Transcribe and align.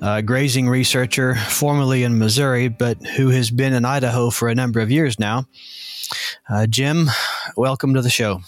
a 0.00 0.22
grazing 0.22 0.68
researcher 0.68 1.34
formerly 1.34 2.02
in 2.02 2.18
Missouri, 2.18 2.68
but 2.68 3.04
who 3.16 3.28
has 3.28 3.50
been 3.50 3.72
in 3.72 3.84
Idaho 3.84 4.30
for 4.30 4.48
a 4.48 4.54
number 4.54 4.80
of 4.80 4.90
years 4.90 5.18
now. 5.18 5.46
Uh, 6.48 6.66
Jim, 6.66 7.08
welcome 7.56 7.94
to 7.94 8.02
the 8.02 8.10
show. 8.10 8.40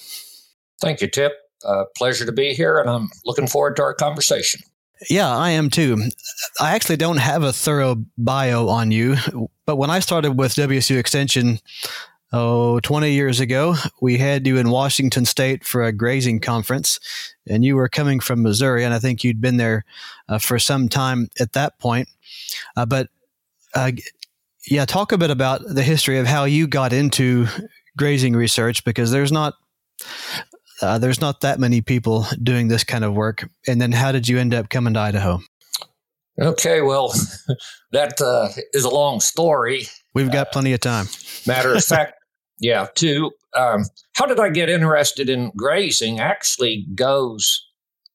Thank 0.81 1.01
you, 1.01 1.09
Tip. 1.09 1.33
Uh, 1.65 1.85
pleasure 1.97 2.27
to 2.27 2.33
be 2.33 2.55
here, 2.55 2.81
and 2.81 2.91
I'm 2.91 3.09
looking 3.25 3.47
forward 3.47 3.77
to 3.77 3.83
our 3.83 3.95
conversation. 3.95 4.63
Yeah, 5.09 5.29
I 5.29 5.51
am 5.51 5.71
too. 5.71 5.99
I 6.61 6.75
actually 6.75 6.97
don't 6.97 7.19
have 7.19 7.43
a 7.43 7.53
thorough 7.53 8.05
bio 8.17 8.69
on 8.69 8.91
you, 8.91 9.17
but 9.67 9.77
when 9.77 9.91
I 9.91 10.01
started 10.01 10.33
with 10.39 10.55
WSU 10.55 10.99
Extension, 10.99 11.59
oh, 12.33 12.81
20 12.81 13.13
years 13.13 13.41
ago, 13.41 13.75
we 14.01 14.19
had 14.19 14.47
you 14.47 14.57
in 14.57 14.71
Washington 14.71 15.25
State 15.25 15.65
for 15.65 15.83
a 15.83 15.93
grazing 15.93 16.41
conference, 16.41 16.99
and 17.47 17.65
you 17.65 17.77
were 17.77 17.89
coming 17.89 18.21
from 18.21 18.43
Missouri, 18.43 18.85
and 18.85 18.95
I 18.95 18.99
think 18.99 19.23
you'd 19.23 19.41
been 19.41 19.57
there 19.57 19.85
uh, 20.29 20.39
for 20.39 20.59
some 20.59 20.89
time 20.89 21.29
at 21.39 21.53
that 21.53 21.79
point. 21.79 22.09
Uh, 22.77 22.87
but 22.87 23.09
uh, 23.75 23.93
yeah, 24.67 24.85
talk 24.85 25.13
a 25.13 25.19
bit 25.19 25.31
about 25.31 25.63
the 25.67 25.83
history 25.83 26.19
of 26.19 26.27
how 26.27 26.45
you 26.45 26.67
got 26.67 26.93
into 26.93 27.47
grazing 27.97 28.35
research 28.35 28.85
because 28.85 29.11
there's 29.11 29.33
not 29.33 29.55
uh, 30.81 30.99
there's 30.99 31.21
not 31.21 31.41
that 31.43 31.61
many 31.61 31.81
people 31.81 32.27
doing 32.43 32.69
this 32.69 32.83
kind 32.83 33.05
of 33.05 33.15
work. 33.15 33.49
And 33.69 33.81
then 33.81 33.93
how 33.93 34.11
did 34.11 34.29
you 34.29 34.39
end 34.39 34.53
up 34.53 34.69
coming 34.69 34.95
to 34.95 35.01
Idaho? 35.01 35.41
Okay, 36.41 36.81
well, 36.81 37.13
that 37.93 38.21
uh, 38.21 38.49
is 38.73 38.85
a 38.85 38.91
long 38.91 39.21
story. 39.21 39.87
We've 40.15 40.33
got 40.33 40.51
plenty 40.51 40.73
of 40.73 40.81
time. 40.81 41.07
Matter 41.47 41.75
of 41.75 41.85
fact, 41.85 42.15
yeah, 42.63 42.87
to 42.95 43.33
um, 43.55 43.85
how 44.15 44.25
did 44.25 44.39
I 44.39 44.49
get 44.49 44.71
interested 44.71 45.29
in 45.29 45.51
grazing 45.57 46.21
actually 46.21 46.87
goes 46.95 47.69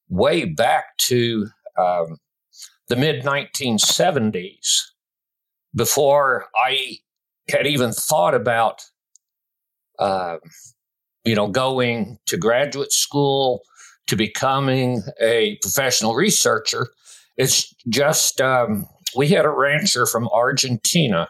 way 0.09 0.45
back 0.45 0.97
to 0.99 1.47
um, 1.77 2.17
the 2.87 2.95
mid 2.95 3.23
1970s 3.23 4.83
before 5.75 6.45
I 6.55 6.97
had 7.51 7.67
even 7.67 7.91
thought 7.91 8.33
about, 8.33 8.83
uh, 9.99 10.37
you 11.25 11.35
know, 11.35 11.49
going 11.49 12.17
to 12.27 12.37
graduate 12.37 12.93
school 12.93 13.63
to 14.07 14.15
becoming 14.15 15.03
a 15.21 15.57
professional 15.61 16.15
researcher. 16.15 16.87
It's 17.35 17.75
just 17.89 18.39
um, 18.39 18.87
we 19.13 19.27
had 19.27 19.43
a 19.43 19.49
rancher 19.49 20.05
from 20.05 20.29
Argentina 20.29 21.27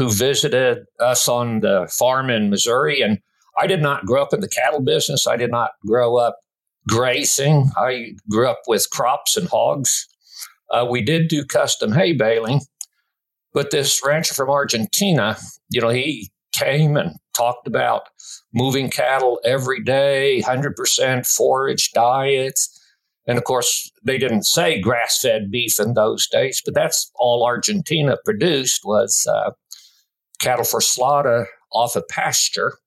who 0.00 0.10
visited 0.10 0.86
us 0.98 1.28
on 1.28 1.60
the 1.60 1.86
farm 1.92 2.30
in 2.30 2.48
Missouri. 2.48 3.02
And 3.02 3.18
I 3.58 3.66
did 3.66 3.82
not 3.82 4.06
grow 4.06 4.22
up 4.22 4.32
in 4.32 4.40
the 4.40 4.48
cattle 4.48 4.80
business. 4.80 5.26
I 5.26 5.36
did 5.36 5.50
not 5.50 5.72
grow 5.86 6.16
up 6.16 6.38
grazing. 6.88 7.70
I 7.76 8.12
grew 8.30 8.48
up 8.48 8.60
with 8.66 8.88
crops 8.90 9.36
and 9.36 9.46
hogs. 9.46 10.08
Uh, 10.70 10.86
we 10.88 11.02
did 11.02 11.28
do 11.28 11.44
custom 11.44 11.92
hay 11.92 12.14
baling, 12.14 12.62
but 13.52 13.70
this 13.70 14.00
rancher 14.02 14.32
from 14.32 14.48
Argentina, 14.48 15.36
you 15.68 15.82
know, 15.82 15.90
he 15.90 16.30
came 16.54 16.96
and 16.96 17.16
talked 17.36 17.66
about 17.66 18.04
moving 18.54 18.88
cattle 18.88 19.38
every 19.44 19.82
day, 19.82 20.42
100% 20.46 21.26
forage 21.26 21.90
diets. 21.92 22.74
And 23.26 23.36
of 23.36 23.44
course, 23.44 23.92
they 24.02 24.16
didn't 24.16 24.44
say 24.44 24.80
grass 24.80 25.18
fed 25.20 25.50
beef 25.50 25.78
in 25.78 25.92
those 25.92 26.26
days, 26.26 26.62
but 26.64 26.72
that's 26.72 27.10
all 27.16 27.44
Argentina 27.44 28.16
produced 28.24 28.80
was 28.82 29.26
uh, 29.30 29.50
cattle 30.40 30.64
for 30.64 30.80
slaughter 30.80 31.48
off 31.72 31.96
a 31.96 32.02
pasture. 32.02 32.78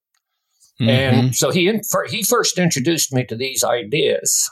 Mm-hmm. 0.81 0.89
And 0.89 1.35
so 1.35 1.51
he 1.51 1.71
he 2.09 2.23
first 2.23 2.57
introduced 2.57 3.13
me 3.13 3.23
to 3.25 3.35
these 3.35 3.63
ideas. 3.63 4.49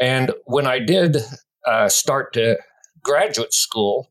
And 0.00 0.32
when 0.44 0.66
I 0.66 0.78
did 0.78 1.18
uh, 1.66 1.88
start 1.88 2.32
to 2.34 2.58
graduate 3.02 3.52
school, 3.52 4.10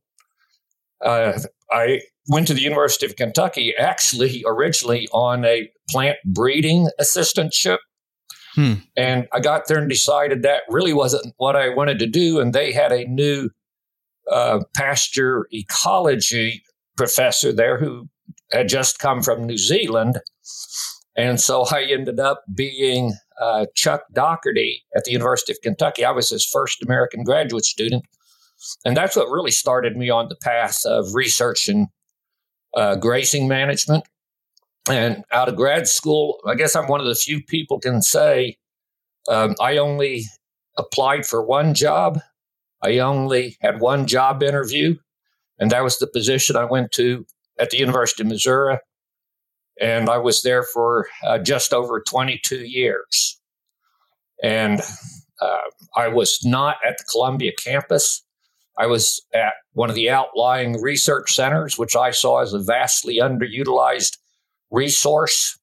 uh, 1.03 1.39
I 1.71 2.01
went 2.29 2.47
to 2.47 2.53
the 2.53 2.61
University 2.61 3.05
of 3.05 3.15
Kentucky, 3.15 3.73
actually 3.77 4.43
originally 4.45 5.07
on 5.11 5.45
a 5.45 5.69
plant 5.89 6.17
breeding 6.25 6.89
assistantship. 6.99 7.77
Hmm. 8.55 8.73
And 8.95 9.27
I 9.31 9.39
got 9.39 9.67
there 9.67 9.77
and 9.77 9.89
decided 9.89 10.41
that 10.41 10.63
really 10.69 10.93
wasn't 10.93 11.33
what 11.37 11.55
I 11.55 11.69
wanted 11.69 11.99
to 11.99 12.07
do. 12.07 12.39
And 12.39 12.53
they 12.53 12.71
had 12.71 12.91
a 12.91 13.05
new 13.05 13.49
uh, 14.31 14.61
pasture 14.75 15.47
ecology 15.53 16.63
professor 16.97 17.53
there 17.53 17.77
who 17.77 18.09
had 18.51 18.67
just 18.67 18.99
come 18.99 19.21
from 19.21 19.45
New 19.45 19.57
Zealand. 19.57 20.19
And 21.15 21.39
so 21.39 21.65
I 21.71 21.83
ended 21.83 22.19
up 22.19 22.43
being 22.53 23.13
uh, 23.41 23.65
Chuck 23.75 24.03
Dougherty 24.13 24.83
at 24.95 25.03
the 25.05 25.11
University 25.11 25.51
of 25.53 25.61
Kentucky. 25.61 26.05
I 26.05 26.11
was 26.11 26.29
his 26.29 26.45
first 26.45 26.83
American 26.83 27.23
graduate 27.23 27.65
student. 27.65 28.05
And 28.85 28.97
that's 28.97 29.15
what 29.15 29.29
really 29.29 29.51
started 29.51 29.95
me 29.95 30.09
on 30.09 30.29
the 30.29 30.35
path 30.35 30.79
of 30.85 31.13
research 31.13 31.67
and 31.67 31.87
uh, 32.75 32.95
grazing 32.95 33.47
management. 33.47 34.03
And 34.89 35.23
out 35.31 35.49
of 35.49 35.55
grad 35.55 35.87
school, 35.87 36.39
I 36.47 36.55
guess 36.55 36.75
I'm 36.75 36.87
one 36.87 37.01
of 37.01 37.07
the 37.07 37.15
few 37.15 37.43
people 37.43 37.79
can 37.79 38.01
say 38.01 38.57
um, 39.29 39.55
I 39.59 39.77
only 39.77 40.23
applied 40.77 41.25
for 41.25 41.43
one 41.43 41.73
job. 41.73 42.19
I 42.81 42.99
only 42.99 43.57
had 43.61 43.81
one 43.81 44.07
job 44.07 44.41
interview. 44.41 44.95
And 45.59 45.71
that 45.71 45.83
was 45.83 45.97
the 45.97 46.07
position 46.07 46.55
I 46.55 46.65
went 46.65 46.91
to 46.93 47.25
at 47.59 47.69
the 47.69 47.77
University 47.77 48.23
of 48.23 48.29
Missouri. 48.29 48.77
And 49.79 50.09
I 50.09 50.17
was 50.17 50.41
there 50.41 50.63
for 50.63 51.07
uh, 51.23 51.39
just 51.39 51.73
over 51.73 52.01
22 52.01 52.57
years. 52.57 53.39
And 54.43 54.81
uh, 55.41 55.57
I 55.95 56.07
was 56.07 56.43
not 56.43 56.77
at 56.85 56.97
the 56.97 57.03
Columbia 57.11 57.51
campus. 57.57 58.23
I 58.77 58.85
was 58.85 59.21
at 59.33 59.53
one 59.73 59.89
of 59.89 59.95
the 59.95 60.09
outlying 60.09 60.81
research 60.81 61.33
centers, 61.33 61.77
which 61.77 61.95
I 61.95 62.11
saw 62.11 62.41
as 62.41 62.53
a 62.53 62.59
vastly 62.59 63.19
underutilized 63.21 64.17
resource. 64.69 65.59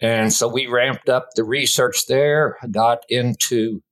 And 0.00 0.32
so 0.32 0.46
we 0.46 0.66
ramped 0.66 1.08
up 1.08 1.28
the 1.34 1.44
research 1.44 2.06
there, 2.06 2.58
got 2.70 2.98
into 3.08 3.82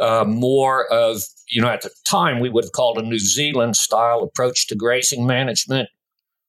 uh, 0.00 0.24
more 0.26 0.86
of, 0.92 1.22
you 1.48 1.62
know, 1.62 1.68
at 1.68 1.82
the 1.82 1.90
time 2.04 2.40
we 2.40 2.48
would 2.48 2.64
have 2.64 2.72
called 2.72 2.98
a 2.98 3.02
New 3.02 3.18
Zealand 3.18 3.76
style 3.76 4.22
approach 4.22 4.66
to 4.68 4.74
grazing 4.74 5.26
management 5.26 5.88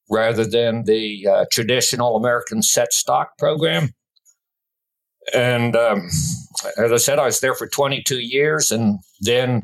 rather 0.10 0.46
than 0.46 0.84
the 0.84 1.28
uh, 1.28 1.46
traditional 1.52 2.16
American 2.16 2.62
set 2.62 2.94
stock 2.94 3.38
program. 3.38 3.90
And 5.34 5.76
um, 5.76 6.10
as 6.78 6.92
I 6.92 6.98
said, 6.98 7.20
I 7.20 7.26
was 7.26 7.42
there 7.42 7.56
for 7.56 7.68
22 7.68 8.20
years. 8.20 8.72
And 8.72 9.00
then 9.20 9.64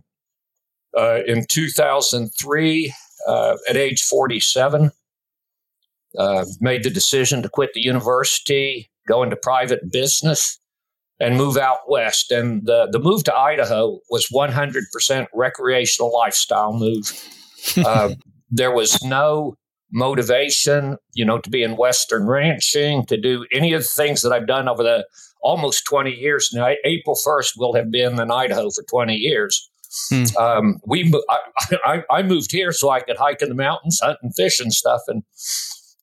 uh, 0.98 1.20
in 1.26 1.46
2003, 1.50 2.94
uh, 3.28 3.58
at 3.70 3.78
age 3.78 4.02
47, 4.04 4.92
uh, 6.18 6.46
made 6.60 6.84
the 6.84 6.90
decision 6.90 7.42
to 7.42 7.50
quit 7.50 7.74
the 7.74 7.82
university, 7.82 8.92
go 9.08 9.24
into 9.24 9.36
private 9.36 9.92
business, 9.92 10.60
and 11.24 11.38
move 11.38 11.58
out 11.58 11.80
west. 11.88 12.32
And 12.32 12.66
the, 12.66 12.88
the 12.92 13.00
move 13.00 13.24
to 13.26 13.36
Idaho 13.36 14.00
was 14.10 14.28
100% 14.34 15.28
recreational 15.34 16.14
lifestyle 16.14 16.74
move. 16.74 17.12
Uh, 17.78 18.10
there 18.52 18.74
was 18.74 19.02
no 19.06 19.56
motivation, 19.90 20.98
you 21.14 21.24
know, 21.24 21.38
to 21.38 21.50
be 21.50 21.64
in 21.64 21.78
Western 21.78 22.28
ranching, 22.28 23.06
to 23.06 23.16
do 23.16 23.46
any 23.54 23.72
of 23.72 23.84
the 23.84 23.88
things 23.88 24.22
that 24.22 24.34
I've 24.34 24.48
done 24.48 24.68
over 24.68 24.84
the 24.84 25.08
almost 25.42 25.86
20 25.86 26.12
years 26.12 26.50
now. 26.54 26.74
April 26.84 27.16
1st 27.16 27.54
will 27.56 27.74
have 27.74 27.90
been 27.90 28.20
in 28.20 28.32
Idaho 28.32 28.70
for 28.70 28.84
20 28.90 29.16
years. 29.16 29.70
Hmm. 30.10 30.24
Um, 30.38 30.80
we, 30.86 31.14
I, 31.30 31.40
I, 31.86 32.04
I, 32.10 32.24
moved 32.24 32.52
here 32.52 32.74
so 32.74 32.90
I 32.90 33.00
could 33.00 33.18
hike 33.18 33.42
in 33.42 33.48
the 33.48 33.56
mountains, 33.56 34.02
hunt 34.04 34.18
and 34.22 34.36
fish 34.36 34.60
and 34.60 34.74
stuff, 34.74 35.02
and 35.08 35.24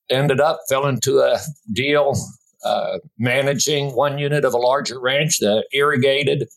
ended 0.09 0.41
up 0.41 0.61
fell 0.67 0.87
into 0.87 1.19
a 1.19 1.37
deal 1.71 2.15
uh, 2.63 2.99
managing 3.17 3.95
one 3.95 4.17
unit 4.17 4.45
of 4.45 4.53
a 4.53 4.57
larger 4.57 4.99
ranch, 4.99 5.39
the 5.39 5.65
irrigated 5.73 6.47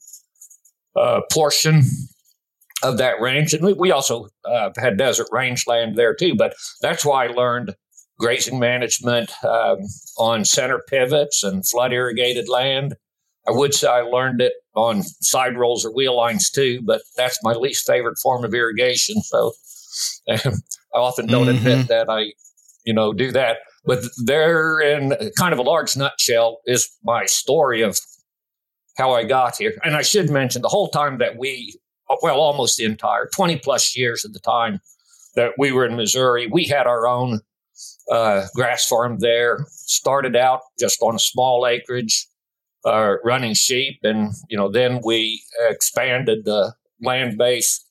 uh, 0.96 1.20
portion 1.32 1.82
of 2.82 2.98
that 2.98 3.20
ranch. 3.20 3.52
And 3.52 3.64
we, 3.64 3.72
we 3.72 3.90
also 3.90 4.28
uh, 4.44 4.70
had 4.76 4.98
desert 4.98 5.28
rangeland 5.32 5.96
there 5.96 6.14
too, 6.14 6.34
but 6.36 6.54
that's 6.80 7.04
why 7.04 7.24
I 7.24 7.28
learned 7.28 7.74
grazing 8.18 8.58
management 8.58 9.32
um, 9.44 9.78
on 10.18 10.44
center 10.44 10.80
pivots 10.88 11.42
and 11.42 11.66
flood 11.66 11.92
irrigated 11.92 12.48
land. 12.48 12.94
I 13.46 13.50
would 13.50 13.74
say 13.74 13.88
I 13.88 14.02
learned 14.02 14.40
it 14.40 14.52
on 14.74 15.02
side 15.02 15.56
rolls 15.56 15.84
or 15.84 15.94
wheel 15.94 16.16
lines 16.16 16.50
too, 16.50 16.80
but 16.84 17.02
that's 17.16 17.38
my 17.42 17.52
least 17.52 17.86
favorite 17.86 18.18
form 18.22 18.44
of 18.44 18.54
irrigation. 18.54 19.20
So 19.22 19.52
I 20.28 20.38
often 20.94 21.26
don't 21.26 21.46
mm-hmm. 21.46 21.66
admit 21.66 21.88
that 21.88 22.08
I, 22.08 22.32
you 22.84 22.94
know, 22.94 23.12
do 23.12 23.32
that. 23.32 23.58
But 23.86 24.04
there, 24.24 24.80
in 24.80 25.14
kind 25.38 25.52
of 25.52 25.58
a 25.58 25.62
large 25.62 25.96
nutshell, 25.96 26.60
is 26.66 26.90
my 27.02 27.26
story 27.26 27.82
of 27.82 27.98
how 28.96 29.12
I 29.12 29.24
got 29.24 29.56
here. 29.56 29.74
And 29.84 29.94
I 29.94 30.02
should 30.02 30.30
mention 30.30 30.62
the 30.62 30.68
whole 30.68 30.88
time 30.88 31.18
that 31.18 31.36
we, 31.36 31.78
well, 32.22 32.40
almost 32.40 32.76
the 32.76 32.84
entire 32.84 33.28
20 33.34 33.58
plus 33.58 33.96
years 33.96 34.24
at 34.24 34.32
the 34.32 34.40
time 34.40 34.80
that 35.34 35.52
we 35.58 35.72
were 35.72 35.84
in 35.84 35.96
Missouri, 35.96 36.46
we 36.46 36.64
had 36.64 36.86
our 36.86 37.06
own 37.06 37.40
uh, 38.10 38.46
grass 38.54 38.86
farm 38.86 39.18
there. 39.18 39.66
Started 39.68 40.36
out 40.36 40.60
just 40.78 41.02
on 41.02 41.14
a 41.14 41.18
small 41.18 41.66
acreage, 41.66 42.26
uh, 42.84 43.14
running 43.24 43.54
sheep, 43.54 43.98
and 44.02 44.32
you 44.48 44.56
know 44.56 44.70
then 44.70 45.00
we 45.04 45.42
expanded 45.68 46.44
the 46.44 46.72
land 47.00 47.36
base 47.36 47.83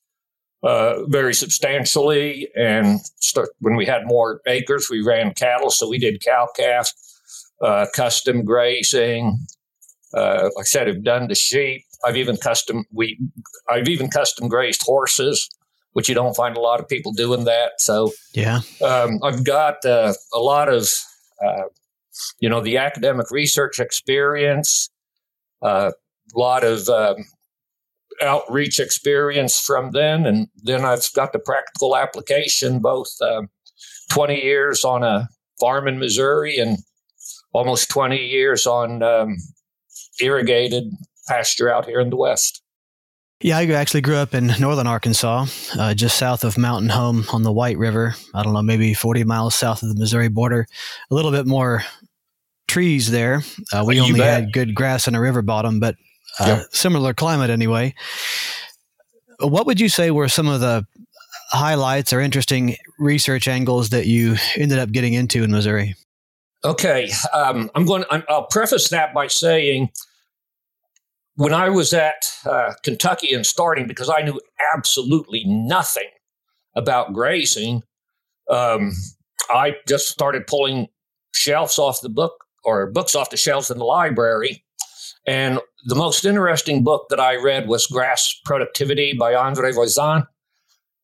uh, 0.64 1.06
very 1.08 1.34
substantially. 1.34 2.50
And 2.56 3.02
start, 3.20 3.50
when 3.60 3.76
we 3.76 3.86
had 3.86 4.02
more 4.06 4.42
acres, 4.48 4.90
we 4.90 5.02
ran 5.02 5.34
cattle, 5.34 5.70
so 5.70 5.90
we 5.90 5.98
did 5.98 6.24
cow 6.24 6.48
calf, 6.56 6.92
uh, 7.62 7.88
custom 7.94 8.44
grazing. 8.44 9.46
Uh, 10.14 10.50
like 10.56 10.64
I 10.64 10.64
said, 10.64 10.88
I've 10.88 11.04
done 11.04 11.28
the 11.28 11.36
sheep. 11.36 11.84
I've 12.06 12.18
even 12.18 12.38
custom 12.38 12.86
we 12.92 13.18
I've 13.70 13.88
even 13.88 14.10
custom 14.10 14.48
grazed 14.50 14.84
horses 14.84 15.50
which 15.94 16.10
you 16.10 16.16
don't 16.16 16.36
find 16.36 16.58
a 16.58 16.60
lot 16.60 16.80
of 16.80 16.90
people 16.90 17.14
doing 17.14 17.46
that. 17.46 17.74
So 17.80 18.12
yeah, 18.34 18.62
um, 18.84 19.20
I've 19.24 19.44
got 19.46 19.86
uh, 19.86 20.14
a 20.34 20.40
lot 20.40 20.68
of 20.68 20.90
uh, 21.44 21.64
you 22.40 22.50
know 22.50 22.62
the 22.62 22.78
academic 22.78 23.32
research 23.32 23.80
experience, 23.80 24.90
uh, 25.62 25.92
a 26.36 26.40
lot 26.40 26.64
of 26.64 26.90
um, 26.90 27.18
outreach 28.22 28.80
experience 28.80 29.60
from 29.60 29.92
then, 29.92 30.26
and 30.26 30.48
then 30.64 30.86
I've 30.86 31.12
got 31.14 31.34
the 31.34 31.40
practical 31.40 31.96
application. 31.96 32.80
Both 32.80 33.10
um, 33.22 33.50
twenty 34.12 34.44
years 34.44 34.84
on 34.84 35.04
a 35.04 35.30
farm 35.60 35.88
in 35.88 36.00
Missouri 36.00 36.58
and 36.58 36.78
almost 37.54 37.90
twenty 37.90 38.26
years 38.26 38.68
on 38.68 39.04
um, 39.04 39.38
irrigated 40.20 40.92
pasture 41.28 41.72
out 41.72 41.86
here 41.86 42.00
in 42.00 42.10
the 42.10 42.18
West. 42.18 42.62
Yeah, 43.42 43.58
I 43.58 43.66
actually 43.72 44.00
grew 44.00 44.16
up 44.16 44.34
in 44.34 44.54
northern 44.60 44.88
Arkansas, 44.88 45.48
uh, 45.78 45.94
just 45.94 46.18
south 46.18 46.46
of 46.46 46.58
Mountain 46.58 46.90
Home 46.90 47.26
on 47.34 47.44
the 47.44 47.52
White 47.52 47.78
River. 47.78 48.16
I 48.34 48.42
don't 48.42 48.54
know, 48.54 48.62
maybe 48.62 48.94
40 48.94 49.26
miles 49.26 49.54
south 49.54 49.84
of 49.84 49.90
the 49.90 49.96
Missouri 49.96 50.30
border. 50.30 50.66
A 51.12 51.14
little 51.14 51.32
bit 51.32 51.46
more 51.46 51.84
trees 52.70 53.12
there. 53.12 53.44
Uh, 53.74 53.84
we 53.86 54.00
only 54.00 54.18
bet. 54.18 54.44
had 54.44 54.54
good 54.54 54.74
grass 54.74 55.08
and 55.08 55.16
a 55.16 55.20
river 55.20 55.42
bottom, 55.42 55.82
but 55.82 55.96
uh, 56.40 56.46
yep. 56.46 56.66
similar 56.72 57.14
climate 57.14 57.50
anyway. 57.50 57.94
What 59.40 59.66
would 59.66 59.80
you 59.80 59.90
say 59.90 60.12
were 60.12 60.30
some 60.30 60.48
of 60.48 60.62
the 60.62 60.86
highlights 61.52 62.14
or 62.14 62.20
interesting 62.20 62.76
research 62.98 63.48
angles 63.48 63.90
that 63.90 64.06
you 64.06 64.36
ended 64.56 64.80
up 64.80 64.92
getting 64.92 65.14
into 65.14 65.44
in 65.44 65.52
Missouri? 65.52 65.96
Okay, 66.66 67.12
um, 67.34 67.70
I'm 67.76 67.86
going. 67.86 68.06
i 68.10 68.24
will 68.30 68.44
preface 68.44 68.90
that 68.90 69.14
by 69.14 69.28
saying 69.28 69.90
when 71.36 71.54
I 71.54 71.70
was 71.70 71.94
at 71.94 72.34
uh, 72.46 72.74
Kentucky 72.84 73.34
and 73.34 73.46
starting, 73.46 73.88
because 73.88 74.10
I 74.10 74.22
knew 74.22 74.40
absolutely 74.74 75.44
nothing 75.46 76.10
about 76.76 77.14
grazing, 77.14 77.84
um, 78.50 78.94
I 79.50 79.76
just 79.88 80.08
started 80.08 80.48
pulling 80.48 80.88
shelves 81.34 81.78
off 81.78 82.02
the 82.02 82.10
book 82.10 82.34
or 82.64 82.92
books 82.92 83.16
off 83.16 83.30
the 83.30 83.38
shelves 83.38 83.70
in 83.70 83.78
the 83.78 83.86
library. 83.86 84.64
And 85.26 85.60
the 85.86 85.96
most 85.96 86.26
interesting 86.26 86.84
book 86.84 87.08
that 87.10 87.20
I 87.20 87.36
read 87.36 87.68
was 87.68 87.88
Grass 87.88 88.40
Productivity 88.46 89.14
by 89.14 89.36
Andre 89.36 89.72
Voisin, 89.72 90.24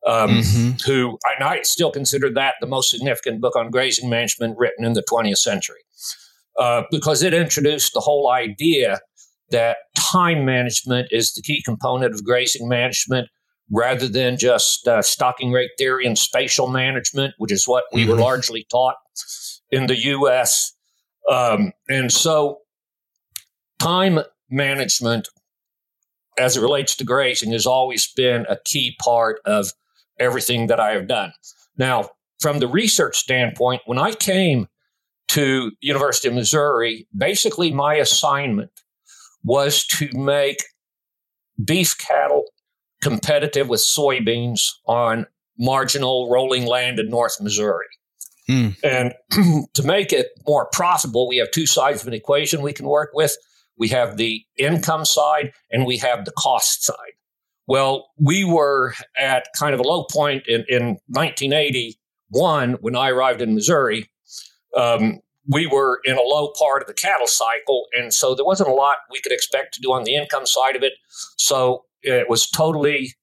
um, 0.06 0.30
mm-hmm. 0.30 0.72
who 0.86 1.18
and 1.36 1.44
I 1.44 1.62
still 1.64 1.92
consider 1.92 2.30
that 2.34 2.56
the 2.62 2.68
most 2.68 2.90
significant 2.90 3.42
book 3.42 3.56
on 3.56 3.70
grazing 3.70 4.10
management 4.10 4.58
written 4.58 4.86
in 4.86 4.94
the 4.94 5.04
20th 5.04 5.38
century. 5.38 5.80
Uh, 6.58 6.84
because 6.92 7.24
it 7.24 7.34
introduced 7.34 7.94
the 7.94 8.02
whole 8.02 8.30
idea 8.30 9.00
that 9.52 9.78
time 9.96 10.46
management 10.46 11.08
is 11.12 11.34
the 11.34 11.42
key 11.42 11.62
component 11.64 12.14
of 12.14 12.24
grazing 12.24 12.68
management 12.68 13.30
rather 13.72 14.08
than 14.08 14.38
just 14.38 14.88
uh, 14.88 15.02
stocking 15.02 15.52
rate 15.52 15.70
theory 15.78 16.06
and 16.06 16.18
spatial 16.18 16.68
management, 16.68 17.34
which 17.38 17.52
is 17.52 17.68
what 17.68 17.86
we 17.94 18.02
mm-hmm. 18.02 18.12
were 18.12 18.18
largely 18.18 18.66
taught 18.72 18.96
in 19.72 19.88
the 19.88 19.98
U.S. 19.98 20.74
Um, 21.30 21.72
and 21.88 22.12
so, 22.12 22.60
time 23.80 24.20
management 24.50 25.28
as 26.38 26.56
it 26.56 26.62
relates 26.62 26.96
to 26.96 27.04
grazing 27.04 27.52
has 27.52 27.66
always 27.66 28.08
been 28.14 28.46
a 28.50 28.58
key 28.64 28.96
part 29.02 29.42
of 29.46 29.72
everything 30.20 30.68
that 30.68 30.80
I 30.80 30.92
have 30.92 31.08
done. 31.08 31.34
Now, 31.78 32.12
from 32.40 32.60
the 32.60 32.68
research 32.68 33.18
standpoint, 33.18 33.82
when 33.86 33.98
I 33.98 34.14
came 34.14 34.68
to 35.30 35.72
University 35.82 36.28
of 36.28 36.34
Missouri, 36.34 37.08
basically 37.16 37.72
my 37.72 37.96
assignment 37.96 38.72
was 39.44 39.86
to 39.86 40.10
make 40.14 40.64
beef 41.64 41.98
cattle 41.98 42.46
competitive 43.02 43.70
with 43.70 43.80
soybeans 43.80 44.72
on 44.86 45.26
marginal 45.58 46.30
rolling 46.32 46.66
land 46.66 47.00
in 47.00 47.10
North 47.10 47.42
Missouri. 47.42 47.86
Mm. 48.50 48.76
And 48.84 49.14
to 49.74 49.84
make 49.84 50.12
it 50.12 50.28
more 50.48 50.68
profitable, 50.72 51.28
we 51.28 51.38
have 51.38 51.52
two 51.52 51.66
sides 51.66 52.02
of 52.02 52.08
an 52.08 52.14
equation 52.14 52.62
we 52.62 52.74
can 52.74 52.88
work 52.88 53.12
with. 53.14 53.36
We 53.80 53.88
have 53.90 54.18
the 54.18 54.44
income 54.58 55.06
side 55.06 55.54
and 55.72 55.86
we 55.86 55.98
have 55.98 56.26
the 56.26 56.32
cost 56.32 56.84
side. 56.84 56.96
Well, 57.68 58.10
we 58.18 58.44
were 58.44 58.94
at 59.18 59.46
kind 59.58 59.74
of 59.74 59.80
a 59.80 59.84
low 59.84 60.04
point 60.04 60.44
in, 60.48 60.66
in 60.68 60.98
1981 61.08 62.74
when 62.82 62.96
I 62.96 63.10
arrived 63.10 63.42
in 63.42 63.54
Missouri. 63.54 64.10
Um, 64.76 65.20
we 65.48 65.66
were 65.66 66.00
in 66.04 66.18
a 66.18 66.22
low 66.22 66.52
part 66.60 66.82
of 66.82 66.88
the 66.88 66.94
cattle 66.94 67.28
cycle. 67.28 67.86
And 67.98 68.14
so 68.14 68.36
there 68.36 68.46
wasn't 68.46 68.70
a 68.70 68.74
lot 68.74 68.98
we 69.12 69.22
could 69.22 69.32
expect 69.32 69.74
to 69.76 69.82
do 69.82 69.92
on 69.92 70.04
the 70.04 70.16
income 70.16 70.46
side 70.46 70.76
of 70.76 70.84
it. 70.84 70.94
So 71.38 71.86
it 72.02 72.30
was 72.30 72.50
totally 72.50 73.14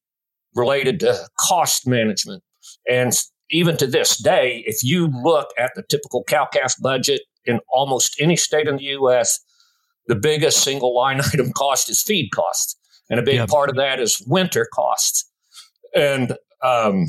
related 0.55 1.01
to 1.01 1.29
cost 1.39 1.87
management. 1.87 2.43
And 2.89 3.13
even 3.51 3.77
to 3.77 3.87
this 3.87 4.17
day, 4.17 4.65
if 4.67 4.83
you 4.83 5.09
look 5.23 5.49
at 5.59 5.73
the 5.75 5.83
typical 5.89 6.25
cow 6.25 6.47
calf 6.47 6.75
budget 6.81 7.23
in 7.45 7.61
almost 7.73 8.17
any 8.21 8.37
state 8.37 8.67
in 8.67 8.77
the 8.77 8.85
U.S., 8.85 9.39
the 10.09 10.15
biggest 10.15 10.63
single 10.63 10.95
line 10.95 11.21
item 11.33 11.53
cost 11.53 11.91
is 11.91 12.03
feed 12.03 12.31
costs. 12.31 12.77
And 13.09 13.21
a 13.21 13.23
big 13.23 13.37
yep. 13.37 13.49
part 13.49 13.71
of 13.71 13.77
that 13.77 14.01
is 14.01 14.23
winter 14.27 14.67
costs. 14.73 15.31
And 15.95 16.37
um, 16.63 17.07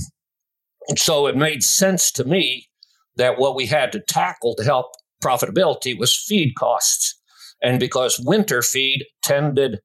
so 0.95 1.27
it 1.27 1.35
made 1.35 1.63
sense 1.63 2.11
to 2.13 2.23
me 2.23 2.67
that 3.15 3.39
what 3.39 3.55
we 3.55 3.65
had 3.65 3.91
to 3.93 3.99
tackle 3.99 4.55
to 4.55 4.63
help 4.63 4.91
profitability 5.23 5.97
was 5.97 6.15
feed 6.15 6.53
costs. 6.55 7.19
And 7.63 7.79
because 7.79 8.19
winter 8.19 8.61
feed 8.61 9.05
tended 9.23 9.79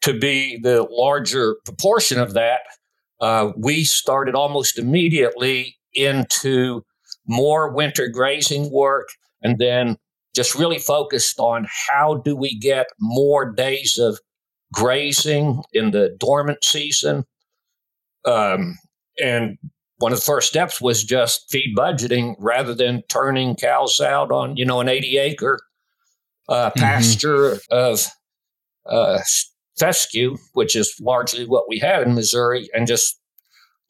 to 0.00 0.18
be 0.18 0.58
the 0.58 0.86
larger 0.90 1.56
proportion 1.66 2.18
of 2.18 2.32
that, 2.32 2.60
uh, 3.20 3.52
we 3.56 3.84
started 3.84 4.34
almost 4.34 4.78
immediately 4.78 5.76
into 5.94 6.82
more 7.26 7.72
winter 7.72 8.08
grazing 8.08 8.72
work 8.72 9.08
and 9.42 9.58
then 9.58 9.96
just 10.34 10.54
really 10.54 10.78
focused 10.78 11.38
on 11.38 11.66
how 11.88 12.14
do 12.24 12.34
we 12.34 12.58
get 12.58 12.86
more 12.98 13.50
days 13.50 13.98
of 13.98 14.18
grazing 14.72 15.62
in 15.72 15.90
the 15.90 16.16
dormant 16.18 16.64
season. 16.64 17.24
Um, 18.24 18.78
and 19.22 19.58
one 19.98 20.12
of 20.12 20.18
the 20.18 20.24
first 20.24 20.48
steps 20.48 20.80
was 20.80 21.04
just 21.04 21.50
feed 21.50 21.76
budgeting 21.76 22.34
rather 22.38 22.74
than 22.74 23.02
turning 23.08 23.54
cows 23.54 24.00
out 24.00 24.32
on 24.32 24.56
you 24.56 24.64
know 24.64 24.80
an 24.80 24.88
80 24.88 25.18
acre 25.18 25.60
uh, 26.48 26.70
mm-hmm. 26.70 26.80
pasture 26.80 27.58
of 27.70 28.06
uh, 28.86 29.20
fescue, 29.78 30.36
which 30.54 30.74
is 30.74 30.94
largely 31.00 31.46
what 31.46 31.68
we 31.68 31.78
had 31.78 32.02
in 32.02 32.14
Missouri, 32.14 32.68
and 32.74 32.86
just 32.86 33.20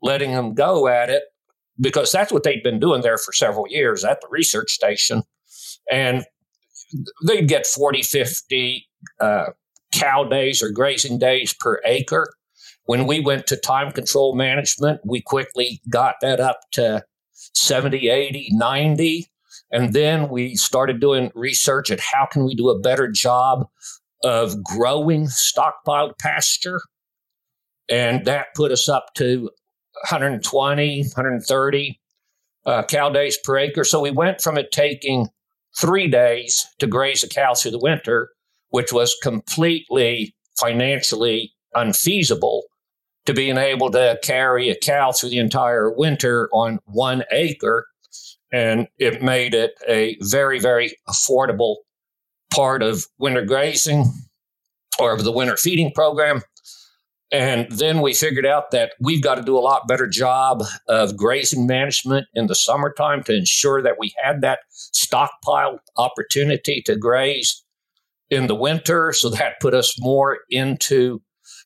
letting 0.03 0.33
them 0.33 0.55
go 0.55 0.89
at 0.89 1.09
it 1.09 1.23
because 1.81 2.13
that's 2.13 2.33
what 2.33 2.43
they'd 2.43 2.63
been 2.63 2.79
doing 2.79 3.03
there 3.03 3.19
for 3.19 3.33
several 3.33 3.67
years 3.69 4.05
at 4.05 4.21
the 4.21 4.29
research 4.31 4.71
station. 4.71 5.23
And 5.91 6.25
they'd 7.27 7.49
get 7.49 7.67
40, 7.67 8.03
50 8.03 8.89
uh, 9.21 9.45
cow 9.93 10.25
days 10.25 10.63
or 10.63 10.71
grazing 10.71 11.19
days 11.19 11.55
per 11.55 11.81
acre. 11.85 12.33
When 12.85 13.07
we 13.07 13.21
went 13.21 13.47
to 13.49 13.57
time 13.57 13.93
control 13.93 14.35
management, 14.35 15.01
we 15.05 15.21
quickly 15.21 15.81
got 15.89 16.17
that 16.21 16.41
up 16.41 16.61
to 16.73 17.05
70, 17.55 18.09
80, 18.09 18.49
90. 18.53 19.29
And 19.71 19.93
then 19.93 20.29
we 20.29 20.55
started 20.57 21.01
doing 21.01 21.31
research 21.35 21.91
at 21.91 22.01
how 22.01 22.27
can 22.27 22.45
we 22.45 22.55
do 22.55 22.69
a 22.69 22.79
better 22.79 23.09
job 23.09 23.67
of 24.25 24.63
growing 24.63 25.27
stockpiled 25.27 26.19
pasture. 26.19 26.81
And 27.89 28.25
that 28.25 28.49
put 28.55 28.73
us 28.73 28.89
up 28.89 29.07
to 29.17 29.51
120, 30.09 31.03
130 31.03 32.01
uh, 32.65 32.83
cow 32.85 33.11
days 33.11 33.39
per 33.43 33.59
acre. 33.59 33.85
So 33.85 34.01
we 34.01 34.11
went 34.11 34.41
from 34.41 34.59
it 34.59 34.73
taking 34.73 35.29
three 35.79 36.09
days 36.09 36.67
to 36.79 36.87
graze 36.87 37.23
a 37.23 37.29
cow 37.29 37.55
through 37.55 37.71
the 37.71 37.79
winter, 37.79 38.31
which 38.71 38.93
was 38.93 39.17
completely 39.23 40.35
financially 40.59 41.53
unfeasible, 41.75 42.65
to 43.25 43.33
being 43.33 43.57
able 43.57 43.91
to 43.91 44.19
carry 44.23 44.69
a 44.69 44.77
cow 44.77 45.13
through 45.13 45.31
the 45.31 45.39
entire 45.39 45.91
winter 45.91 46.49
on 46.53 46.79
one 46.85 47.23
acre. 47.31 47.87
And 48.53 48.89
it 48.99 49.23
made 49.23 49.55
it 49.55 49.73
a 49.89 50.17
very, 50.21 50.59
very 50.59 50.97
affordable 51.09 51.77
part 52.53 52.83
of 52.83 53.07
winter 53.19 53.45
grazing 53.45 54.13
or 54.99 55.13
of 55.13 55.25
the 55.25 55.33
winter 55.33 55.57
feeding 55.57 55.93
program. 55.93 56.43
And 57.33 57.67
then 57.73 58.03
we 58.03 58.13
figured 58.13 58.45
out 58.45 58.73
that 58.73 58.93
we've 59.01 59.23
got 59.23 59.37
to 59.37 59.43
do 59.43 59.57
a 59.57 59.61
lot 59.61 59.89
better 59.89 60.07
job 60.07 60.63
of 60.87 61.17
grazing 61.17 61.67
management 61.67 62.27
in 62.35 62.47
the 62.47 62.55
summertime 62.55 63.23
to 63.25 63.35
ensure 63.35 63.83
that 63.83 63.99
we 63.99 64.13
had 64.23 64.43
that 64.43 64.61
stockpile 64.69 65.81
opportunity 65.97 66.83
to 66.83 66.95
graze 66.95 67.65
in 68.29 68.49
the 68.49 68.55
winter. 68.55 69.15
So 69.15 69.31
that 69.31 69.61
put 69.61 69.73
us 69.73 69.99
more 69.99 70.41
into 70.51 71.23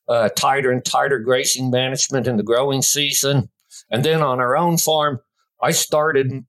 uh, 0.08 0.28
tighter 0.36 0.70
and 0.70 0.84
tighter 0.84 1.18
grazing 1.18 1.70
management 1.70 2.28
in 2.28 2.36
the 2.36 2.44
growing 2.44 2.80
season. 2.80 3.50
And 3.90 4.04
then 4.04 4.22
on 4.22 4.38
our 4.38 4.56
own 4.56 4.78
farm, 4.78 5.18
I 5.60 5.72
started. 5.72 6.44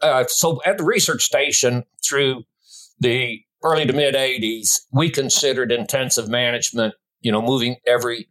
Uh, 0.00 0.24
so 0.28 0.60
at 0.64 0.78
the 0.78 0.84
research 0.84 1.22
station 1.24 1.82
through 2.06 2.44
the 3.00 3.40
early 3.64 3.84
to 3.84 3.92
mid 3.92 4.14
80s, 4.14 4.82
we 4.92 5.10
considered 5.10 5.72
intensive 5.72 6.28
management, 6.28 6.94
you 7.20 7.32
know, 7.32 7.42
moving 7.42 7.76
every 7.84 8.28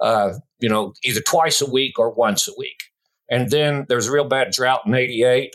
uh, 0.00 0.34
you 0.58 0.68
know, 0.68 0.94
either 1.04 1.20
twice 1.20 1.60
a 1.60 1.70
week 1.70 1.98
or 1.98 2.10
once 2.10 2.48
a 2.48 2.52
week. 2.58 2.84
And 3.30 3.50
then 3.50 3.86
there's 3.88 4.08
a 4.08 4.12
real 4.12 4.28
bad 4.28 4.52
drought 4.52 4.82
in 4.86 4.94
88. 4.94 5.54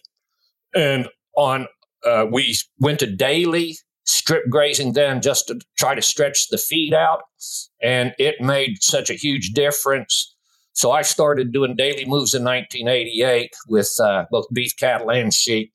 And 0.75 1.07
on, 1.35 1.67
uh, 2.05 2.25
we 2.31 2.55
went 2.79 2.99
to 2.99 3.15
daily 3.15 3.77
strip 4.05 4.43
grazing 4.49 4.93
then 4.93 5.21
just 5.21 5.47
to 5.47 5.59
try 5.77 5.95
to 5.95 6.01
stretch 6.01 6.49
the 6.49 6.57
feed 6.57 6.93
out. 6.93 7.21
And 7.81 8.13
it 8.17 8.41
made 8.41 8.81
such 8.81 9.09
a 9.09 9.13
huge 9.13 9.51
difference. 9.51 10.35
So 10.73 10.91
I 10.91 11.01
started 11.01 11.51
doing 11.51 11.75
daily 11.75 12.05
moves 12.05 12.33
in 12.33 12.43
1988 12.43 13.51
with 13.67 13.93
uh, 14.01 14.25
both 14.31 14.45
beef 14.53 14.75
cattle 14.77 15.11
and 15.11 15.33
sheep. 15.33 15.73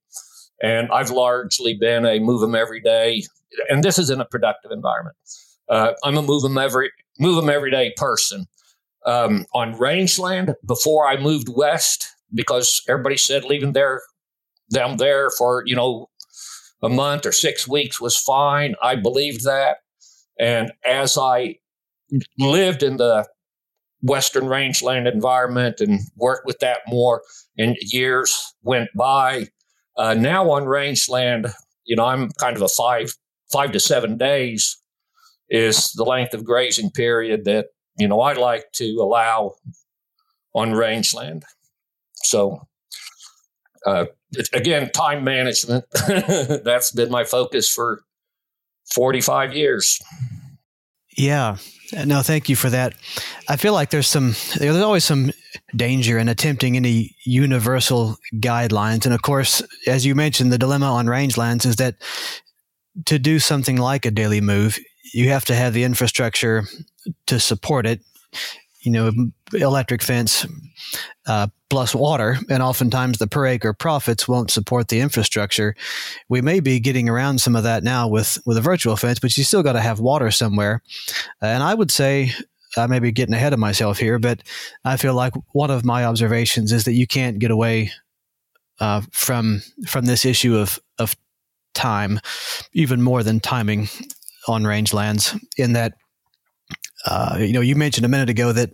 And 0.62 0.88
I've 0.90 1.11
largely 1.11 1.75
been 1.75 2.06
a 2.06 2.18
move 2.18 2.40
them 2.40 2.54
every 2.54 2.80
day. 2.80 3.23
And 3.68 3.85
this 3.85 3.99
is 3.99 4.11
in 4.11 4.20
a 4.20 4.25
productive 4.25 4.70
environment. 4.70 5.16
Uh, 5.68 5.92
I'm 6.02 6.16
a 6.16 6.23
move 6.23 6.42
them 6.42 6.58
every 6.58 6.90
move 7.18 7.37
them 7.37 7.50
every 7.50 7.70
day 7.70 7.92
person 7.96 8.46
um, 9.06 9.46
on 9.54 9.78
rangeland 9.78 10.54
before 10.66 11.06
I 11.06 11.16
moved 11.16 11.48
west 11.48 12.08
because 12.34 12.82
everybody 12.88 13.16
said 13.16 13.44
leaving 13.44 13.72
there 13.72 14.02
them 14.68 14.96
there 14.96 15.30
for 15.30 15.62
you 15.66 15.76
know 15.76 16.08
a 16.82 16.88
month 16.88 17.25
or 17.25 17.32
six 17.32 17.66
weeks 17.66 18.00
was 18.00 18.16
fine. 18.16 18.75
I 18.82 18.96
believed 18.96 19.44
that, 19.44 19.78
and 20.38 20.72
as 20.84 21.16
I 21.16 21.56
lived 22.38 22.82
in 22.82 22.96
the 22.98 23.26
western 24.02 24.46
rangeland 24.46 25.08
environment 25.08 25.80
and 25.80 26.00
worked 26.16 26.46
with 26.46 26.58
that 26.60 26.80
more, 26.86 27.22
and 27.56 27.76
years 27.80 28.54
went 28.62 28.90
by. 28.94 29.48
Uh, 29.96 30.12
now 30.12 30.50
on 30.50 30.66
rangeland, 30.66 31.46
you 31.84 31.96
know, 31.96 32.04
I'm 32.04 32.30
kind 32.32 32.56
of 32.56 32.62
a 32.62 32.68
five 32.68 33.14
five 33.50 33.72
to 33.72 33.80
seven 33.80 34.18
days 34.18 34.76
is 35.48 35.92
the 35.92 36.04
length 36.04 36.34
of 36.34 36.44
grazing 36.44 36.90
period 36.90 37.44
that 37.44 37.66
you 37.98 38.08
know, 38.08 38.20
I 38.20 38.34
like 38.34 38.72
to 38.74 38.86
allow 39.00 39.54
on 40.54 40.72
rangeland. 40.72 41.44
So, 42.14 42.66
uh, 43.86 44.06
again, 44.52 44.90
time 44.90 45.24
management. 45.24 45.84
That's 46.64 46.90
been 46.90 47.10
my 47.10 47.24
focus 47.24 47.70
for 47.70 48.02
45 48.94 49.54
years. 49.54 50.00
Yeah. 51.16 51.56
No, 52.04 52.22
thank 52.22 52.48
you 52.48 52.56
for 52.56 52.68
that. 52.70 52.94
I 53.48 53.56
feel 53.56 53.72
like 53.72 53.90
there's 53.90 54.08
some, 54.08 54.34
there's 54.58 54.76
always 54.76 55.04
some 55.04 55.30
danger 55.74 56.18
in 56.18 56.28
attempting 56.28 56.76
any 56.76 57.14
universal 57.24 58.16
guidelines. 58.34 59.04
And 59.04 59.14
of 59.14 59.22
course, 59.22 59.62
as 59.86 60.04
you 60.04 60.14
mentioned, 60.14 60.52
the 60.52 60.58
dilemma 60.58 60.86
on 60.86 61.06
rangelands 61.06 61.64
is 61.64 61.76
that 61.76 61.96
to 63.06 63.18
do 63.18 63.38
something 63.38 63.76
like 63.76 64.04
a 64.04 64.10
daily 64.10 64.40
move, 64.40 64.78
you 65.16 65.30
have 65.30 65.46
to 65.46 65.54
have 65.54 65.73
the 65.73 65.85
infrastructure 65.85 66.64
to 67.26 67.40
support 67.40 67.87
it. 67.87 68.00
You 68.82 68.92
know, 68.92 69.11
electric 69.52 70.02
fence 70.02 70.46
uh, 71.26 71.49
plus 71.70 71.94
water, 71.94 72.37
and 72.50 72.62
oftentimes 72.62 73.18
the 73.18 73.26
per 73.26 73.46
acre 73.46 73.73
profits 73.73 74.28
won't 74.28 74.50
support 74.50 74.88
the 74.88 75.00
infrastructure. 75.00 75.75
We 76.28 76.40
may 76.42 76.61
be 76.61 76.78
getting 76.78 77.08
around 77.08 77.40
some 77.40 77.56
of 77.56 77.64
that 77.64 77.82
now 77.82 78.06
with 78.06 78.38
with 78.44 78.58
a 78.58 78.61
virtual 78.61 78.94
fence, 78.94 79.18
but 79.18 79.37
you 79.37 79.42
still 79.42 79.62
got 79.62 79.73
to 79.73 79.80
have 79.80 79.99
water 79.99 80.30
somewhere. 80.30 80.82
And 81.40 81.62
I 81.62 81.75
would 81.75 81.90
say 81.90 82.30
I 82.76 82.87
may 82.87 83.00
be 83.00 83.11
getting 83.11 83.35
ahead 83.35 83.54
of 83.54 83.58
myself 83.58 83.99
here, 83.99 84.18
but 84.18 84.42
I 84.85 84.99
feel 84.99 85.14
like 85.14 85.32
one 85.52 85.70
of 85.70 85.85
my 85.85 86.04
observations 86.04 86.73
is 86.73 86.85
that 86.85 86.92
you 86.92 87.06
can't 87.06 87.38
get 87.38 87.50
away 87.50 87.90
uh, 88.78 89.00
from 89.11 89.62
from 89.88 90.04
this 90.04 90.26
issue 90.26 90.58
of 90.58 90.78
of 90.99 91.16
time, 91.75 92.20
even 92.73 93.02
more 93.02 93.23
than 93.23 93.40
timing 93.40 93.88
on 94.46 94.62
rangelands. 94.62 95.38
In 95.56 95.72
that 95.74 95.94
uh, 97.06 97.36
you 97.38 97.52
know, 97.52 97.60
you 97.60 97.76
mentioned 97.76 98.04
a 98.04 98.08
minute 98.08 98.28
ago 98.28 98.52
that 98.52 98.70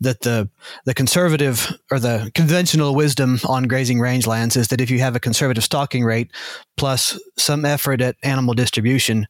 that 0.00 0.20
the 0.20 0.48
the 0.84 0.92
conservative 0.92 1.72
or 1.90 1.98
the 1.98 2.30
conventional 2.34 2.94
wisdom 2.94 3.38
on 3.48 3.64
grazing 3.64 3.98
rangelands 3.98 4.56
is 4.56 4.68
that 4.68 4.80
if 4.82 4.90
you 4.90 4.98
have 4.98 5.16
a 5.16 5.20
conservative 5.20 5.64
stocking 5.64 6.04
rate 6.04 6.30
plus 6.76 7.18
some 7.38 7.64
effort 7.64 8.02
at 8.02 8.16
animal 8.22 8.52
distribution, 8.52 9.26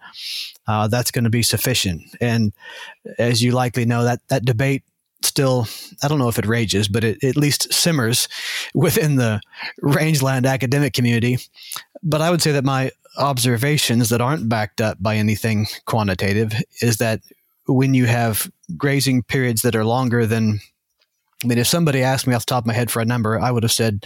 uh, 0.66 0.88
that's 0.88 1.12
going 1.12 1.24
to 1.24 1.30
be 1.30 1.42
sufficient. 1.42 2.02
And 2.20 2.52
as 3.18 3.40
you 3.40 3.52
likely 3.52 3.84
know, 3.84 4.02
that 4.04 4.20
that 4.28 4.44
debate 4.44 4.82
still 5.22 5.68
I 6.02 6.08
don't 6.08 6.18
know 6.18 6.28
if 6.28 6.38
it 6.38 6.46
rages, 6.46 6.88
but 6.88 7.04
it, 7.04 7.22
at 7.22 7.36
least 7.36 7.72
simmers 7.72 8.26
within 8.74 9.14
the 9.14 9.40
rangeland 9.80 10.46
academic 10.46 10.92
community. 10.92 11.38
But 12.02 12.20
I 12.20 12.30
would 12.30 12.42
say 12.42 12.52
that 12.52 12.64
my 12.64 12.90
observations 13.20 14.08
that 14.08 14.20
aren't 14.20 14.48
backed 14.48 14.80
up 14.80 15.00
by 15.00 15.16
anything 15.16 15.66
quantitative 15.84 16.52
is 16.80 16.96
that 16.96 17.20
when 17.66 17.94
you 17.94 18.06
have 18.06 18.50
grazing 18.76 19.22
periods 19.22 19.62
that 19.62 19.76
are 19.76 19.84
longer 19.84 20.26
than, 20.26 20.60
I 21.44 21.46
mean, 21.46 21.58
if 21.58 21.66
somebody 21.66 22.02
asked 22.02 22.26
me 22.26 22.34
off 22.34 22.46
the 22.46 22.50
top 22.50 22.64
of 22.64 22.66
my 22.66 22.72
head 22.72 22.90
for 22.90 23.00
a 23.00 23.04
number, 23.04 23.38
I 23.38 23.50
would 23.50 23.62
have 23.62 23.72
said, 23.72 24.04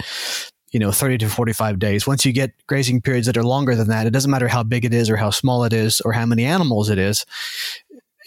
you 0.73 0.81
know, 0.81 0.91
30 0.91 1.19
to 1.19 1.29
45 1.29 1.79
days. 1.79 2.07
Once 2.07 2.27
you 2.27 2.33
get 2.33 2.53
grazing 2.67 3.01
periods 3.01 3.27
that 3.27 3.37
are 3.37 3.45
longer 3.45 3.75
than 3.75 3.89
that, 3.89 4.07
it 4.07 4.13
doesn't 4.13 4.31
matter 4.31 4.49
how 4.49 4.63
big 4.63 4.85
it 4.85 4.93
is 4.93 5.09
or 5.09 5.17
how 5.17 5.31
small 5.31 5.65
it 5.65 5.73
is 5.73 6.01
or 6.01 6.13
how 6.13 6.27
many 6.27 6.45
animals 6.45 6.91
it 6.91 6.99
is, 6.99 7.25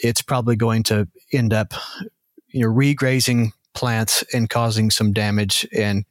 it's 0.02 0.22
probably 0.22 0.56
going 0.56 0.84
to 0.84 1.08
end 1.34 1.54
up, 1.54 1.74
you 2.48 2.62
know, 2.62 2.74
regrazing 2.74 3.52
plants 3.74 4.24
and 4.34 4.50
causing 4.50 4.90
some 4.90 5.14
damage 5.14 5.68
and 5.72 6.06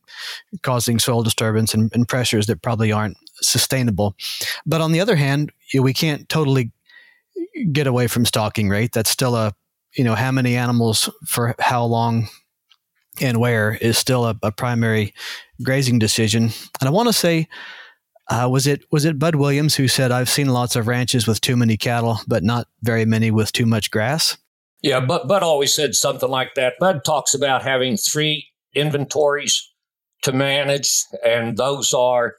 causing 0.63 0.99
soil 0.99 1.23
disturbance 1.23 1.75
and, 1.75 1.91
and 1.95 2.07
pressures 2.07 2.47
that 2.47 2.63
probably 2.63 2.93
aren't 2.93 3.17
sustainable. 3.41 4.15
But 4.65 4.81
on 4.81 4.93
the 4.93 5.01
other 5.01 5.17
hand, 5.17 5.53
we 5.79 5.93
can't 5.93 6.29
totally 6.29 6.73
get 7.73 7.87
away 7.87 8.07
from 8.07 8.25
stocking 8.25 8.69
rate. 8.69 8.93
That's 8.93 9.11
still 9.11 9.35
a, 9.35 9.55
you 9.97 10.05
know, 10.05 10.15
how 10.15 10.31
many 10.31 10.57
animals 10.57 11.09
for 11.27 11.55
how 11.59 11.85
long 11.85 12.29
and 13.21 13.39
where 13.39 13.79
is 13.81 13.97
still 13.97 14.27
a, 14.27 14.39
a 14.43 14.53
primary 14.53 15.15
grazing 15.63 15.99
decision. 15.99 16.51
And 16.81 16.89
I 16.89 16.91
want 16.91 17.09
to 17.09 17.13
say, 17.13 17.49
uh, 18.29 18.49
was 18.51 18.67
it 18.67 18.85
was 18.91 19.05
it 19.05 19.19
Bud 19.19 19.37
Williams 19.37 19.77
who 19.77 19.87
said, 19.87 20.11
"I've 20.11 20.29
seen 20.29 20.49
lots 20.49 20.75
of 20.75 20.89
ranches 20.89 21.27
with 21.27 21.41
too 21.41 21.57
many 21.57 21.77
cattle, 21.77 22.19
but 22.27 22.43
not 22.43 22.67
very 22.83 23.05
many 23.05 23.31
with 23.31 23.53
too 23.53 23.67
much 23.67 23.91
grass." 23.91 24.37
Yeah, 24.83 25.01
but 25.01 25.29
Bud 25.29 25.43
always 25.43 25.73
said 25.73 25.95
something 25.95 26.29
like 26.29 26.55
that. 26.55 26.75
Bud 26.81 27.05
talks 27.05 27.35
about 27.35 27.63
having 27.63 27.97
three 27.97 28.49
inventories 28.75 29.71
to 30.23 30.33
manage, 30.33 31.05
and 31.25 31.57
those 31.57 31.95
are 31.95 32.35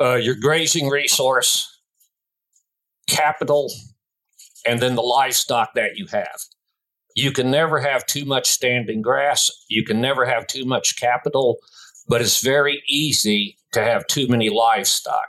uh, 0.00 0.14
your 0.14 0.34
grazing 0.34 0.88
resource, 0.88 1.80
capital, 3.08 3.70
and 4.66 4.80
then 4.80 4.94
the 4.94 5.02
livestock 5.02 5.74
that 5.74 5.96
you 5.96 6.06
have. 6.06 6.38
You 7.14 7.32
can 7.32 7.50
never 7.50 7.80
have 7.80 8.04
too 8.04 8.24
much 8.24 8.46
standing 8.46 9.00
grass. 9.00 9.50
You 9.68 9.84
can 9.84 10.00
never 10.00 10.26
have 10.26 10.46
too 10.46 10.64
much 10.64 11.00
capital, 11.00 11.56
but 12.08 12.20
it's 12.20 12.42
very 12.42 12.82
easy 12.88 13.56
to 13.72 13.82
have 13.82 14.06
too 14.06 14.28
many 14.28 14.50
livestock. 14.50 15.28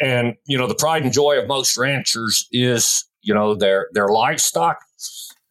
And, 0.00 0.34
you 0.46 0.58
know, 0.58 0.66
the 0.66 0.74
pride 0.74 1.02
and 1.02 1.12
joy 1.12 1.38
of 1.38 1.46
most 1.46 1.76
ranchers 1.76 2.46
is, 2.52 3.04
you 3.22 3.34
know, 3.34 3.54
their, 3.54 3.88
their 3.92 4.08
livestock. 4.08 4.78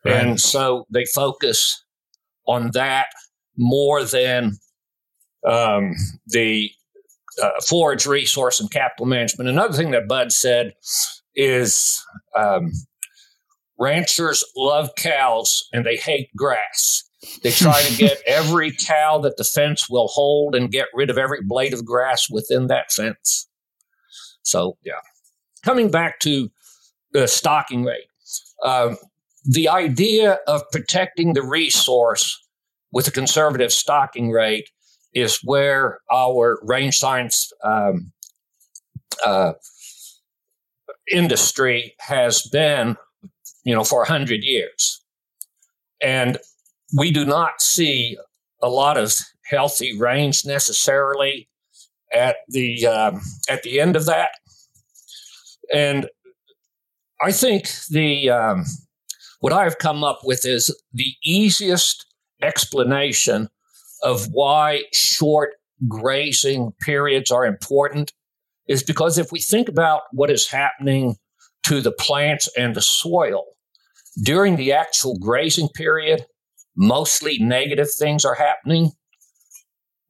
Right. 0.05 0.15
And 0.15 0.39
so 0.39 0.86
they 0.91 1.05
focus 1.05 1.83
on 2.48 2.71
that 2.71 3.07
more 3.57 4.03
than 4.03 4.57
um, 5.48 5.93
the 6.27 6.71
uh, 7.41 7.50
forage 7.67 8.05
resource 8.05 8.60
and 8.60 8.72
capital 8.72 9.05
management. 9.05 9.50
Another 9.50 9.74
thing 9.74 9.91
that 9.91 10.08
Bud 10.08 10.31
said 10.31 10.74
is 11.36 12.03
um, 12.38 12.72
ranchers 13.79 14.43
love 14.55 14.89
cows 14.96 15.67
and 15.72 15.86
they 15.86 15.96
hate 15.96 16.29
grass. 16.36 17.03
They 17.43 17.51
try 17.51 17.81
to 17.81 17.98
get 17.98 18.22
every 18.27 18.72
cow 18.72 19.19
that 19.19 19.38
the 19.38 19.43
fence 19.43 19.89
will 19.89 20.08
hold 20.08 20.55
and 20.55 20.72
get 20.72 20.88
rid 20.93 21.10
of 21.10 21.17
every 21.17 21.39
blade 21.41 21.74
of 21.74 21.86
grass 21.86 22.29
within 22.29 22.67
that 22.67 22.91
fence. 22.91 23.48
So, 24.41 24.77
yeah. 24.84 24.93
Coming 25.63 25.91
back 25.91 26.19
to 26.22 26.50
the 27.12 27.27
stocking 27.27 27.84
rate, 27.84 28.08
um, 28.63 28.98
the 29.43 29.67
idea 29.67 30.39
of 30.48 30.63
protecting 30.72 31.34
the 31.34 31.43
resource 31.43 32.38
with 32.91 33.08
a 33.08 33.12
conservative 33.12 33.72
stocking 33.72 34.31
rate 34.31 34.69
is 35.13 35.39
where 35.44 36.00
our 36.12 36.60
range 36.63 36.98
science 36.98 37.51
um, 37.63 38.12
uh, 39.25 39.54
industry 41.12 41.96
has 42.00 42.42
been, 42.44 42.96
you 43.63 43.74
know, 43.74 43.84
for 43.84 44.04
a 44.04 44.08
hundred 44.08 44.44
years, 44.44 45.01
and 46.01 46.38
we 46.98 47.12
do 47.12 47.25
not 47.25 47.62
see 47.62 48.18
a 48.62 48.70
lot 48.70 48.98
of 48.98 49.16
healthy 49.46 49.98
range 49.98 50.46
necessarily 50.46 51.50
at 52.13 52.38
the 52.48 52.86
um, 52.86 53.22
at 53.50 53.63
the 53.63 53.80
end 53.80 53.96
of 53.96 54.06
that, 54.06 54.30
and 55.74 56.08
I 57.22 57.32
think 57.32 57.70
the 57.89 58.30
um, 58.30 58.66
what 59.39 59.54
I've 59.54 59.78
come 59.78 60.04
up 60.04 60.20
with 60.24 60.46
is 60.46 60.75
the 60.94 61.13
easiest 61.24 62.06
explanation 62.42 63.50
of 64.03 64.27
why 64.32 64.84
short 64.94 65.51
grazing 65.88 66.74
periods 66.82 67.32
are 67.32 67.46
important 67.46 68.13
is 68.68 68.84
because 68.84 69.18
if 69.18 69.32
we 69.32 69.39
think 69.39 69.68
about 69.68 70.03
what 70.12 70.29
is 70.29 70.48
happening 70.48 71.15
to 71.63 71.82
the 71.82 71.91
plants 71.91 72.50
and 72.58 72.75
the 72.75 72.82
soil 72.82 73.44
during 74.24 74.56
the 74.56 74.74
actual 74.74 75.18
grazing 75.18 75.70
period, 75.70 76.25
mostly 76.75 77.38
negative 77.39 77.91
things 77.91 78.25
are 78.25 78.36
happening. 78.36 78.91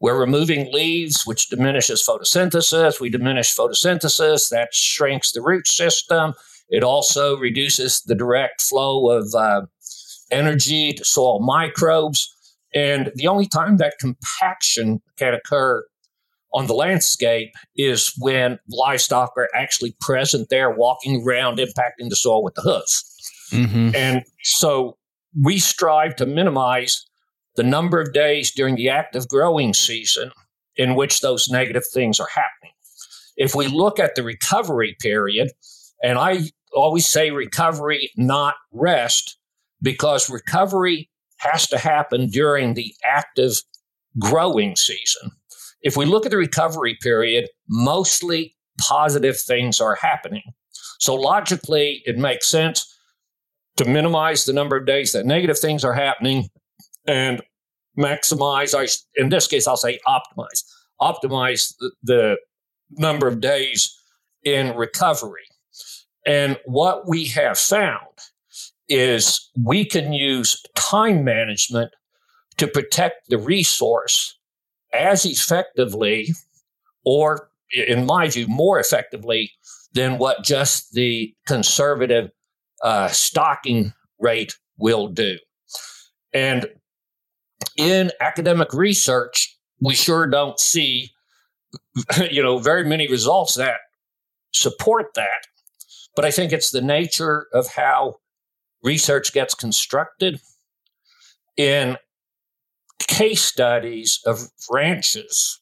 We're 0.01 0.19
removing 0.19 0.71
leaves, 0.71 1.23
which 1.25 1.49
diminishes 1.49 2.05
photosynthesis. 2.07 3.01
We 3.01 3.09
diminish 3.09 3.53
photosynthesis, 3.53 4.49
that 4.49 4.73
shrinks 4.73 5.31
the 5.31 5.41
root 5.41 5.67
system. 5.67 6.33
It 6.69 6.83
also 6.83 7.37
reduces 7.37 8.01
the 8.01 8.15
direct 8.15 8.61
flow 8.61 9.09
of 9.09 9.33
uh, 9.35 9.65
energy 10.31 10.93
to 10.93 11.03
soil 11.03 11.39
microbes. 11.41 12.33
And 12.73 13.11
the 13.15 13.27
only 13.27 13.47
time 13.47 13.77
that 13.77 13.95
compaction 13.99 15.01
can 15.17 15.33
occur 15.33 15.85
on 16.53 16.67
the 16.67 16.73
landscape 16.73 17.51
is 17.75 18.13
when 18.17 18.59
livestock 18.69 19.33
are 19.37 19.49
actually 19.55 19.95
present 20.01 20.49
there, 20.49 20.71
walking 20.71 21.23
around, 21.25 21.59
impacting 21.59 22.09
the 22.09 22.15
soil 22.15 22.43
with 22.43 22.55
the 22.55 22.61
hooves. 22.61 23.05
Mm-hmm. 23.51 23.95
And 23.95 24.23
so 24.43 24.97
we 25.39 25.59
strive 25.59 26.15
to 26.17 26.25
minimize 26.25 27.05
the 27.55 27.63
number 27.63 27.99
of 27.99 28.13
days 28.13 28.51
during 28.51 28.75
the 28.75 28.89
active 28.89 29.27
growing 29.27 29.73
season 29.73 30.31
in 30.75 30.95
which 30.95 31.21
those 31.21 31.49
negative 31.49 31.83
things 31.93 32.19
are 32.19 32.29
happening. 32.33 32.73
If 33.37 33.55
we 33.55 33.67
look 33.67 33.99
at 33.99 34.15
the 34.15 34.23
recovery 34.23 34.95
period, 34.99 35.51
and 36.03 36.17
I 36.17 36.49
always 36.73 37.07
say 37.07 37.31
recovery, 37.31 38.11
not 38.15 38.55
rest, 38.71 39.37
because 39.81 40.29
recovery 40.29 41.09
has 41.39 41.67
to 41.67 41.77
happen 41.77 42.27
during 42.27 42.73
the 42.73 42.93
active 43.03 43.61
growing 44.17 44.75
season. 44.75 45.31
If 45.81 45.95
we 45.95 46.05
look 46.05 46.25
at 46.25 46.31
the 46.31 46.37
recovery 46.37 46.97
period, 47.01 47.47
mostly 47.69 48.55
positive 48.79 49.39
things 49.39 49.79
are 49.79 49.95
happening. 49.95 50.43
So 50.99 51.15
logically, 51.15 52.01
it 52.05 52.17
makes 52.17 52.47
sense 52.47 52.85
to 53.77 53.85
minimize 53.85 54.43
the 54.43 54.53
number 54.53 54.75
of 54.75 54.85
days 54.85 55.13
that 55.13 55.25
negative 55.25 55.57
things 55.57 55.85
are 55.85 55.93
happening 55.93 56.49
and 57.07 57.41
maximize, 57.97 58.77
I, 58.77 58.87
in 59.21 59.29
this 59.29 59.47
case, 59.47 59.67
I'll 59.67 59.77
say 59.77 59.99
optimize, 60.05 60.63
optimize 61.01 61.73
the, 61.79 61.91
the 62.03 62.37
number 62.91 63.27
of 63.27 63.39
days 63.39 63.95
in 64.43 64.75
recovery. 64.75 65.45
And 66.25 66.57
what 66.65 67.07
we 67.07 67.25
have 67.27 67.57
found 67.57 68.01
is 68.89 69.49
we 69.61 69.85
can 69.85 70.11
use 70.13 70.61
time 70.75 71.23
management 71.23 71.91
to 72.57 72.67
protect 72.67 73.29
the 73.29 73.37
resource 73.37 74.37
as 74.93 75.25
effectively, 75.25 76.29
or 77.05 77.49
in 77.71 78.05
my 78.05 78.27
view, 78.27 78.47
more 78.47 78.79
effectively 78.79 79.51
than 79.93 80.17
what 80.17 80.43
just 80.43 80.93
the 80.93 81.33
conservative 81.47 82.31
uh, 82.83 83.07
stocking 83.09 83.93
rate 84.19 84.55
will 84.77 85.07
do. 85.07 85.37
And 86.33 86.67
in 87.77 88.11
academic 88.19 88.73
research, 88.73 89.57
we 89.79 89.95
sure 89.95 90.27
don't 90.27 90.59
see, 90.59 91.11
you 92.31 92.43
know, 92.43 92.59
very 92.59 92.83
many 92.83 93.07
results 93.07 93.55
that 93.55 93.77
support 94.53 95.13
that. 95.15 95.47
But 96.15 96.25
I 96.25 96.31
think 96.31 96.51
it's 96.51 96.71
the 96.71 96.81
nature 96.81 97.47
of 97.53 97.67
how 97.67 98.15
research 98.83 99.33
gets 99.33 99.53
constructed. 99.53 100.39
In 101.57 101.97
case 102.99 103.43
studies 103.43 104.21
of 104.25 104.39
ranches, 104.71 105.59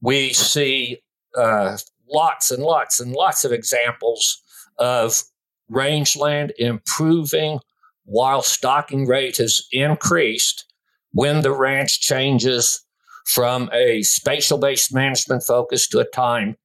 we 0.00 0.32
see 0.32 1.02
uh, 1.36 1.78
lots 2.12 2.50
and 2.50 2.62
lots 2.62 3.00
and 3.00 3.12
lots 3.12 3.44
of 3.44 3.52
examples 3.52 4.42
of 4.78 5.22
rangeland 5.68 6.52
improving 6.58 7.60
while 8.04 8.42
stocking 8.42 9.06
rate 9.06 9.38
has 9.38 9.66
increased 9.72 10.66
when 11.12 11.40
the 11.40 11.52
ranch 11.52 12.00
changes 12.00 12.84
from 13.24 13.70
a 13.72 14.02
spatial 14.02 14.58
based 14.58 14.92
management 14.92 15.42
focus 15.42 15.88
to 15.88 15.98
a 16.00 16.04
time 16.04 16.56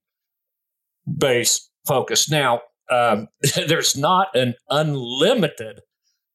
based 1.18 1.72
focus. 1.88 2.30
Now, 2.30 2.62
um, 2.89 3.28
there's 3.67 3.95
not 3.95 4.36
an 4.36 4.56
unlimited, 4.69 5.82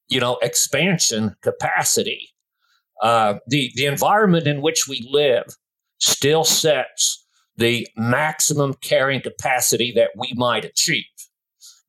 you 0.09 0.21
know, 0.21 0.39
expansion 0.43 1.37
capacity. 1.43 2.31
Uh, 3.03 3.35
the 3.49 3.71
the 3.75 3.87
environment 3.87 4.47
in 4.47 4.63
which 4.63 4.87
we 4.89 5.07
live 5.11 5.45
still 5.99 6.45
sets 6.45 7.25
the 7.57 7.87
maximum 7.97 8.75
carrying 8.75 9.21
capacity 9.21 9.93
that 9.95 10.11
we 10.17 10.33
might 10.37 10.65
achieve, 10.65 11.05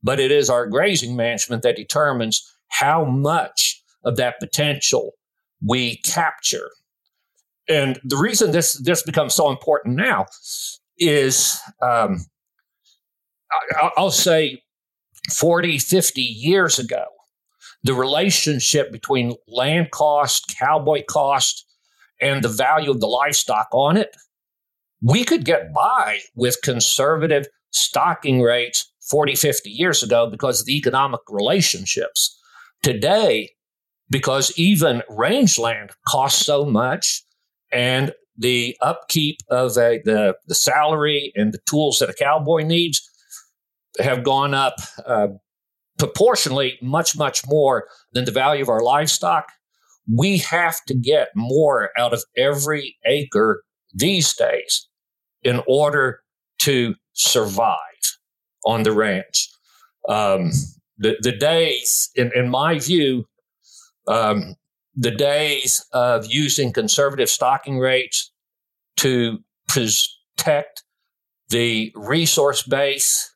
but 0.03 0.19
it 0.19 0.31
is 0.31 0.49
our 0.49 0.67
grazing 0.67 1.15
management 1.15 1.63
that 1.63 1.75
determines 1.75 2.51
how 2.67 3.05
much 3.05 3.81
of 4.03 4.17
that 4.17 4.39
potential 4.39 5.13
we 5.65 5.97
capture. 5.97 6.69
And 7.67 7.99
the 8.03 8.17
reason 8.17 8.51
this 8.51 8.73
this 8.73 9.03
becomes 9.03 9.33
so 9.33 9.49
important 9.49 9.95
now 9.95 10.25
is 10.97 11.59
um, 11.81 12.25
I'll 13.97 14.11
say 14.11 14.61
40, 15.31 15.79
50 15.79 16.21
years 16.21 16.79
ago, 16.79 17.05
the 17.83 17.93
relationship 17.93 18.91
between 18.91 19.35
land 19.47 19.91
cost, 19.91 20.55
cowboy 20.59 21.03
cost, 21.07 21.65
and 22.21 22.43
the 22.43 22.49
value 22.49 22.91
of 22.91 22.99
the 22.99 23.07
livestock 23.07 23.67
on 23.71 23.97
it, 23.97 24.15
we 25.01 25.23
could 25.23 25.45
get 25.45 25.73
by 25.73 26.19
with 26.35 26.61
conservative 26.63 27.47
stocking 27.71 28.41
rates 28.41 28.91
40, 29.09 29.35
50 29.35 29.69
years 29.69 30.01
ago 30.01 30.27
because 30.29 30.61
of 30.61 30.65
the 30.65 30.77
economic 30.77 31.21
relationships. 31.29 32.39
Today, 32.81 33.51
because 34.09 34.51
even 34.57 35.03
rangeland 35.09 35.91
costs 36.07 36.45
so 36.45 36.65
much 36.65 37.23
and 37.71 38.13
the 38.37 38.77
upkeep 38.81 39.39
of 39.49 39.77
a, 39.77 40.01
the, 40.03 40.35
the 40.47 40.55
salary 40.55 41.31
and 41.35 41.53
the 41.53 41.59
tools 41.65 41.99
that 41.99 42.09
a 42.09 42.13
cowboy 42.13 42.63
needs 42.63 43.09
have 43.99 44.23
gone 44.23 44.53
up 44.53 44.75
uh, 45.05 45.27
proportionally 45.97 46.77
much, 46.81 47.17
much 47.17 47.45
more 47.47 47.87
than 48.13 48.25
the 48.25 48.31
value 48.31 48.61
of 48.61 48.69
our 48.69 48.81
livestock. 48.81 49.47
We 50.11 50.39
have 50.39 50.83
to 50.85 50.93
get 50.93 51.29
more 51.35 51.89
out 51.97 52.13
of 52.13 52.23
every 52.37 52.97
acre 53.05 53.63
these 53.93 54.35
days 54.35 54.87
in 55.41 55.61
order 55.67 56.19
to 56.59 56.95
survive 57.13 57.77
on 58.65 58.83
the 58.83 58.91
ranch. 58.91 59.49
Um, 60.09 60.51
the, 60.97 61.17
the 61.21 61.31
days, 61.31 62.09
in, 62.15 62.31
in 62.35 62.49
my 62.49 62.79
view, 62.79 63.25
um, 64.07 64.55
the 64.95 65.11
days 65.11 65.85
of 65.93 66.25
using 66.27 66.71
conservative 66.71 67.29
stocking 67.29 67.79
rates 67.79 68.31
to 68.97 69.39
protect 69.67 70.83
the 71.49 71.91
resource 71.95 72.63
base 72.63 73.34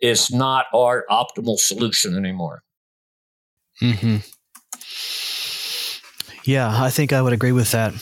is 0.00 0.30
not 0.30 0.66
our 0.74 1.04
optimal 1.10 1.58
solution 1.58 2.16
anymore. 2.16 2.62
Hmm. 3.78 4.16
Yeah, 6.44 6.82
I 6.82 6.90
think 6.90 7.12
I 7.12 7.22
would 7.22 7.32
agree 7.32 7.52
with 7.52 7.70
that. 7.72 7.94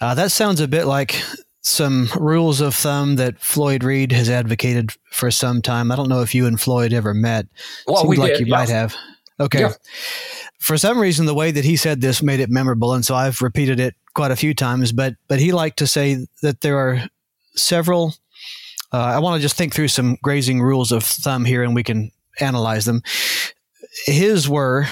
Uh, 0.00 0.14
that 0.14 0.32
sounds 0.32 0.60
a 0.60 0.68
bit 0.68 0.86
like 0.86 1.22
some 1.62 2.08
rules 2.16 2.60
of 2.60 2.74
thumb 2.74 3.16
that 3.16 3.40
Floyd 3.40 3.82
Reed 3.82 4.12
has 4.12 4.30
advocated 4.30 4.92
for 5.10 5.30
some 5.30 5.60
time. 5.60 5.90
I 5.90 5.96
don't 5.96 6.08
know 6.08 6.22
if 6.22 6.34
you 6.34 6.46
and 6.46 6.60
Floyd 6.60 6.92
ever 6.92 7.12
met. 7.12 7.46
Well, 7.86 7.98
Seems 7.98 8.08
we 8.08 8.16
like 8.16 8.32
did, 8.32 8.40
you 8.40 8.46
yeah. 8.46 8.56
might 8.56 8.68
have. 8.68 8.94
Okay. 9.40 9.60
Yeah. 9.60 9.72
For 10.58 10.78
some 10.78 10.98
reason, 10.98 11.26
the 11.26 11.34
way 11.34 11.50
that 11.50 11.64
he 11.64 11.76
said 11.76 12.00
this 12.00 12.22
made 12.22 12.40
it 12.40 12.50
memorable, 12.50 12.94
and 12.94 13.04
so 13.04 13.14
I've 13.14 13.42
repeated 13.42 13.80
it 13.80 13.94
quite 14.14 14.30
a 14.30 14.36
few 14.36 14.54
times. 14.54 14.92
But 14.92 15.14
but 15.28 15.38
he 15.38 15.52
liked 15.52 15.78
to 15.78 15.86
say 15.86 16.26
that 16.42 16.60
there 16.60 16.78
are 16.78 17.02
several. 17.54 18.14
Uh, 18.92 18.98
I 18.98 19.18
want 19.18 19.38
to 19.38 19.42
just 19.42 19.56
think 19.56 19.74
through 19.74 19.88
some 19.88 20.16
grazing 20.22 20.60
rules 20.60 20.92
of 20.92 21.02
thumb 21.02 21.44
here, 21.44 21.62
and 21.62 21.74
we 21.74 21.82
can 21.82 22.10
analyze 22.40 22.84
them. 22.84 23.02
His 24.04 24.48
were 24.48 24.86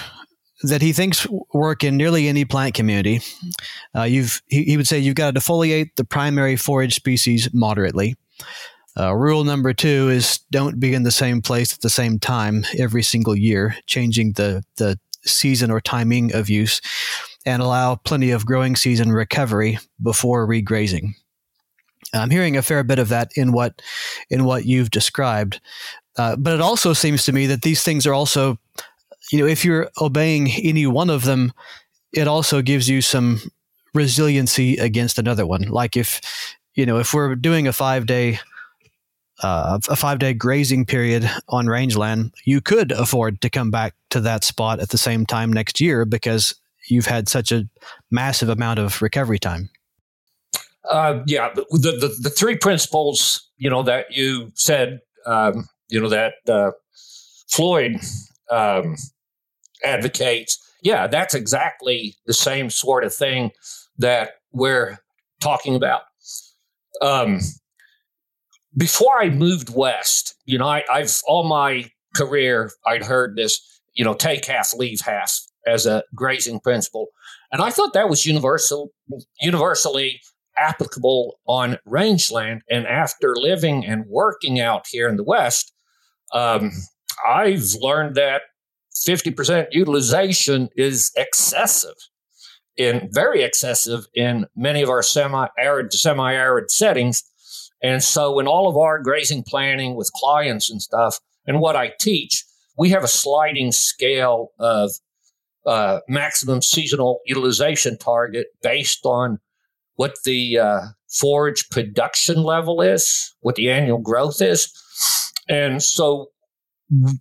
that 0.63 0.83
he 0.83 0.93
thinks 0.93 1.27
work 1.53 1.85
in 1.85 1.97
nearly 1.97 2.29
any 2.29 2.45
plant 2.45 2.75
community. 2.75 3.21
Uh, 3.95 4.03
you've 4.03 4.43
he, 4.49 4.65
he, 4.65 4.77
would 4.77 4.89
say 4.89 4.99
you've 4.99 5.15
got 5.15 5.35
to 5.35 5.41
defoliate 5.41 5.95
the 5.97 6.05
primary 6.05 6.57
forage 6.57 6.95
species 6.95 7.53
moderately. 7.53 8.17
Uh, 8.99 9.13
rule 9.15 9.45
number 9.45 9.73
two 9.73 10.09
is 10.09 10.39
don't 10.51 10.79
be 10.79 10.95
in 10.95 11.03
the 11.03 11.11
same 11.11 11.43
place 11.43 11.75
at 11.75 11.81
the 11.81 11.91
same 11.91 12.19
time 12.19 12.65
every 12.79 13.03
single 13.03 13.37
year, 13.37 13.77
changing 13.87 14.33
the 14.33 14.63
the 14.77 14.99
season 15.25 15.71
or 15.71 15.81
timing 15.81 16.35
of 16.35 16.49
use, 16.49 16.81
and 17.45 17.61
allow 17.61 17.97
plenty 17.97 18.31
of 18.31 18.47
growing 18.47 18.77
season 18.77 19.13
recovery 19.13 19.79
before 20.03 20.47
regrazing. 20.47 21.15
I'm 22.15 22.31
hearing 22.31 22.57
a 22.57 22.63
fair 22.63 22.85
bit 22.85 22.99
of 22.99 23.09
that 23.09 23.33
in 23.37 23.53
what 23.53 23.83
in 24.31 24.45
what 24.45 24.67
you've 24.67 24.91
described, 24.91 25.61
uh, 26.17 26.37
but 26.37 26.55
it 26.55 26.61
also 26.61 26.93
seems 26.93 27.25
to 27.25 27.33
me 27.33 27.47
that 27.47 27.63
these 27.63 27.83
things 27.83 28.07
are 28.07 28.15
also 28.15 28.59
you 29.31 29.39
know, 29.39 29.47
if 29.47 29.65
you're 29.65 29.91
obeying 30.01 30.51
any 30.51 30.87
one 30.87 31.11
of 31.11 31.25
them, 31.25 31.53
it 32.13 32.29
also 32.29 32.63
gives 32.63 32.89
you 32.89 33.01
some 33.01 33.41
resiliency 33.93 34.77
against 34.77 35.19
another 35.19 35.47
one. 35.47 35.63
Like 35.63 35.97
if, 35.97 36.21
you 36.75 36.87
know, 36.87 36.99
if 36.99 37.15
we're 37.15 37.35
doing 37.35 37.67
a 37.67 37.73
five 37.73 38.07
day, 38.07 38.39
uh, 39.43 39.79
a 39.89 39.97
five 39.97 40.19
day 40.19 40.35
grazing 40.35 40.87
period 40.87 41.29
on 41.49 41.67
rangeland, 41.67 42.33
you 42.45 42.61
could 42.61 42.93
afford 42.93 43.41
to 43.41 43.51
come 43.51 43.71
back 43.71 43.95
to 44.11 44.21
that 44.21 44.45
spot 44.45 44.81
at 44.81 44.91
the 44.91 44.99
same 44.99 45.27
time 45.27 45.53
next 45.53 45.81
year 45.81 46.05
because 46.05 46.55
you've 46.89 47.07
had 47.07 47.29
such 47.29 47.51
a 47.51 47.69
massive 48.11 48.49
amount 48.49 48.79
of 48.79 49.01
recovery 49.01 49.39
time. 49.39 49.71
Uh, 50.91 51.23
yeah, 51.27 51.51
the, 51.55 51.65
the, 51.71 52.15
the 52.21 52.31
three 52.31 52.57
principles, 52.57 53.51
you 53.57 53.71
know, 53.71 53.83
that 53.83 54.15
you 54.15 54.53
said, 54.55 55.01
um, 55.27 55.67
you 55.89 56.01
know, 56.01 56.09
that 56.09 56.35
uh, 56.49 56.73
Floyd 57.49 57.97
um, 58.51 58.97
advocates, 59.83 60.59
yeah, 60.83 61.07
that's 61.07 61.35
exactly 61.35 62.17
the 62.27 62.35
same 62.35 62.69
sort 62.69 63.05
of 63.05 63.15
thing 63.15 63.51
that 63.97 64.33
we're 64.53 64.99
talking 65.41 65.75
about. 65.75 66.03
Um, 67.01 67.41
before 68.77 69.19
I 69.21 69.31
moved 69.31 69.75
west, 69.75 70.35
you 70.45 70.59
know, 70.59 70.67
I, 70.67 70.85
I've 70.93 71.13
all 71.27 71.45
my 71.45 71.91
career 72.15 72.71
I'd 72.87 73.05
heard 73.05 73.37
this, 73.37 73.61
you 73.95 74.05
know, 74.05 74.15
take 74.15 74.45
half, 74.45 74.75
leave 74.75 75.01
half 75.01 75.41
as 75.67 75.87
a 75.87 76.03
grazing 76.15 76.61
principle, 76.61 77.07
and 77.51 77.63
I 77.63 77.71
thought 77.71 77.95
that 77.95 78.09
was 78.09 78.27
universal, 78.27 78.91
universally 79.41 80.21
applicable 80.57 81.39
on 81.47 81.79
rangeland. 81.85 82.63
And 82.71 82.87
after 82.87 83.35
living 83.37 83.85
and 83.85 84.05
working 84.07 84.61
out 84.61 84.87
here 84.91 85.09
in 85.09 85.17
the 85.17 85.25
West, 85.25 85.73
um, 86.33 86.71
I've 87.27 87.75
learned 87.81 88.17
that 88.17 88.43
50% 89.07 89.69
utilization 89.73 90.69
is 90.77 91.11
excessive 91.17 91.95
in 92.77 93.09
very 93.13 93.43
excessive 93.43 94.07
in 94.15 94.47
many 94.57 94.83
of 94.83 94.89
our 94.89 95.03
semi-arid 95.03 95.93
semi-arid 95.93 96.71
settings. 96.71 97.23
And 97.83 98.03
so 98.03 98.39
in 98.41 98.47
all 98.47 98.69
of 98.69 98.77
our 98.77 99.01
grazing 99.01 99.45
planning 99.45 99.95
with 99.95 100.11
clients 100.15 100.71
and 100.71 100.83
stuff, 100.83 101.19
and 101.47 101.61
what 101.61 101.77
I 101.77 101.93
teach, 102.01 102.45
we 102.77 102.91
have 102.91 103.05
a 103.05 103.09
sliding 103.09 103.71
scale 103.73 104.51
of 104.59 104.91
uh, 105.67 106.01
maximum 106.09 106.63
seasonal 106.63 107.21
utilization 107.27 107.97
target 107.97 108.49
based 108.63 109.05
on 109.05 109.39
what 109.97 110.17
the 110.25 110.59
uh, 110.59 110.81
forage 111.11 111.69
production 111.71 112.43
level 112.43 112.81
is, 112.81 113.35
what 113.41 113.55
the 113.55 113.71
annual 113.71 113.99
growth 113.99 114.41
is. 114.43 114.73
And 115.49 115.83
so 115.83 116.31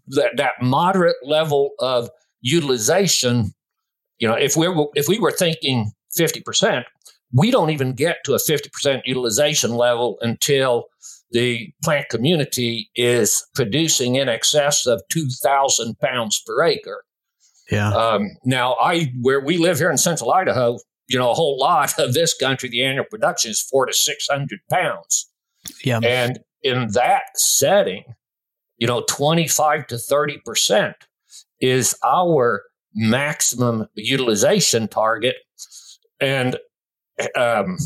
that, 0.08 0.32
that 0.38 0.54
moderate 0.62 1.18
level 1.24 1.72
of 1.80 2.10
utilization, 2.42 3.54
you 4.18 4.28
know, 4.28 4.36
if 4.36 4.56
we 4.56 4.68
were, 4.68 4.88
if 4.96 5.08
we 5.08 5.20
were 5.20 5.32
thinking 5.32 5.92
50%, 6.20 6.84
we 7.34 7.52
don't 7.52 7.72
even 7.72 7.94
get 7.94 8.18
to 8.26 8.34
a 8.34 8.38
50% 8.38 9.02
utilization 9.06 9.76
level 9.76 10.18
until 10.22 10.86
the 11.32 11.74
plant 11.84 12.10
community 12.10 12.92
is 12.96 13.44
producing 13.56 14.16
in 14.16 14.30
excess 14.30 14.86
of 14.86 15.02
2,000 15.10 16.00
pounds 16.00 16.42
per 16.46 16.64
acre. 16.64 17.04
Yeah. 17.72 17.92
Um, 17.92 18.30
now, 18.46 18.76
I 18.80 19.12
where 19.22 19.40
we 19.40 19.58
live 19.58 19.80
here 19.80 19.90
in 19.90 19.98
Central 19.98 20.32
Idaho, 20.32 20.78
you 21.14 21.20
know, 21.20 21.30
a 21.30 21.36
whole 21.36 21.60
lot 21.60 21.98
of 22.00 22.16
this 22.16 22.34
country, 22.34 22.70
the 22.70 22.84
annual 22.84 23.06
production 23.06 23.52
is 23.52 23.62
four 23.62 23.86
to 23.86 23.94
600 23.94 24.60
pounds. 24.70 25.30
Yeah. 25.84 26.00
And 26.04 26.40
in 26.64 26.92
that 26.94 27.24
setting, 27.36 28.04
you 28.78 28.88
know, 28.88 29.04
25 29.08 29.88
to 29.88 29.96
30% 29.96 30.96
is 31.62 31.96
our 32.04 32.64
maximum 32.96 33.88
utilization 33.94 34.88
target. 34.88 35.36
And 36.20 36.58
um, 37.36 37.78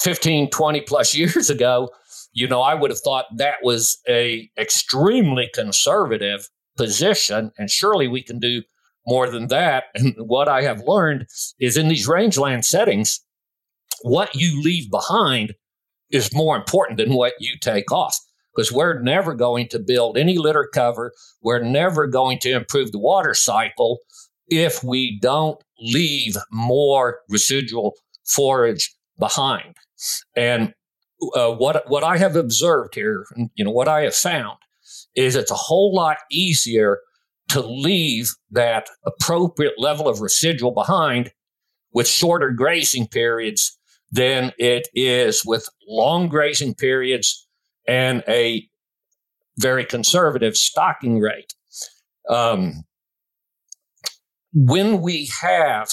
15, 0.00 0.50
20 0.50 0.80
plus 0.82 1.14
years 1.14 1.50
ago, 1.50 1.90
you 2.32 2.48
know, 2.48 2.62
I 2.62 2.74
would 2.74 2.90
have 2.90 3.00
thought 3.00 3.26
that 3.36 3.58
was 3.62 3.98
a 4.08 4.50
extremely 4.58 5.48
conservative 5.54 6.48
position, 6.76 7.50
and 7.58 7.70
surely 7.70 8.08
we 8.08 8.22
can 8.22 8.38
do 8.38 8.62
more 9.06 9.30
than 9.30 9.48
that. 9.48 9.84
And 9.94 10.14
what 10.18 10.48
I 10.48 10.62
have 10.62 10.82
learned 10.86 11.26
is 11.58 11.76
in 11.76 11.88
these 11.88 12.08
rangeland 12.08 12.64
settings, 12.64 13.20
what 14.02 14.34
you 14.34 14.62
leave 14.62 14.90
behind 14.90 15.54
is 16.10 16.34
more 16.34 16.56
important 16.56 16.98
than 16.98 17.14
what 17.14 17.34
you 17.38 17.56
take 17.60 17.92
off 17.92 18.18
because 18.54 18.72
we're 18.72 19.00
never 19.00 19.34
going 19.34 19.68
to 19.68 19.78
build 19.78 20.18
any 20.18 20.38
litter 20.38 20.68
cover. 20.72 21.12
We're 21.42 21.62
never 21.62 22.06
going 22.06 22.38
to 22.40 22.50
improve 22.50 22.92
the 22.92 22.98
water 22.98 23.34
cycle 23.34 23.98
if 24.48 24.82
we 24.82 25.18
don't 25.20 25.62
leave 25.78 26.36
more 26.50 27.20
residual 27.28 27.94
forage 28.26 28.94
behind. 29.18 29.76
And 30.36 30.74
uh, 31.34 31.52
what 31.52 31.88
what 31.88 32.02
I 32.02 32.16
have 32.16 32.36
observed 32.36 32.94
here, 32.94 33.26
you 33.54 33.64
know, 33.64 33.70
what 33.70 33.88
I 33.88 34.02
have 34.02 34.14
found 34.14 34.58
is 35.14 35.36
it's 35.36 35.50
a 35.50 35.56
whole 35.56 35.94
lot 35.94 36.18
easier 36.30 36.98
to 37.50 37.60
leave 37.60 38.30
that 38.50 38.88
appropriate 39.04 39.74
level 39.78 40.08
of 40.08 40.20
residual 40.20 40.72
behind 40.72 41.32
with 41.92 42.06
shorter 42.06 42.50
grazing 42.50 43.08
periods 43.08 43.78
than 44.12 44.52
it 44.58 44.88
is 44.94 45.44
with 45.44 45.68
long 45.88 46.28
grazing 46.28 46.74
periods 46.74 47.48
and 47.86 48.22
a 48.28 48.68
very 49.58 49.84
conservative 49.84 50.56
stocking 50.56 51.18
rate. 51.18 51.52
Um, 52.28 52.84
when 54.52 55.00
we 55.00 55.28
have 55.42 55.90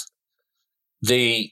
the 1.01 1.51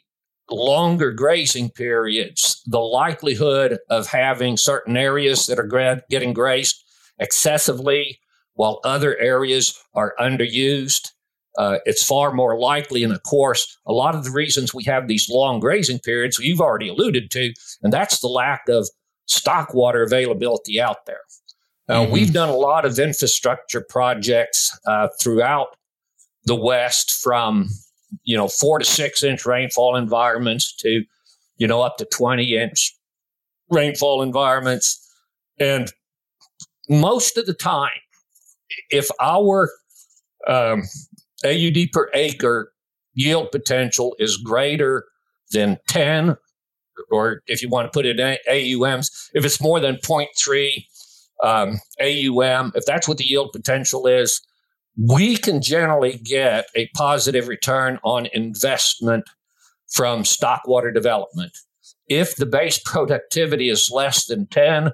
longer 0.49 1.11
grazing 1.11 1.71
periods, 1.71 2.61
the 2.67 2.79
likelihood 2.79 3.79
of 3.89 4.07
having 4.07 4.57
certain 4.57 4.97
areas 4.97 5.47
that 5.47 5.59
are 5.59 5.67
gra- 5.67 6.03
getting 6.09 6.33
grazed 6.33 6.83
excessively 7.19 8.19
while 8.55 8.79
other 8.83 9.17
areas 9.17 9.79
are 9.93 10.15
underused, 10.19 11.11
uh, 11.57 11.77
it's 11.85 12.03
far 12.03 12.33
more 12.33 12.59
likely. 12.59 13.03
And 13.03 13.13
of 13.13 13.23
course, 13.23 13.77
a 13.85 13.93
lot 13.93 14.15
of 14.15 14.23
the 14.23 14.31
reasons 14.31 14.73
we 14.73 14.83
have 14.85 15.07
these 15.07 15.29
long 15.29 15.59
grazing 15.59 15.99
periods, 15.99 16.39
you've 16.39 16.61
already 16.61 16.89
alluded 16.89 17.31
to, 17.31 17.53
and 17.83 17.93
that's 17.93 18.19
the 18.19 18.27
lack 18.27 18.67
of 18.67 18.89
stock 19.25 19.73
water 19.73 20.03
availability 20.03 20.81
out 20.81 21.05
there. 21.05 21.21
Now, 21.87 22.03
mm-hmm. 22.03 22.13
we've 22.13 22.33
done 22.33 22.49
a 22.49 22.55
lot 22.55 22.85
of 22.85 22.97
infrastructure 22.97 23.81
projects 23.81 24.77
uh, 24.87 25.07
throughout 25.21 25.75
the 26.45 26.55
West 26.55 27.11
from, 27.23 27.69
you 28.23 28.35
know, 28.35 28.47
four 28.47 28.79
to 28.79 28.85
six 28.85 29.23
inch 29.23 29.45
rainfall 29.45 29.95
environments 29.95 30.75
to, 30.77 31.03
you 31.57 31.67
know, 31.67 31.81
up 31.81 31.97
to 31.97 32.05
20 32.05 32.57
inch 32.57 32.95
rainfall 33.69 34.21
environments. 34.21 35.01
And 35.59 35.91
most 36.89 37.37
of 37.37 37.45
the 37.45 37.53
time, 37.53 37.89
if 38.89 39.07
our 39.21 39.69
um, 40.47 40.83
AUD 41.43 41.91
per 41.91 42.09
acre 42.13 42.71
yield 43.13 43.51
potential 43.51 44.15
is 44.19 44.37
greater 44.37 45.05
than 45.51 45.77
10 45.87 46.37
or 47.11 47.41
if 47.47 47.61
you 47.61 47.69
want 47.69 47.85
to 47.85 47.95
put 47.95 48.05
it 48.05 48.19
in 48.19 48.37
AUMs, 48.49 49.29
if 49.33 49.45
it's 49.45 49.61
more 49.61 49.79
than 49.79 49.95
0.3 49.97 50.85
um, 51.43 51.79
AUM, 52.01 52.71
if 52.75 52.85
that's 52.85 53.07
what 53.07 53.17
the 53.17 53.25
yield 53.25 53.51
potential 53.51 54.07
is, 54.07 54.41
we 54.97 55.35
can 55.35 55.61
generally 55.61 56.17
get 56.23 56.67
a 56.75 56.87
positive 56.95 57.47
return 57.47 57.99
on 58.03 58.27
investment 58.33 59.25
from 59.91 60.23
stock 60.23 60.61
water 60.65 60.91
development. 60.91 61.51
If 62.07 62.35
the 62.37 62.45
base 62.45 62.79
productivity 62.79 63.69
is 63.69 63.91
less 63.91 64.25
than 64.25 64.47
10, 64.47 64.91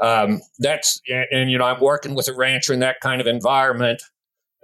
um, 0.00 0.40
that's, 0.58 1.00
and, 1.08 1.26
and, 1.30 1.50
you 1.50 1.58
know, 1.58 1.64
I'm 1.64 1.80
working 1.80 2.14
with 2.14 2.28
a 2.28 2.34
rancher 2.34 2.72
in 2.72 2.80
that 2.80 3.00
kind 3.00 3.20
of 3.20 3.26
environment, 3.26 4.02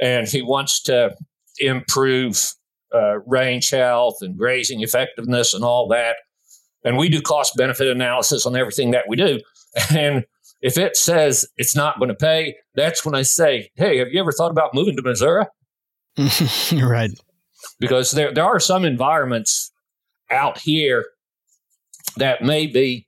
and 0.00 0.26
he 0.28 0.42
wants 0.42 0.82
to 0.82 1.14
improve 1.58 2.54
uh, 2.94 3.20
range 3.20 3.70
health 3.70 4.16
and 4.20 4.36
grazing 4.36 4.80
effectiveness 4.82 5.54
and 5.54 5.64
all 5.64 5.86
that 5.88 6.16
and 6.84 6.96
we 6.96 7.08
do 7.08 7.20
cost 7.20 7.56
benefit 7.56 7.88
analysis 7.88 8.46
on 8.46 8.56
everything 8.56 8.90
that 8.92 9.04
we 9.08 9.16
do. 9.16 9.40
And 9.94 10.24
if 10.62 10.76
it 10.76 10.96
says 10.96 11.46
it's 11.56 11.76
not 11.76 12.00
going 12.00 12.08
to 12.08 12.14
pay, 12.14 12.56
that's 12.74 13.04
when 13.04 13.14
I 13.14 13.22
say, 13.22 13.70
Hey, 13.76 13.98
have 13.98 14.08
you 14.08 14.18
ever 14.18 14.32
thought 14.32 14.50
about 14.50 14.74
moving 14.74 14.96
to 14.96 15.02
Missouri? 15.02 15.44
right. 16.72 17.12
Because 17.78 18.10
there, 18.10 18.34
there 18.34 18.44
are 18.44 18.58
some 18.58 18.84
environments 18.84 19.70
out 20.28 20.58
here 20.58 21.06
that 22.16 22.42
may 22.42 22.66
be 22.66 23.06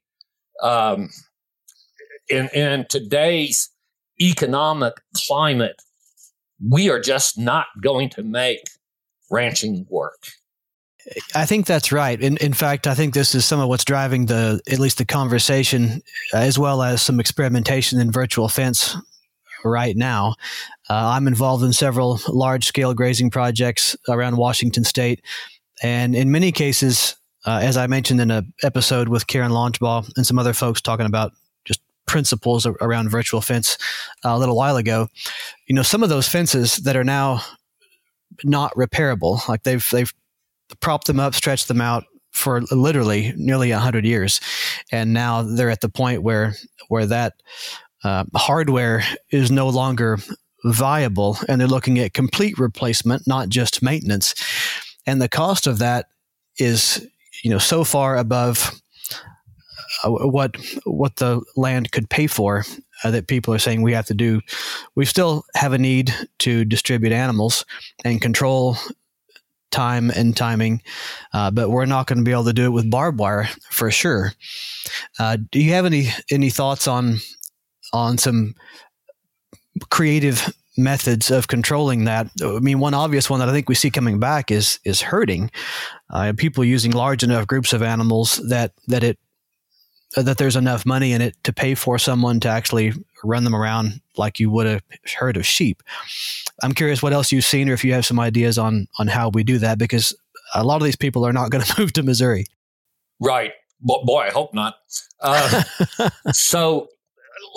um, 0.63 1.11
in, 2.33 2.49
in 2.49 2.87
today's 2.88 3.71
economic 4.21 4.95
climate, 5.29 5.81
we 6.71 6.88
are 6.90 7.01
just 7.01 7.38
not 7.38 7.66
going 7.83 8.09
to 8.11 8.23
make 8.23 8.61
ranching 9.31 9.87
work. 9.90 10.29
I 11.35 11.47
think 11.47 11.66
that's 11.66 11.90
right. 11.90 12.21
In, 12.21 12.37
in 12.37 12.53
fact, 12.53 12.87
I 12.87 12.95
think 12.95 13.12
this 13.12 13.35
is 13.35 13.45
some 13.45 13.59
of 13.59 13.68
what's 13.68 13.85
driving 13.85 14.27
the 14.27 14.61
at 14.71 14.79
least 14.79 14.99
the 14.99 15.05
conversation, 15.05 16.01
as 16.33 16.59
well 16.59 16.81
as 16.81 17.03
some 17.03 17.18
experimentation 17.18 18.01
in 18.01 18.12
virtual 18.12 18.49
fence 18.49 18.97
right 19.64 19.97
now. 19.97 20.37
Uh, 20.88 21.12
I'm 21.14 21.27
involved 21.27 21.64
in 21.64 21.73
several 21.73 22.21
large 22.29 22.66
scale 22.66 22.95
grazing 22.95 23.31
projects 23.31 23.97
around 24.09 24.37
Washington 24.37 24.85
State, 24.85 25.25
and 25.83 26.14
in 26.14 26.31
many 26.31 26.53
cases, 26.53 27.16
uh, 27.47 27.59
as 27.61 27.77
I 27.77 27.88
mentioned 27.88 28.21
in 28.21 28.31
an 28.31 28.53
episode 28.62 29.09
with 29.09 29.27
Karen 29.27 29.51
Launchbaugh 29.51 30.09
and 30.16 30.25
some 30.25 30.38
other 30.38 30.53
folks 30.53 30.81
talking 30.81 31.07
about 31.07 31.33
principles 32.12 32.66
around 32.66 33.09
virtual 33.09 33.40
fence 33.40 33.79
uh, 34.22 34.29
a 34.29 34.38
little 34.38 34.55
while 34.55 34.77
ago, 34.77 35.09
you 35.66 35.75
know, 35.75 35.83
some 35.83 36.03
of 36.03 36.11
those 36.11 36.29
fences 36.29 36.77
that 36.77 36.94
are 36.94 37.05
now 37.05 37.42
not 38.44 38.70
repairable, 38.75 39.48
like 39.48 39.62
they've 39.62 39.88
they've 39.90 40.12
propped 40.81 41.07
them 41.07 41.18
up, 41.18 41.35
stretched 41.35 41.68
them 41.68 41.81
out 41.81 42.05
for 42.33 42.61
literally 42.70 43.33
nearly 43.37 43.72
100 43.72 44.05
years 44.05 44.40
and 44.90 45.14
now 45.14 45.42
they're 45.42 45.70
at 45.70 45.81
the 45.81 45.88
point 45.88 46.22
where 46.22 46.55
where 46.88 47.07
that 47.07 47.35
uh, 48.05 48.25
hardware 48.35 49.03
is 49.31 49.51
no 49.51 49.68
longer 49.68 50.18
viable 50.64 51.38
and 51.48 51.61
they're 51.61 51.68
looking 51.68 51.98
at 51.98 52.12
complete 52.12 52.59
replacement 52.59 53.27
not 53.27 53.48
just 53.48 53.83
maintenance. 53.83 54.35
And 55.07 55.20
the 55.20 55.29
cost 55.31 55.66
of 55.66 55.79
that 55.79 56.07
is 56.59 57.07
you 57.42 57.51
know 57.51 57.59
so 57.59 57.85
far 57.85 58.18
above 58.18 58.82
what 60.05 60.57
what 60.85 61.17
the 61.17 61.41
land 61.57 61.93
could 61.93 62.11
pay 62.11 62.27
for 62.27 62.65
uh, 63.05 63.11
that 63.11 63.29
people 63.29 63.55
are 63.55 63.59
saying 63.59 63.83
we 63.83 63.93
have 63.93 64.07
to 64.07 64.15
do 64.15 64.41
we 64.95 65.05
still 65.05 65.45
have 65.55 65.73
a 65.73 65.79
need 65.79 66.15
to 66.38 66.65
distribute 66.65 67.12
animals 67.12 67.65
and 68.05 68.21
control 68.21 68.77
time 69.73 70.11
and 70.11 70.37
timing, 70.37 70.83
uh, 71.33 71.51
but 71.51 71.71
we're 71.71 71.87
not 71.87 72.07
going 72.07 72.19
to 72.19 72.25
be 72.25 72.31
able 72.31 72.45
to 72.45 72.53
do 72.53 72.67
it 72.67 72.71
with 72.71 72.91
barbed 72.91 73.19
wire 73.19 73.49
for 73.71 73.91
sure. 73.91 74.33
Uh, 75.19 75.38
do 75.51 75.59
you 75.59 75.73
have 75.73 75.87
any 75.87 76.11
any 76.31 76.51
thoughts 76.51 76.87
on 76.87 77.19
on 77.93 78.19
some 78.19 78.55
creative 79.91 80.55
methods 80.77 81.31
of 81.31 81.49
controlling 81.49 82.05
that? 82.05 82.29
I 82.43 82.61
mean, 82.61 82.79
one 82.79 82.95
obvious 82.95 83.29
one 83.29 83.41
that 83.41 83.49
I 83.49 83.53
think 83.53 83.69
we 83.69 83.75
see 83.75 83.91
coming 83.91 84.21
back 84.21 84.51
is 84.53 84.79
is 84.85 85.01
herding. 85.01 85.51
Uh, 86.11 86.33
people 86.37 86.65
using 86.65 86.93
large 86.93 87.25
enough 87.25 87.47
groups 87.47 87.73
of 87.73 87.83
animals 87.83 88.37
that 88.49 88.73
that 88.87 89.03
it 89.03 89.19
that 90.16 90.38
there's 90.38 90.57
enough 90.57 90.85
money 90.85 91.12
in 91.12 91.22
it 91.22 91.37
to 91.44 91.53
pay 91.53 91.75
for 91.75 91.98
someone 91.98 92.40
to 92.40 92.48
actually 92.48 92.92
run 93.25 93.44
them 93.44 93.55
around 93.55 94.01
like 94.16 94.38
you 94.38 94.51
would 94.51 94.66
a 94.66 94.81
herd 95.18 95.37
of 95.37 95.46
sheep. 95.46 95.83
I'm 96.62 96.72
curious 96.72 97.03
what 97.03 97.12
else 97.12 97.33
you've 97.33 97.44
seen, 97.44 97.68
or 97.68 97.72
if 97.72 97.85
you 97.85 97.92
have 97.94 98.07
some 98.07 98.20
ideas 98.20 98.59
on 98.59 98.88
on 98.98 99.09
how 99.09 99.31
we 99.31 99.44
do 99.44 99.59
that, 99.59 99.79
because 99.79 100.14
a 100.55 100.64
lot 100.64 100.77
of 100.77 100.85
these 100.85 100.96
people 100.96 101.27
are 101.27 101.33
not 101.33 101.51
going 101.51 101.64
to 101.64 101.81
move 101.81 101.92
to 101.94 102.03
Missouri. 102.03 102.46
Right. 103.20 103.53
Boy, 103.81 104.20
I 104.20 104.31
hope 104.31 104.55
not. 104.55 104.77
Uh, 105.20 105.62
so 106.33 106.88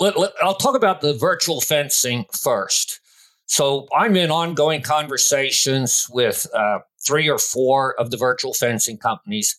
let, 0.00 0.18
let, 0.18 0.32
I'll 0.42 0.56
talk 0.56 0.74
about 0.74 1.00
the 1.00 1.14
virtual 1.14 1.60
fencing 1.60 2.24
first. 2.32 3.00
So 3.46 3.86
I'm 3.96 4.16
in 4.16 4.30
ongoing 4.30 4.82
conversations 4.82 6.08
with 6.10 6.46
uh, 6.52 6.80
three 7.06 7.28
or 7.28 7.38
four 7.38 7.98
of 8.00 8.10
the 8.10 8.16
virtual 8.16 8.54
fencing 8.54 8.98
companies. 8.98 9.56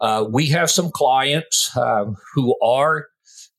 Uh, 0.00 0.26
we 0.30 0.46
have 0.46 0.70
some 0.70 0.90
clients 0.90 1.74
uh, 1.76 2.04
who 2.34 2.56
are 2.60 3.06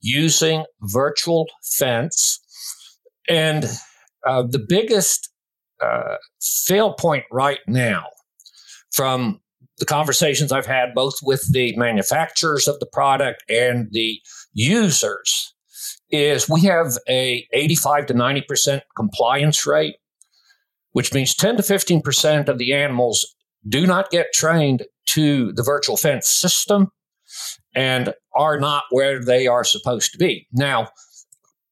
using 0.02 0.66
virtual 0.82 1.48
fence. 1.64 2.40
And 3.30 3.66
uh, 4.26 4.44
the 4.44 4.60
biggest 4.60 5.30
uh, 5.84 6.16
fail 6.42 6.94
point 6.94 7.26
right 7.32 7.60
now 7.68 8.06
from 8.92 9.42
the 9.80 9.86
conversations 9.86 10.52
I've 10.52 10.66
had 10.66 10.94
both 10.96 11.16
with 11.22 11.52
the 11.52 11.76
manufacturers 11.78 12.68
of 12.68 12.80
the 12.80 12.88
product 12.88 13.44
and 13.50 13.90
the 13.92 14.20
users 14.54 15.54
is 16.10 16.50
we 16.50 16.62
have 16.62 16.98
a 17.08 17.48
85 17.54 18.08
to 18.08 18.14
90% 18.14 18.82
compliance 18.96 19.68
rate, 19.68 19.96
which 20.94 21.14
means 21.14 21.36
10 21.36 21.58
to 21.58 21.64
15% 21.64 22.48
of 22.48 22.58
the 22.58 22.74
animals 22.74 23.36
do 23.68 23.86
not 23.86 24.10
get 24.10 24.34
trained 24.34 24.84
to 25.08 25.52
the 25.54 25.64
virtual 25.64 25.98
fence 25.98 26.28
system 26.28 26.92
and 27.76 28.14
are 28.36 28.60
not 28.60 28.84
where 28.92 29.24
they 29.24 29.48
are 29.48 29.64
supposed 29.64 30.12
to 30.12 30.18
be. 30.18 30.48
Now, 30.52 30.90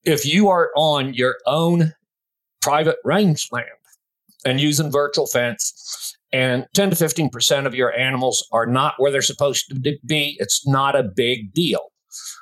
if 0.04 0.26
you 0.26 0.50
are 0.50 0.72
on 0.76 1.14
your 1.14 1.38
own 1.46 1.94
private 2.62 2.98
rangeland 3.04 3.66
and 4.46 4.60
using 4.60 4.92
virtual 4.92 5.28
fence, 5.28 6.16
and 6.32 6.66
10 6.74 6.90
to 6.90 6.96
15% 6.96 7.66
of 7.66 7.74
your 7.74 7.94
animals 7.94 8.46
are 8.52 8.66
not 8.66 8.96
where 8.98 9.12
they're 9.12 9.22
supposed 9.22 9.70
to 9.70 9.98
be, 10.06 10.36
it's 10.40 10.68
not 10.68 10.96
a 10.96 11.04
big 11.04 11.54
deal. 11.54 11.92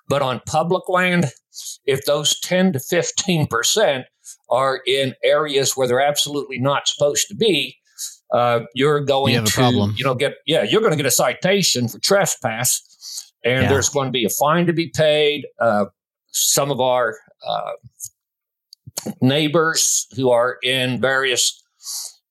But 0.08 0.22
on 0.22 0.42
public 0.48 0.90
land, 0.90 1.28
if 1.86 2.04
those 2.06 2.40
10 2.40 2.74
to 2.74 2.80
15% 2.80 4.04
are 4.50 4.82
in 4.88 5.14
areas 5.24 5.78
where 5.78 5.88
they're 5.88 6.02
absolutely 6.02 6.58
not 6.58 6.88
supposed 6.88 7.28
to 7.28 7.36
be, 7.36 7.78
uh, 8.34 8.62
you're 8.74 9.00
going 9.00 9.34
you 9.34 9.42
to 9.42 9.52
problem. 9.52 9.94
you 9.98 10.04
know 10.04 10.16
get 10.16 10.36
yeah 10.46 10.64
you're 10.64 10.82
going 10.82 10.92
to 10.92 10.98
get 10.98 11.06
a 11.06 11.12
citation 11.12 11.88
for 11.88 12.00
trespass 12.00 12.82
and 13.44 13.64
yeah. 13.64 13.70
there's 13.70 13.90
going 13.90 14.08
to 14.08 14.12
be 14.12 14.26
a 14.26 14.30
fine 14.30 14.66
to 14.68 14.74
be 14.74 14.88
paid. 14.88 15.48
Uh, 15.60 15.86
some 16.32 16.72
of 16.72 16.80
our 16.80 17.18
uh, 17.46 17.72
neighbors 19.22 20.08
who 20.16 20.32
are 20.32 20.58
in 20.64 21.00
various 21.00 21.62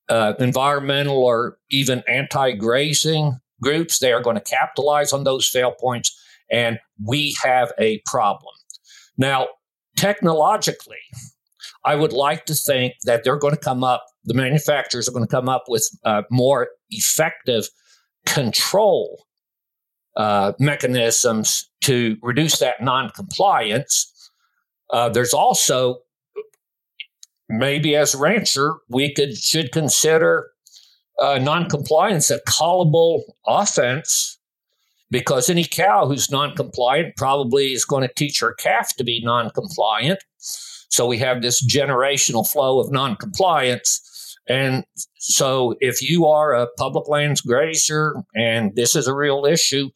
uh, 0.08 0.34
environmental 0.38 1.22
or 1.22 1.58
even 1.70 2.02
anti-grazing 2.08 3.38
groups, 3.62 3.98
they 3.98 4.12
are 4.12 4.22
going 4.22 4.36
to 4.36 4.42
capitalize 4.42 5.12
on 5.12 5.24
those 5.24 5.46
fail 5.46 5.72
points, 5.72 6.18
and 6.50 6.78
we 7.04 7.36
have 7.42 7.72
a 7.78 8.02
problem. 8.06 8.54
Now, 9.16 9.48
technologically, 9.96 10.96
I 11.84 11.96
would 11.96 12.12
like 12.12 12.46
to 12.46 12.54
think 12.54 12.94
that 13.04 13.24
they're 13.24 13.38
going 13.38 13.54
to 13.54 13.60
come 13.60 13.82
up, 13.82 14.04
the 14.24 14.34
manufacturers 14.34 15.08
are 15.08 15.12
going 15.12 15.26
to 15.26 15.30
come 15.30 15.48
up 15.48 15.64
with 15.68 15.88
uh, 16.04 16.22
more 16.30 16.68
effective 16.90 17.68
control 18.26 19.26
uh, 20.16 20.52
mechanisms 20.58 21.68
to 21.82 22.16
reduce 22.22 22.58
that 22.58 22.80
noncompliance. 22.80 24.30
Uh, 24.92 25.08
there's 25.08 25.34
also 25.34 25.98
maybe 27.48 27.96
as 27.96 28.14
a 28.14 28.18
rancher 28.18 28.74
we 28.88 29.12
could 29.12 29.36
should 29.36 29.72
consider 29.72 30.50
uh, 31.20 31.38
noncompliance 31.38 32.30
a 32.30 32.40
callable 32.48 33.22
offense 33.46 34.38
because 35.10 35.50
any 35.50 35.64
cow 35.64 36.06
who's 36.06 36.28
noncompliant 36.28 37.14
probably 37.16 37.72
is 37.72 37.84
going 37.84 38.06
to 38.06 38.14
teach 38.14 38.40
her 38.40 38.54
calf 38.54 38.96
to 38.96 39.04
be 39.04 39.22
noncompliant. 39.24 40.16
So 40.92 41.06
we 41.06 41.18
have 41.18 41.40
this 41.40 41.64
generational 41.64 42.46
flow 42.46 42.78
of 42.78 42.92
noncompliance. 42.92 44.36
And 44.46 44.84
so 45.16 45.74
if 45.80 46.02
you 46.02 46.26
are 46.26 46.52
a 46.52 46.66
public 46.76 47.08
lands 47.08 47.40
grazer 47.40 48.14
and 48.36 48.76
this 48.76 48.94
is 48.94 49.06
a 49.06 49.14
real 49.14 49.46
issue, 49.46 49.88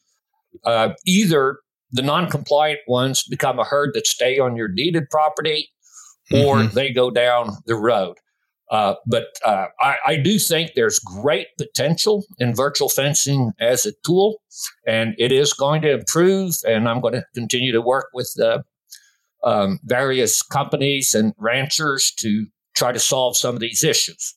uh, 0.65 0.89
either 1.05 1.59
the 1.91 2.01
non-compliant 2.01 2.79
ones 2.87 3.23
become 3.23 3.59
a 3.59 3.63
herd 3.63 3.91
that 3.93 4.07
stay 4.07 4.39
on 4.39 4.55
your 4.55 4.67
deeded 4.67 5.09
property, 5.11 5.69
or 6.33 6.57
mm-hmm. 6.57 6.73
they 6.73 6.91
go 6.91 7.11
down 7.11 7.57
the 7.67 7.75
road. 7.75 8.17
Uh, 8.71 8.95
but 9.05 9.27
uh, 9.45 9.67
I, 9.79 9.95
I, 10.05 10.15
do 10.17 10.37
think 10.37 10.71
there's 10.75 10.99
great 10.99 11.47
potential 11.57 12.25
in 12.37 12.53
virtual 12.53 12.89
fencing 12.89 13.53
as 13.61 13.85
a 13.85 13.93
tool, 14.05 14.41
and 14.85 15.15
it 15.17 15.31
is 15.31 15.53
going 15.53 15.83
to 15.83 15.91
improve. 15.91 16.55
And 16.67 16.89
I'm 16.89 16.99
going 16.99 17.13
to 17.13 17.23
continue 17.33 17.71
to 17.71 17.81
work 17.81 18.07
with 18.13 18.29
the 18.35 18.65
um, 19.43 19.79
various 19.83 20.41
companies 20.41 21.13
and 21.13 21.33
ranchers 21.37 22.11
to 22.17 22.47
try 22.75 22.91
to 22.91 22.99
solve 22.99 23.37
some 23.37 23.55
of 23.55 23.61
these 23.61 23.83
issues. 23.83 24.35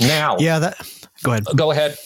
Now, 0.00 0.36
yeah, 0.38 0.58
that 0.58 0.76
go 1.22 1.32
ahead. 1.32 1.44
Go 1.56 1.70
ahead. 1.70 1.98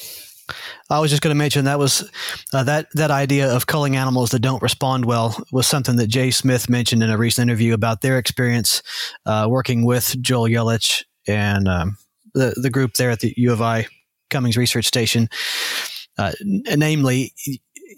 I 0.88 1.00
was 1.00 1.10
just 1.10 1.22
going 1.22 1.32
to 1.34 1.38
mention 1.38 1.64
that 1.64 1.78
was 1.78 2.08
uh, 2.52 2.62
that 2.64 2.86
that 2.94 3.10
idea 3.10 3.52
of 3.52 3.66
culling 3.66 3.96
animals 3.96 4.30
that 4.30 4.38
don't 4.38 4.62
respond 4.62 5.04
well 5.04 5.36
was 5.50 5.66
something 5.66 5.96
that 5.96 6.06
Jay 6.06 6.30
Smith 6.30 6.68
mentioned 6.68 7.02
in 7.02 7.10
a 7.10 7.18
recent 7.18 7.50
interview 7.50 7.74
about 7.74 8.02
their 8.02 8.18
experience 8.18 8.82
uh, 9.26 9.46
working 9.50 9.84
with 9.84 10.20
Joel 10.20 10.48
Yelich 10.48 11.04
and 11.26 11.68
um, 11.68 11.98
the 12.34 12.54
the 12.56 12.70
group 12.70 12.94
there 12.94 13.10
at 13.10 13.20
the 13.20 13.34
U 13.36 13.52
of 13.52 13.60
I 13.60 13.86
Cummings 14.30 14.56
Research 14.56 14.86
Station. 14.86 15.28
Uh, 16.18 16.32
namely, 16.40 17.34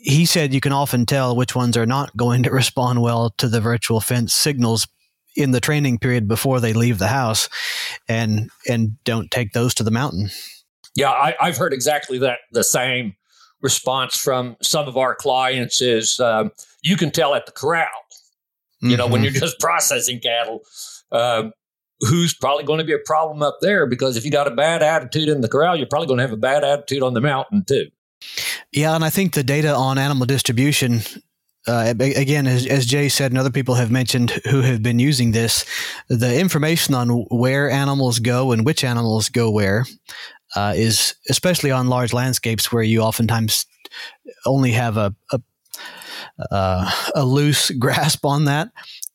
he 0.01 0.27
said 0.27 0.53
you 0.53 0.61
can 0.61 0.72
often 0.72 1.07
tell 1.07 1.35
which 1.35 1.55
ones 1.55 1.77
are 1.77 1.87
not 1.87 2.16
going 2.16 2.42
to 2.42 2.51
respond 2.53 3.03
well 3.03 3.31
to 3.38 3.48
the 3.48 3.61
virtual 3.61 4.01
fence 4.01 4.35
signals 4.35 4.87
in 5.37 5.53
the 5.53 5.61
training 5.61 5.98
period 5.98 6.27
before 6.27 6.61
they 6.61 6.72
leave 6.72 6.98
the 6.98 7.09
house, 7.09 7.48
and 8.09 8.51
and 8.68 9.03
don't 9.05 9.31
take 9.31 9.53
those 9.53 9.74
to 9.74 9.83
the 9.83 9.90
mountain. 9.90 10.31
Yeah, 10.96 11.11
I, 11.11 11.35
have 11.40 11.57
heard 11.57 11.72
exactly 11.72 12.18
that. 12.18 12.40
The 12.51 12.64
same 12.64 13.14
response 13.62 14.16
from 14.16 14.57
some 14.62 14.88
of 14.88 14.96
our 14.96 15.14
clients 15.14 15.81
is, 15.81 16.18
um, 16.18 16.51
you 16.83 16.96
can 16.96 17.11
tell 17.11 17.35
at 17.35 17.46
the 17.46 17.53
corral. 17.53 17.88
You 18.81 18.96
know, 18.96 19.05
mm-hmm. 19.05 19.12
when 19.12 19.22
you're 19.22 19.33
just 19.33 19.59
processing 19.61 20.20
cattle, 20.20 20.61
um, 21.12 21.53
who's 22.01 22.35
probably 22.35 22.64
going 22.64 22.79
to 22.79 22.85
be 22.85 22.92
a 22.92 22.98
problem 22.98 23.42
up 23.42 23.59
there 23.61 23.87
because 23.87 24.16
if 24.16 24.24
you 24.24 24.31
got 24.31 24.46
a 24.46 24.55
bad 24.55 24.83
attitude 24.83 25.29
in 25.29 25.40
the 25.40 25.48
corral, 25.48 25.77
you're 25.77 25.87
probably 25.87 26.07
going 26.07 26.18
to 26.18 26.22
have 26.22 26.33
a 26.33 26.37
bad 26.37 26.64
attitude 26.64 27.03
on 27.03 27.14
the 27.14 27.20
mountain 27.20 27.64
too. 27.64 27.87
Yeah, 28.72 28.94
and 28.94 29.04
I 29.04 29.11
think 29.11 29.35
the 29.35 29.44
data 29.44 29.74
on 29.74 29.98
animal 29.98 30.26
distribution 30.26 31.02
uh, 31.66 31.92
again, 31.98 32.46
as, 32.46 32.66
as, 32.66 32.87
Jay 32.87 33.11
said, 33.11 33.31
and 33.31 33.38
other 33.38 33.50
people 33.50 33.74
have 33.74 33.90
mentioned 33.90 34.31
who 34.48 34.62
have 34.62 34.83
been 34.83 34.98
using 34.98 35.33
this, 35.33 35.66
the 36.09 36.38
information 36.40 36.94
on 36.94 37.11
where 37.31 37.70
animals 37.70 38.20
go 38.20 38.52
and 38.52 38.64
which 38.64 38.83
animals 38.83 39.28
go 39.28 39.50
where 39.50 39.85
uh, 40.57 40.72
is, 40.74 41.14
especially 41.28 41.70
on 41.70 41.88
large 41.88 42.14
landscapes 42.14 42.72
where 42.72 42.83
you 42.83 43.00
oftentimes 43.00 43.66
only 44.46 44.72
have 44.72 44.96
a, 44.96 45.14
a, 45.31 45.40
uh, 46.50 46.90
a 47.14 47.24
loose 47.24 47.70
grasp 47.78 48.24
on 48.24 48.46
that, 48.46 48.70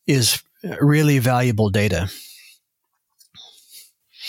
is 0.05 0.43
really 0.79 1.17
valuable 1.17 1.69
data. 1.69 2.09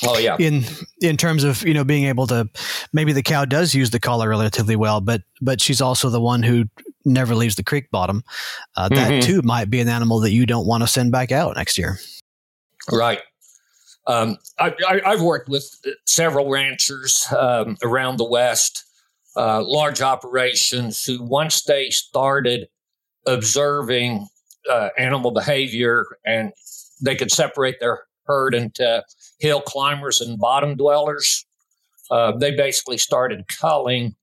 Oh 0.03 0.19
yeah. 0.19 0.37
In 0.39 0.65
in 1.01 1.17
terms 1.17 1.45
of 1.45 1.63
you 1.63 1.75
know 1.75 1.85
being 1.85 2.05
able 2.05 2.27
to, 2.29 2.49
maybe 2.95 3.13
the 3.13 3.23
cow 3.23 3.45
does 3.45 3.75
use 3.75 3.91
the 3.91 4.01
collar 4.01 4.31
relatively 4.31 4.77
well, 4.77 5.03
but 5.03 5.23
but 5.43 5.61
she's 5.61 5.83
also 5.83 6.09
the 6.09 6.21
one 6.21 6.43
who 6.43 6.65
never 7.05 7.35
leaves 7.35 7.57
the 7.57 7.65
creek 7.65 7.91
bottom. 7.91 8.25
Uh, 8.77 8.89
mm-hmm. 8.89 8.95
That 8.95 9.23
too 9.23 9.43
might 9.43 9.69
be 9.69 9.81
an 9.81 9.89
animal 9.89 10.21
that 10.21 10.31
you 10.31 10.47
don't 10.47 10.67
want 10.67 10.83
to 10.83 10.87
send 10.87 11.13
back 11.13 11.31
out 11.31 11.57
next 11.57 11.77
year. 11.77 11.99
Right. 12.91 13.21
Um, 14.07 14.39
I, 14.59 15.01
have 15.05 15.23
worked 15.23 15.49
with 15.49 15.75
several 16.07 16.51
ranchers 16.51 17.27
um, 17.37 17.79
around 17.83 18.19
the 18.19 18.29
West, 18.29 18.85
uh, 19.35 19.63
large 19.65 20.03
operations 20.03 21.05
who 21.05 21.23
once 21.23 21.63
they 21.63 21.89
started 21.89 22.69
observing 23.27 24.29
uh, 24.71 24.91
animal 24.99 25.31
behavior 25.31 26.05
and 26.27 26.53
they 27.03 27.17
could 27.17 27.33
separate 27.33 27.81
their 27.81 28.03
herd 28.27 28.55
into 28.55 29.03
hill 29.39 29.63
climbers 29.63 30.21
and 30.21 30.39
bottom 30.39 30.77
dwellers. 30.77 31.47
Uh, 32.11 32.37
they 32.37 32.55
basically 32.55 32.99
started 32.99 33.47
culling 33.49 34.15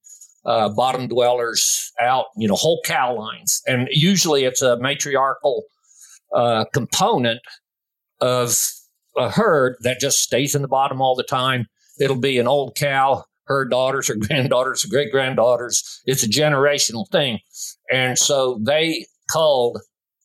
uh, 0.46 0.70
bottom 0.70 1.08
dwellers 1.08 1.92
out, 2.00 2.26
you 2.36 2.48
know, 2.48 2.56
whole 2.56 2.82
cow 2.86 3.16
lines. 3.16 3.62
And 3.68 3.88
usually 3.92 4.44
it's 4.44 4.62
a 4.62 4.78
matriarchal 4.78 5.64
uh, 6.34 6.66
component 6.74 7.42
of 8.20 8.58
a 9.18 9.30
herd 9.30 9.76
that 9.82 10.00
just 10.00 10.20
stays 10.20 10.56
in 10.56 10.62
the 10.62 10.68
bottom 10.68 11.02
all 11.02 11.16
the 11.16 11.24
time. 11.24 11.68
It'll 12.00 12.20
be 12.20 12.40
an 12.40 12.48
old 12.48 12.76
cow, 12.76 13.26
her 13.46 13.66
daughters 13.66 14.10
or 14.10 14.16
granddaughters 14.20 14.86
or 14.86 14.90
great 14.90 15.12
granddaughters. 15.12 16.02
It's 16.06 16.24
a 16.24 16.30
generational 16.30 17.10
thing. 17.12 17.40
And 17.92 18.18
so 18.18 18.60
they 18.64 19.06
culled 19.32 19.82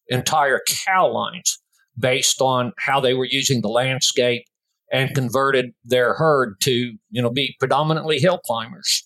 entire 0.09 0.61
cow 0.87 1.11
lines 1.13 1.59
based 1.99 2.41
on 2.41 2.73
how 2.79 3.01
they 3.01 3.15
were 3.15 3.27
using 3.27 3.63
the 3.63 3.69
landscape 3.69 4.45
and 4.93 5.15
converted 5.15 5.73
their 5.85 6.15
herd 6.15 6.61
to, 6.63 6.97
you 7.11 7.23
know, 7.23 7.31
be 7.31 7.57
predominantly 7.59 8.19
hill 8.19 8.39
climbers. 8.39 9.03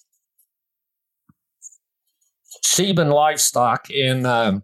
Sieben 2.62 3.08
livestock 3.08 3.90
in 3.90 4.26
um, 4.26 4.62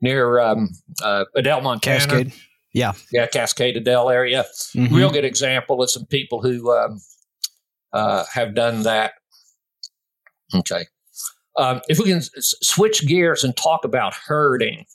near 0.00 0.40
um, 0.40 0.68
uh, 1.02 1.24
Adel, 1.36 1.60
Montana. 1.60 1.98
Cascade. 1.98 2.32
Yeah. 2.74 2.92
Yeah, 3.10 3.26
Cascade 3.26 3.76
Adel 3.76 4.10
area. 4.10 4.44
Mm-hmm. 4.74 4.94
Real 4.94 5.10
good 5.10 5.24
example 5.24 5.82
of 5.82 5.90
some 5.90 6.06
people 6.06 6.42
who 6.42 6.72
um, 6.72 7.00
uh, 7.92 8.24
have 8.32 8.54
done 8.54 8.82
that. 8.82 9.12
Okay. 10.54 10.86
Um, 11.56 11.80
if 11.88 11.98
we 11.98 12.06
can 12.06 12.18
s- 12.18 12.54
switch 12.62 13.06
gears 13.06 13.44
and 13.44 13.56
talk 13.56 13.84
about 13.84 14.14
herding. 14.14 14.86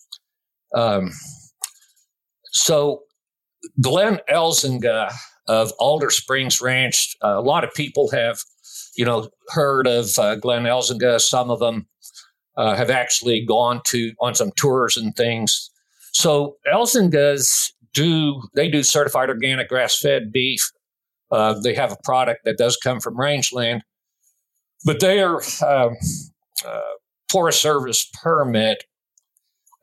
Um, 0.74 1.12
so, 2.52 3.04
Glenn 3.82 4.20
Elzinga 4.30 5.14
of 5.48 5.72
Alder 5.80 6.10
Springs 6.10 6.62
Ranch, 6.62 7.16
uh, 7.24 7.38
a 7.38 7.42
lot 7.42 7.64
of 7.64 7.74
people 7.74 8.10
have, 8.12 8.40
you 8.96 9.06
know, 9.06 9.30
heard 9.50 9.88
of 9.88 10.18
uh, 10.20 10.36
Glenn 10.36 10.64
Elzinga. 10.64 11.22
Some 11.22 11.50
of 11.50 11.60
them 11.60 11.88
uh, 12.58 12.76
have 12.76 12.90
actually 12.90 13.46
gone 13.46 13.82
to 13.86 14.14
on 14.20 14.36
some 14.36 14.52
tours 14.56 14.98
and 14.98 15.16
things. 15.16 15.70
So 16.12 16.58
Elzingas 16.72 17.72
do 17.94 18.42
they 18.56 18.70
do 18.70 18.84
certified 18.84 19.30
organic 19.30 19.70
grass 19.70 19.98
fed 19.98 20.32
beef. 20.32 20.72
Uh, 21.32 21.60
they 21.60 21.74
have 21.74 21.92
a 21.92 21.98
product 22.04 22.42
that 22.46 22.58
does 22.58 22.78
come 22.78 23.00
from 23.00 23.20
rangeland, 23.20 23.82
but 24.86 25.00
they 25.00 25.20
are 25.20 25.42
um, 25.66 25.96
uh, 26.66 26.80
Forest 27.30 27.62
Service 27.62 28.10
permit. 28.24 28.84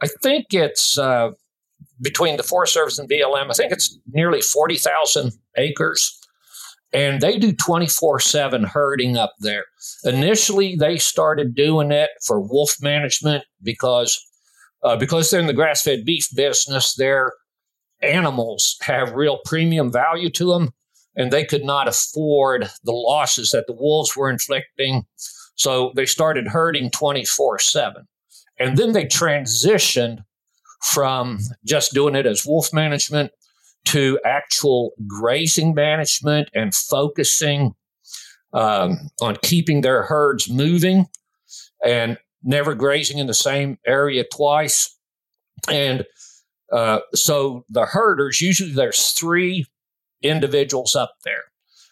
I 0.03 0.09
think 0.23 0.47
it's 0.51 0.99
uh, 0.99 1.31
between 2.01 2.37
the 2.37 2.43
Forest 2.43 2.75
Service 2.75 2.99
and 2.99 3.09
BLM. 3.09 3.51
I 3.51 3.55
think 3.55 3.73
it's 3.73 3.99
nearly 4.13 4.41
forty 4.41 4.77
thousand 4.77 5.33
acres 5.57 6.21
and 6.95 7.21
they 7.21 7.39
do 7.39 7.53
24 7.53 8.21
7 8.21 8.63
herding 8.63 9.17
up 9.17 9.35
there. 9.41 9.65
Initially, 10.05 10.77
they 10.77 10.97
started 10.97 11.55
doing 11.55 11.91
it 11.91 12.11
for 12.25 12.41
wolf 12.41 12.77
management 12.81 13.45
because, 13.63 14.25
uh, 14.85 14.97
because 14.97 15.29
they're 15.29 15.41
in 15.41 15.49
the 15.49 15.53
grass 15.53 15.83
fed 15.83 16.05
beef 16.05 16.29
business, 16.35 16.95
their 16.95 17.33
animals 18.01 18.77
have 18.83 19.13
real 19.13 19.41
premium 19.45 19.91
value 19.91 20.31
to 20.31 20.53
them, 20.53 20.71
and 21.17 21.33
they 21.33 21.45
could 21.45 21.65
not 21.65 21.89
afford 21.89 22.71
the 22.85 22.93
losses 22.93 23.51
that 23.51 23.67
the 23.67 23.75
wolves 23.75 24.17
were 24.17 24.31
inflicting. 24.31 25.05
So 25.57 25.93
they 25.97 26.07
started 26.07 26.47
herding 26.47 26.91
24 26.91 27.59
7. 27.59 28.07
And 28.61 28.77
then 28.79 28.93
they 28.93 29.05
transitioned 29.05 30.23
from 30.93 31.39
just 31.65 31.95
doing 31.95 32.15
it 32.15 32.27
as 32.27 32.45
wolf 32.47 32.73
management 32.73 33.33
to 33.87 34.19
actual 34.25 34.93
grazing 35.07 35.75
management 35.75 36.49
and 36.55 36.75
focusing 36.75 37.75
um, 38.53 39.11
on 39.21 39.37
keeping 39.43 39.81
their 39.81 40.03
herds 40.05 40.49
moving 40.49 41.07
and 41.85 42.19
never 42.43 42.75
grazing 42.75 43.19
in 43.19 43.27
the 43.27 43.35
same 43.35 43.79
area 43.87 44.25
twice. 44.33 44.97
And 45.69 46.05
uh, 46.73 47.01
so 47.15 47.65
the 47.69 47.87
herders, 47.87 48.41
usually 48.41 48.73
there's 48.73 49.11
three 49.13 49.67
individuals 50.23 50.95
up 50.95 51.15
there 51.25 51.45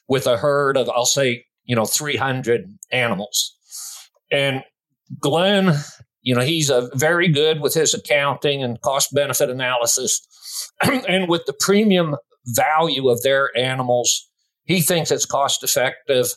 with 0.08 0.26
a 0.26 0.36
herd 0.36 0.76
of, 0.76 0.88
I'll 0.90 1.06
say, 1.06 1.46
you 1.64 1.76
know, 1.76 1.84
300 1.84 2.66
animals. 2.90 3.56
And 4.30 4.62
Glenn, 5.20 5.74
you 6.22 6.34
know, 6.34 6.40
he's 6.40 6.70
a 6.70 6.88
very 6.94 7.28
good 7.28 7.60
with 7.60 7.74
his 7.74 7.94
accounting 7.94 8.62
and 8.62 8.80
cost 8.80 9.12
benefit 9.12 9.50
analysis. 9.50 10.20
and 11.08 11.28
with 11.28 11.44
the 11.46 11.52
premium 11.52 12.16
value 12.46 13.08
of 13.08 13.22
their 13.22 13.50
animals, 13.56 14.28
he 14.64 14.80
thinks 14.80 15.10
it's 15.10 15.26
cost 15.26 15.62
effective 15.64 16.28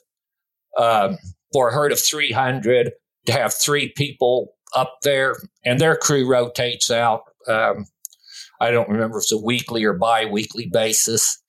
um, 0.78 1.18
for 1.54 1.70
a 1.70 1.74
herd 1.74 1.92
of 1.92 2.00
300 2.00 2.92
to 3.28 3.32
have 3.32 3.54
three 3.54 3.94
people 3.96 4.54
up 4.76 4.98
there, 5.04 5.36
and 5.64 5.80
their 5.80 5.96
crew 5.96 6.28
rotates 6.28 6.92
out. 6.92 7.22
Um, 7.48 7.86
I 8.60 8.72
don't 8.72 8.90
remember 8.90 9.18
if 9.20 9.24
it's 9.24 9.32
a 9.32 9.38
weekly 9.38 9.84
or 9.84 9.94
bi 9.94 10.26
weekly 10.26 10.68
basis. 10.72 11.42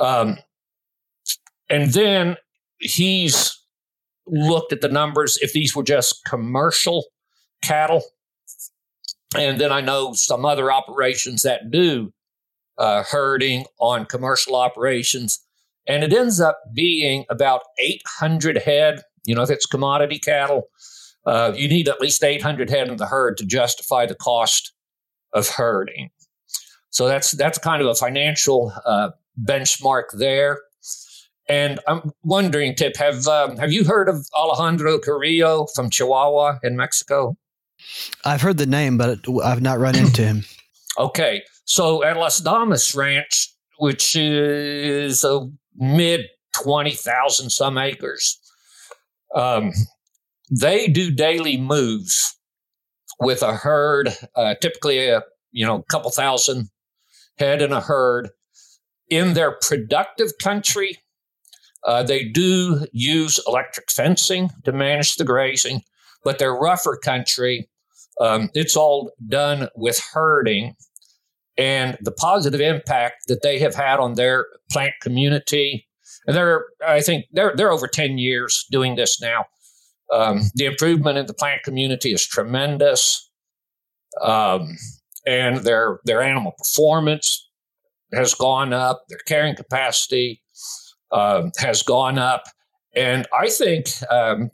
Um, 0.00 0.38
and 1.68 1.92
then 1.92 2.36
he's 2.78 3.52
looked 4.26 4.72
at 4.72 4.80
the 4.80 4.88
numbers. 4.88 5.38
If 5.40 5.52
these 5.52 5.74
were 5.74 5.82
just 5.82 6.24
commercial 6.26 7.04
cattle, 7.62 8.02
and 9.36 9.60
then 9.60 9.72
I 9.72 9.80
know 9.80 10.12
some 10.12 10.44
other 10.44 10.72
operations 10.72 11.42
that 11.42 11.70
do 11.70 12.12
uh, 12.78 13.02
herding 13.04 13.64
on 13.78 14.06
commercial 14.06 14.56
operations. 14.56 15.40
And 15.88 16.02
it 16.02 16.12
ends 16.12 16.40
up 16.40 16.60
being 16.74 17.24
about 17.30 17.62
800 17.78 18.58
head. 18.58 19.02
You 19.24 19.34
know, 19.34 19.42
if 19.42 19.50
it's 19.50 19.66
commodity 19.66 20.18
cattle, 20.18 20.68
uh, 21.26 21.52
you 21.54 21.68
need 21.68 21.88
at 21.88 22.00
least 22.00 22.22
800 22.22 22.70
head 22.70 22.88
in 22.88 22.96
the 22.96 23.06
herd 23.06 23.36
to 23.38 23.46
justify 23.46 24.06
the 24.06 24.14
cost 24.14 24.72
of 25.32 25.48
herding. 25.48 26.10
So 26.90 27.06
that's 27.08 27.32
that's 27.32 27.58
kind 27.58 27.82
of 27.82 27.88
a 27.88 27.94
financial 27.94 28.72
uh, 28.86 29.10
benchmark 29.42 30.04
there. 30.14 30.60
And 31.48 31.78
I'm 31.86 32.12
wondering, 32.24 32.74
Tip, 32.74 32.96
have 32.96 33.26
um, 33.26 33.56
have 33.58 33.72
you 33.72 33.84
heard 33.84 34.08
of 34.08 34.26
Alejandro 34.36 34.98
Carrillo 34.98 35.66
from 35.74 35.90
Chihuahua 35.90 36.58
in 36.62 36.76
Mexico? 36.76 37.36
I've 38.24 38.42
heard 38.42 38.58
the 38.58 38.66
name, 38.66 38.98
but 38.98 39.20
I've 39.42 39.62
not 39.62 39.78
run 39.78 39.96
into 39.96 40.22
him. 40.22 40.44
Okay. 40.98 41.42
So 41.66 42.02
at 42.02 42.16
Las 42.16 42.38
Damas 42.38 42.94
Ranch, 42.94 43.52
which 43.76 44.16
is 44.16 45.22
a 45.24 45.46
mid 45.76 46.22
20,000 46.54 47.50
some 47.50 47.76
acres, 47.76 48.38
um, 49.34 49.72
they 50.50 50.86
do 50.86 51.10
daily 51.10 51.58
moves 51.58 52.38
with 53.20 53.42
a 53.42 53.54
herd, 53.54 54.16
uh, 54.34 54.54
typically 54.60 55.08
a 55.08 55.22
you 55.50 55.66
know 55.66 55.82
couple 55.90 56.10
thousand 56.10 56.70
head 57.38 57.62
in 57.62 57.72
a 57.72 57.80
herd. 57.80 58.30
In 59.08 59.34
their 59.34 59.56
productive 59.60 60.32
country, 60.42 60.98
uh, 61.86 62.02
they 62.02 62.24
do 62.24 62.86
use 62.92 63.38
electric 63.46 63.90
fencing 63.90 64.50
to 64.64 64.72
manage 64.72 65.14
the 65.14 65.24
grazing, 65.24 65.82
but 66.26 66.40
their 66.40 66.52
rougher 66.52 66.96
country, 66.96 67.68
um, 68.20 68.50
it's 68.52 68.76
all 68.76 69.12
done 69.28 69.68
with 69.76 70.02
herding. 70.12 70.74
And 71.56 71.96
the 72.00 72.10
positive 72.10 72.60
impact 72.60 73.28
that 73.28 73.42
they 73.44 73.60
have 73.60 73.76
had 73.76 74.00
on 74.00 74.14
their 74.14 74.46
plant 74.72 74.94
community, 75.00 75.86
and 76.26 76.36
they're, 76.36 76.64
I 76.84 77.00
think 77.00 77.26
they're, 77.30 77.54
they're 77.54 77.70
over 77.70 77.86
10 77.86 78.18
years 78.18 78.66
doing 78.72 78.96
this 78.96 79.20
now. 79.20 79.44
Um, 80.12 80.50
the 80.56 80.64
improvement 80.64 81.16
in 81.16 81.26
the 81.26 81.32
plant 81.32 81.62
community 81.62 82.12
is 82.12 82.26
tremendous. 82.26 83.30
Um, 84.20 84.76
and 85.28 85.58
their, 85.58 86.00
their 86.06 86.22
animal 86.22 86.54
performance 86.58 87.48
has 88.12 88.34
gone 88.34 88.72
up, 88.72 89.04
their 89.08 89.20
carrying 89.28 89.54
capacity, 89.54 90.42
uh, 91.12 91.50
has 91.58 91.84
gone 91.84 92.18
up. 92.18 92.42
And 92.96 93.28
I 93.38 93.48
think 93.48 93.90
um, 94.10 94.50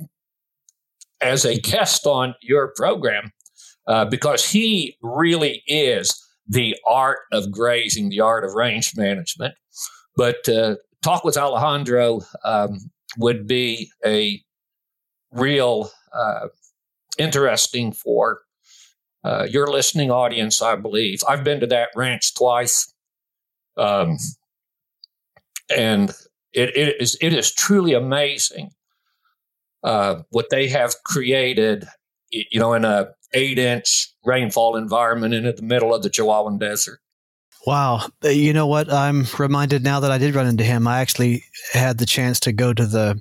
as 1.23 1.45
a 1.45 1.59
guest 1.59 2.07
on 2.07 2.35
your 2.43 2.73
program, 2.77 3.33
uh, 3.87 4.05
because 4.05 4.49
he 4.49 4.97
really 5.03 5.63
is 5.67 6.19
the 6.49 6.77
art 6.87 7.21
of 7.33 7.51
grazing, 7.51 8.09
the 8.09 8.21
art 8.21 8.45
of 8.45 8.55
range 8.55 8.93
management. 8.97 9.55
But 10.17 10.49
uh, 10.49 10.77
talk 11.03 11.25
with 11.25 11.37
Alejandro 11.37 12.21
um, 12.45 12.79
would 13.19 13.47
be 13.47 13.91
a 14.05 14.43
real 15.33 15.91
uh, 16.13 16.49
interesting 17.19 17.93
for 17.93 18.41
uh, 19.25 19.47
your 19.49 19.69
listening 19.69 20.11
audience, 20.11 20.61
I 20.61 20.77
believe. 20.77 21.21
I've 21.29 21.45
been 21.45 21.61
to 21.61 21.67
that 21.69 21.89
ranch 21.95 22.35
twice. 22.35 22.93
Um, 23.77 24.19
and 25.75 26.11
it, 26.53 26.77
it 26.77 27.01
is 27.01 27.17
it 27.21 27.33
is 27.33 27.53
truly 27.53 27.95
amazing 27.95 28.71
uh, 29.83 30.23
what 30.31 30.51
they 30.51 30.69
have 30.69 30.95
created. 31.05 31.87
You 32.31 32.61
know, 32.61 32.73
in 32.73 32.87
a 32.87 33.09
eight 33.35 33.59
inch 33.59 34.11
rainfall 34.25 34.77
environment 34.77 35.35
in 35.35 35.45
the 35.45 35.61
middle 35.61 35.95
of 35.95 36.03
the 36.03 36.09
Chihuahuan 36.09 36.59
Desert. 36.59 36.99
Wow. 37.67 38.07
Uh, 38.25 38.31
you 38.31 38.55
know 38.55 38.67
what? 38.67 38.91
I'm 38.91 39.27
reminded 39.39 39.85
now 39.85 40.01
that 40.01 40.11
I 40.11 40.17
did 40.17 40.35
run 40.35 40.47
into 40.47 40.65
him. 40.65 40.89
I 40.89 41.01
actually 41.01 41.45
had 41.73 41.99
the 41.99 42.07
chance 42.07 42.41
to 42.41 42.53
go 42.53 42.73
to 42.73 42.87
the 42.87 43.21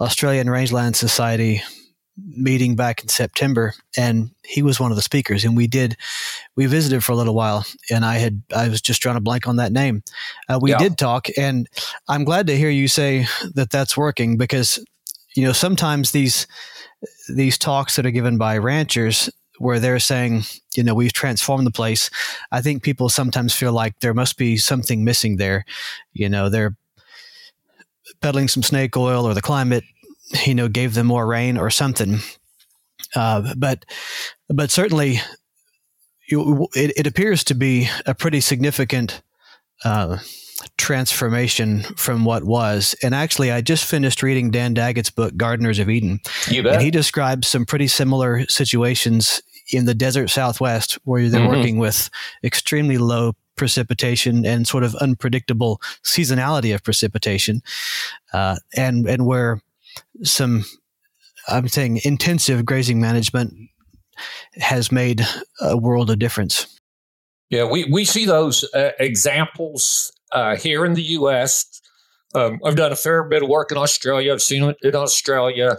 Australian 0.00 0.48
Rangeland 0.48 0.96
Society 0.96 1.62
meeting 2.16 2.74
back 2.74 3.02
in 3.02 3.08
September, 3.08 3.74
and 3.96 4.30
he 4.44 4.62
was 4.62 4.80
one 4.80 4.90
of 4.90 4.96
the 4.96 5.02
speakers. 5.02 5.44
And 5.44 5.56
we 5.56 5.66
did, 5.66 5.96
we 6.56 6.66
visited 6.66 7.04
for 7.04 7.12
a 7.12 7.16
little 7.16 7.34
while, 7.34 7.64
and 7.90 8.04
I 8.04 8.16
had, 8.16 8.42
I 8.56 8.68
was 8.68 8.80
just 8.80 9.00
trying 9.02 9.16
to 9.16 9.20
blank 9.20 9.46
on 9.46 9.56
that 9.56 9.72
name. 9.72 10.02
Uh, 10.48 10.58
we 10.60 10.70
yeah. 10.70 10.78
did 10.78 10.98
talk, 10.98 11.28
and 11.36 11.68
I'm 12.08 12.24
glad 12.24 12.46
to 12.48 12.56
hear 12.56 12.70
you 12.70 12.88
say 12.88 13.26
that 13.54 13.70
that's 13.70 13.96
working 13.96 14.36
because, 14.36 14.84
you 15.36 15.44
know, 15.44 15.52
sometimes 15.52 16.10
these 16.10 16.46
these 17.28 17.58
talks 17.58 17.96
that 17.96 18.06
are 18.06 18.10
given 18.10 18.38
by 18.38 18.58
ranchers 18.58 19.30
where 19.58 19.80
they're 19.80 19.98
saying, 19.98 20.42
you 20.76 20.82
know, 20.82 20.94
we've 20.94 21.12
transformed 21.12 21.66
the 21.66 21.70
place. 21.70 22.10
I 22.52 22.60
think 22.60 22.82
people 22.82 23.08
sometimes 23.08 23.54
feel 23.54 23.72
like 23.72 23.98
there 24.00 24.14
must 24.14 24.36
be 24.36 24.56
something 24.56 25.04
missing 25.04 25.36
there. 25.36 25.64
You 26.12 26.28
know, 26.28 26.48
they're 26.48 26.76
peddling 28.20 28.48
some 28.48 28.62
snake 28.62 28.96
oil 28.96 29.26
or 29.26 29.34
the 29.34 29.42
climate 29.42 29.84
you 30.46 30.54
know 30.54 30.68
gave 30.68 30.94
them 30.94 31.06
more 31.06 31.26
rain 31.26 31.56
or 31.56 31.70
something. 31.70 32.18
Uh, 33.14 33.54
but 33.56 33.84
but 34.48 34.70
certainly, 34.70 35.20
it, 36.28 36.92
it, 36.96 37.06
appears 37.06 37.44
to 37.44 37.54
be 37.54 37.88
a 38.04 38.14
pretty 38.14 38.40
significant 38.40 39.22
uh, 39.84 40.18
transformation 40.76 41.82
from 41.96 42.24
what 42.24 42.44
was. 42.44 42.94
And 43.02 43.14
actually, 43.14 43.50
I 43.50 43.60
just 43.60 43.84
finished 43.84 44.22
reading 44.22 44.50
Dan 44.50 44.74
Daggett's 44.74 45.10
book, 45.10 45.36
Gardeners 45.36 45.78
of 45.78 45.88
Eden. 45.88 46.20
And 46.74 46.82
he 46.82 46.90
describes 46.90 47.48
some 47.48 47.64
pretty 47.64 47.88
similar 47.88 48.46
situations 48.46 49.42
in 49.72 49.84
the 49.84 49.94
desert 49.94 50.28
Southwest 50.28 50.94
where 51.04 51.28
they're 51.28 51.40
mm-hmm. 51.40 51.56
working 51.56 51.78
with 51.78 52.10
extremely 52.42 52.98
low 52.98 53.34
precipitation 53.56 54.46
and 54.46 54.66
sort 54.66 54.84
of 54.84 54.94
unpredictable 54.96 55.80
seasonality 56.04 56.74
of 56.74 56.82
precipitation, 56.82 57.60
uh, 58.32 58.56
and 58.76 59.06
and 59.08 59.26
where 59.26 59.60
some, 60.22 60.64
I'm 61.48 61.68
saying, 61.68 62.00
intensive 62.04 62.64
grazing 62.64 63.00
management 63.00 63.52
has 64.54 64.90
made 64.90 65.26
a 65.60 65.76
world 65.76 66.10
of 66.10 66.18
difference. 66.18 66.78
Yeah, 67.50 67.64
we, 67.64 67.84
we 67.90 68.04
see 68.04 68.26
those 68.26 68.64
uh, 68.74 68.90
examples 68.98 70.12
uh, 70.32 70.56
here 70.56 70.84
in 70.84 70.94
the 70.94 71.02
U.S. 71.02 71.80
Um, 72.34 72.60
I've 72.64 72.76
done 72.76 72.92
a 72.92 72.96
fair 72.96 73.24
bit 73.24 73.42
of 73.42 73.48
work 73.48 73.72
in 73.72 73.78
Australia. 73.78 74.32
I've 74.32 74.42
seen 74.42 74.62
it 74.64 74.76
in 74.82 74.94
Australia, 74.94 75.78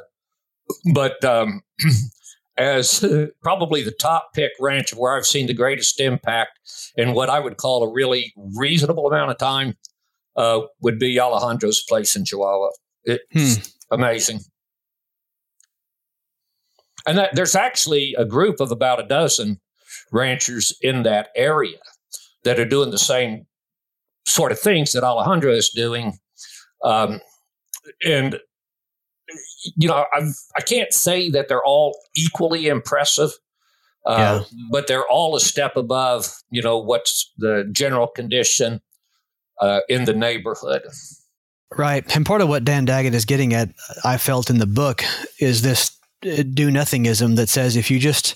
but 0.94 1.24
um, 1.24 1.62
as 2.58 3.04
uh, 3.04 3.28
probably 3.42 3.84
the 3.84 3.92
top 3.92 4.34
pick 4.34 4.52
ranch 4.60 4.94
where 4.94 5.16
I've 5.16 5.26
seen 5.26 5.48
the 5.48 5.54
greatest 5.54 6.00
impact 6.00 6.60
in 6.96 7.14
what 7.14 7.30
I 7.30 7.40
would 7.40 7.58
call 7.58 7.84
a 7.84 7.94
really 7.94 8.34
reasonable 8.58 9.08
amount 9.08 9.32
of 9.32 9.38
time 9.38 9.76
uh, 10.36 10.62
would 10.82 11.00
be 11.00 11.20
Alejandro's 11.20 11.84
place 11.88 12.16
in 12.16 12.26
Chihuahua. 12.26 12.70
It's 13.04 13.56
hmm 13.56 13.62
amazing. 13.92 14.42
And 17.08 17.18
that, 17.18 17.34
there's 17.34 17.56
actually 17.56 18.16
a 18.18 18.26
group 18.26 18.60
of 18.60 18.72
about 18.72 19.00
a 19.00 19.08
dozen 19.08 19.60
ranchers 20.12 20.78
in 20.82 21.04
that 21.04 21.30
area 21.36 21.80
that 22.44 22.60
are 22.60 22.66
doing 22.66 22.92
the 22.92 23.00
same 23.00 23.48
sort 24.30 24.52
of 24.52 24.60
things 24.60 24.92
that 24.92 25.04
Alejandro 25.04 25.52
is 25.52 25.70
doing. 25.70 26.18
Um, 26.84 27.20
and, 28.06 28.40
you 29.76 29.88
know, 29.88 30.06
I've, 30.14 30.36
I 30.56 30.62
can 30.62 30.80
not 30.80 30.94
say 30.94 31.30
that 31.32 31.48
they're 31.48 31.64
all 31.64 31.98
equally 32.16 32.68
impressive, 32.68 33.32
uh, 34.06 34.44
yeah. 34.44 34.60
but 34.72 34.88
they're 34.88 35.08
all 35.08 35.36
a 35.36 35.40
step 35.40 35.76
above, 35.76 36.32
you 36.50 36.62
know, 36.62 36.78
what's 36.78 37.32
the 37.38 37.68
general 37.72 38.08
condition 38.08 38.82
uh, 39.60 39.82
in 39.90 40.06
the 40.06 40.14
neighborhood. 40.14 40.84
Right. 41.76 42.04
And 42.16 42.26
part 42.26 42.42
of 42.42 42.50
what 42.50 42.66
Dan 42.66 42.86
Daggett 42.86 43.14
is 43.14 43.26
getting 43.26 43.54
at, 43.54 43.70
I 44.04 44.18
felt 44.18 44.50
in 44.50 44.58
the 44.58 44.66
book, 44.66 45.04
is 45.40 45.62
this 45.62 45.92
uh, 46.26 46.44
do 46.44 46.70
nothingism 46.72 47.36
that 47.36 47.50
says 47.50 47.76
if 47.76 47.92
you 47.92 48.00
just 48.00 48.36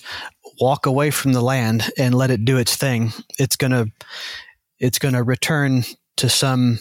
walk 0.60 0.86
away 0.86 1.10
from 1.10 1.32
the 1.32 1.40
land 1.40 1.90
and 1.98 2.14
let 2.14 2.30
it 2.30 2.44
do 2.44 2.58
its 2.58 2.76
thing, 2.76 3.12
it's 3.38 3.56
gonna 3.56 3.86
it's 4.78 4.98
gonna 4.98 5.22
return 5.22 5.84
to 6.16 6.28
some 6.28 6.80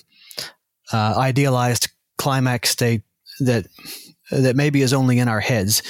uh, 0.92 1.16
idealized 1.18 1.90
climax 2.18 2.70
state 2.70 3.02
that 3.40 3.68
that 4.32 4.56
maybe 4.56 4.82
is 4.82 4.94
only 4.94 5.20
in 5.20 5.28
our 5.28 5.40
heads, 5.40 5.82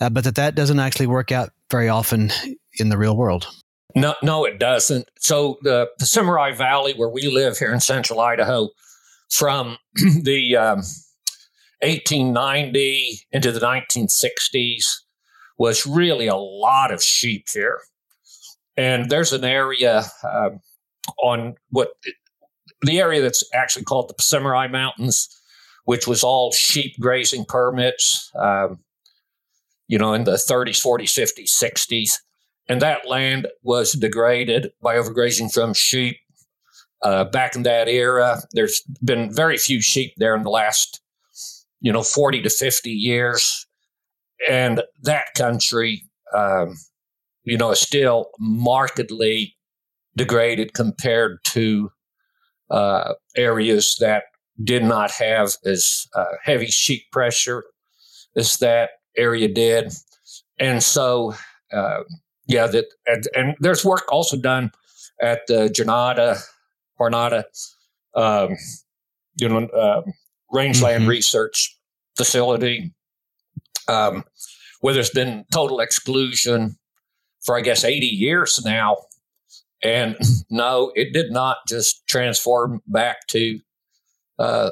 uh, 0.00 0.10
but 0.10 0.24
that 0.24 0.36
that 0.36 0.54
doesn't 0.54 0.80
actually 0.80 1.06
work 1.06 1.32
out 1.32 1.50
very 1.70 1.88
often 1.88 2.30
in 2.78 2.88
the 2.88 2.98
real 2.98 3.16
world. 3.16 3.46
No, 3.94 4.14
no, 4.22 4.44
it 4.44 4.58
doesn't. 4.58 5.08
So 5.18 5.58
the 5.62 5.88
Pahsimeroi 6.00 6.56
Valley, 6.56 6.94
where 6.94 7.08
we 7.08 7.28
live 7.28 7.58
here 7.58 7.72
in 7.72 7.80
central 7.80 8.20
Idaho, 8.20 8.68
from 9.30 9.78
the 10.22 10.56
um, 10.56 10.82
1890 11.82 13.20
into 13.32 13.52
the 13.52 13.60
1960s 13.60 14.84
was 15.58 15.86
really 15.86 16.26
a 16.26 16.36
lot 16.36 16.92
of 16.92 17.02
sheep 17.02 17.46
here. 17.52 17.80
And 18.76 19.10
there's 19.10 19.32
an 19.32 19.44
area 19.44 20.04
uh, 20.22 20.50
on 21.22 21.54
what 21.70 21.90
the 22.82 22.98
area 22.98 23.20
that's 23.20 23.44
actually 23.54 23.84
called 23.84 24.08
the 24.08 24.14
Pahsimeroi 24.14 24.70
Mountains, 24.70 25.28
which 25.84 26.06
was 26.06 26.22
all 26.22 26.52
sheep 26.52 26.94
grazing 27.00 27.44
permits, 27.44 28.30
um, 28.38 28.78
you 29.88 29.98
know, 29.98 30.14
in 30.14 30.24
the 30.24 30.32
30s, 30.32 30.80
40s, 30.80 31.12
50s, 31.12 31.50
60s. 31.50 32.10
And 32.68 32.80
that 32.80 33.08
land 33.08 33.48
was 33.62 33.92
degraded 33.92 34.70
by 34.80 34.96
overgrazing 34.96 35.52
from 35.52 35.74
sheep 35.74 36.16
uh, 37.02 37.24
back 37.24 37.56
in 37.56 37.64
that 37.64 37.88
era. 37.88 38.40
There's 38.52 38.82
been 39.04 39.32
very 39.32 39.56
few 39.56 39.82
sheep 39.82 40.12
there 40.16 40.36
in 40.36 40.42
the 40.42 40.50
last, 40.50 41.00
you 41.80 41.92
know, 41.92 42.02
40 42.02 42.42
to 42.42 42.50
50 42.50 42.90
years. 42.90 43.66
And 44.48 44.82
that 45.02 45.34
country, 45.36 46.04
um, 46.34 46.76
you 47.42 47.58
know, 47.58 47.72
is 47.72 47.80
still 47.80 48.30
markedly 48.38 49.56
degraded 50.16 50.74
compared 50.74 51.38
to 51.44 51.90
uh, 52.70 53.14
areas 53.36 53.96
that 54.00 54.24
did 54.62 54.84
not 54.84 55.10
have 55.12 55.56
as 55.64 56.06
uh, 56.14 56.24
heavy 56.42 56.66
sheep 56.66 57.02
pressure 57.10 57.64
as 58.36 58.58
that 58.58 58.90
area 59.16 59.48
did. 59.48 59.92
And 60.58 60.82
so, 60.82 61.34
uh, 61.72 62.00
yeah, 62.46 62.66
that 62.66 62.86
and, 63.06 63.24
and, 63.34 63.56
there's 63.60 63.84
work 63.84 64.10
also 64.10 64.36
done 64.36 64.72
at 65.20 65.46
the 65.46 65.68
Jornada 65.68 66.42
Jornada, 67.00 67.44
um, 68.14 68.56
you 69.36 69.48
know, 69.48 69.66
uh, 69.66 70.02
rangeland 70.52 71.02
mm-hmm. 71.02 71.10
research 71.10 71.76
facility, 72.16 72.92
um, 73.88 74.24
where 74.80 74.92
there's 74.92 75.10
been 75.10 75.44
total 75.52 75.80
exclusion 75.80 76.76
for, 77.42 77.56
I 77.56 77.62
guess, 77.62 77.84
80 77.84 78.06
years 78.06 78.60
now. 78.64 78.96
And 79.82 80.16
no, 80.50 80.92
it 80.94 81.12
did 81.12 81.30
not 81.30 81.58
just 81.68 82.06
transform 82.06 82.82
back 82.86 83.26
to, 83.28 83.58
uh, 84.38 84.70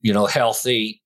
you 0.00 0.12
know, 0.12 0.26
healthy 0.26 1.02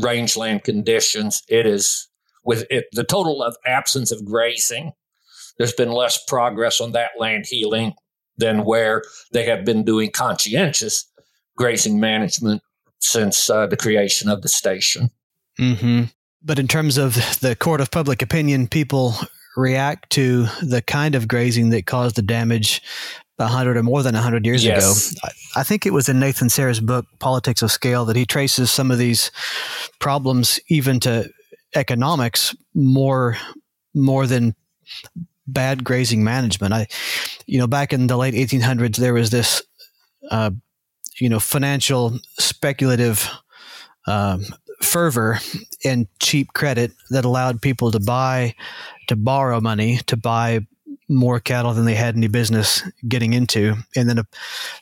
rangeland 0.00 0.64
conditions. 0.64 1.42
It 1.48 1.66
is 1.66 2.08
with 2.44 2.66
it, 2.70 2.86
the 2.92 3.04
total 3.04 3.42
of 3.42 3.56
absence 3.66 4.10
of 4.10 4.24
grazing. 4.24 4.92
There's 5.58 5.74
been 5.74 5.92
less 5.92 6.22
progress 6.24 6.80
on 6.80 6.92
that 6.92 7.10
land 7.18 7.46
healing 7.46 7.94
than 8.36 8.64
where 8.64 9.02
they 9.32 9.44
have 9.44 9.64
been 9.64 9.84
doing 9.84 10.10
conscientious 10.10 11.06
grazing 11.56 12.00
management 12.00 12.62
since 12.98 13.50
uh, 13.50 13.66
the 13.66 13.76
creation 13.76 14.28
of 14.28 14.42
the 14.42 14.48
station. 14.48 15.10
Mm-hmm. 15.60 16.04
But 16.42 16.58
in 16.58 16.66
terms 16.66 16.96
of 16.96 17.14
the 17.40 17.54
court 17.54 17.80
of 17.80 17.90
public 17.90 18.22
opinion, 18.22 18.66
people 18.66 19.14
react 19.56 20.10
to 20.10 20.46
the 20.62 20.82
kind 20.82 21.14
of 21.14 21.28
grazing 21.28 21.70
that 21.70 21.86
caused 21.86 22.16
the 22.16 22.22
damage 22.22 22.82
100 23.36 23.76
or 23.76 23.82
more 23.82 24.02
than 24.02 24.14
100 24.14 24.46
years 24.46 24.64
yes. 24.64 25.12
ago. 25.12 25.28
I 25.56 25.62
think 25.62 25.86
it 25.86 25.92
was 25.92 26.08
in 26.08 26.20
Nathan 26.20 26.48
Sayre's 26.48 26.80
book, 26.80 27.06
Politics 27.18 27.62
of 27.62 27.70
Scale, 27.70 28.04
that 28.06 28.16
he 28.16 28.24
traces 28.24 28.70
some 28.70 28.90
of 28.90 28.98
these 28.98 29.30
problems 29.98 30.60
even 30.68 31.00
to 31.00 31.28
economics 31.74 32.54
more 32.74 33.36
more 33.94 34.26
than 34.26 34.54
bad 35.46 35.84
grazing 35.84 36.24
management. 36.24 36.72
I, 36.72 36.86
you 37.46 37.58
know, 37.58 37.66
back 37.66 37.92
in 37.92 38.06
the 38.06 38.16
late 38.16 38.34
1800s, 38.34 38.96
there 38.96 39.12
was 39.12 39.30
this, 39.30 39.62
uh, 40.30 40.50
you 41.20 41.28
know, 41.28 41.40
financial 41.40 42.18
speculative 42.38 43.30
um, 44.06 44.44
fervor 44.82 45.38
and 45.84 46.06
cheap 46.18 46.52
credit 46.52 46.92
that 47.10 47.24
allowed 47.24 47.62
people 47.62 47.90
to 47.90 48.00
buy, 48.00 48.54
to 49.08 49.16
borrow 49.16 49.60
money 49.60 49.98
to 50.06 50.16
buy 50.16 50.60
more 51.08 51.40
cattle 51.40 51.72
than 51.74 51.84
they 51.84 51.94
had 51.94 52.16
any 52.16 52.28
business 52.28 52.82
getting 53.06 53.32
into, 53.32 53.74
and 53.96 54.08
then 54.08 54.22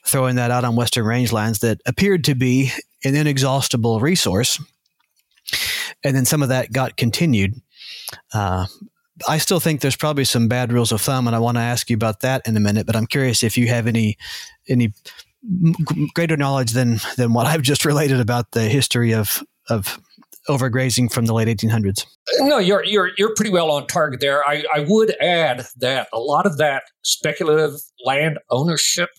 throwing 0.04 0.36
that 0.36 0.50
out 0.50 0.64
on 0.64 0.76
Western 0.76 1.04
rangelands 1.04 1.60
that 1.60 1.80
appeared 1.86 2.24
to 2.24 2.34
be 2.34 2.70
an 3.04 3.14
inexhaustible 3.14 4.00
resource. 4.00 4.62
And 6.04 6.14
then 6.14 6.24
some 6.24 6.42
of 6.42 6.48
that 6.50 6.72
got 6.72 6.96
continued. 6.96 7.54
Uh, 8.32 8.66
I 9.28 9.38
still 9.38 9.60
think 9.60 9.80
there's 9.80 9.96
probably 9.96 10.24
some 10.24 10.48
bad 10.48 10.72
rules 10.72 10.92
of 10.92 11.00
thumb, 11.00 11.26
and 11.26 11.36
I 11.36 11.40
want 11.40 11.56
to 11.56 11.62
ask 11.62 11.90
you 11.90 11.94
about 11.94 12.20
that 12.20 12.42
in 12.46 12.56
a 12.56 12.60
minute. 12.60 12.86
But 12.86 12.96
I'm 12.96 13.06
curious 13.06 13.42
if 13.42 13.58
you 13.58 13.68
have 13.68 13.86
any 13.86 14.16
any 14.68 14.92
greater 16.14 16.36
knowledge 16.36 16.72
than 16.72 17.00
than 17.16 17.32
what 17.32 17.46
I've 17.46 17.62
just 17.62 17.84
related 17.90 18.20
about 18.20 18.52
the 18.52 18.62
history 18.62 19.12
of 19.12 19.42
of 19.70 19.98
overgrazing 20.48 21.12
from 21.12 21.26
the 21.26 21.34
late 21.34 21.48
1800s. 21.48 22.06
No, 22.38 22.58
you're 22.58 22.84
you're 22.84 23.10
you're 23.16 23.34
pretty 23.34 23.50
well 23.50 23.70
on 23.70 23.86
target 23.86 24.20
there. 24.20 24.46
I, 24.48 24.64
I 24.74 24.80
would 24.88 25.14
add 25.20 25.66
that 25.78 26.08
a 26.12 26.18
lot 26.18 26.46
of 26.46 26.58
that 26.58 26.84
speculative 27.02 27.74
land 28.04 28.38
ownership 28.50 29.10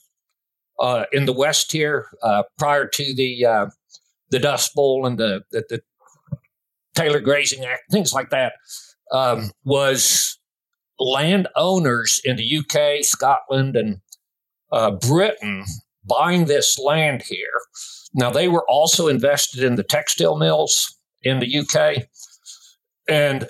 uh, 0.80 1.06
in 1.12 1.26
the 1.26 1.34
West 1.34 1.72
here, 1.72 2.08
uh, 2.24 2.44
prior 2.58 2.88
to 2.88 3.14
the 3.14 3.46
uh, 3.46 3.66
the 4.32 4.40
Dust 4.40 4.74
Bowl 4.74 5.06
and 5.06 5.18
the, 5.18 5.44
the, 5.52 5.64
the 5.70 5.82
Taylor 6.96 7.20
Grazing 7.20 7.66
Act, 7.66 7.84
things 7.92 8.14
like 8.14 8.30
that, 8.32 8.54
um, 9.12 9.52
was 9.64 10.40
landowners 11.00 12.22
in 12.24 12.38
the 12.38 12.58
UK, 12.58 13.04
Scotland, 13.04 13.76
and 13.76 14.00
uh, 14.72 14.92
Britain 14.92 15.66
buying 16.04 16.46
this 16.46 16.80
land 16.80 17.24
here. 17.24 17.62
Now, 18.14 18.30
they 18.30 18.48
were 18.48 18.66
also 18.68 19.08
invested 19.08 19.64
in 19.64 19.76
the 19.76 19.84
textile 19.84 20.38
mills 20.38 20.98
in 21.24 21.40
the 21.40 21.60
UK, 21.60 22.08
and 23.08 23.48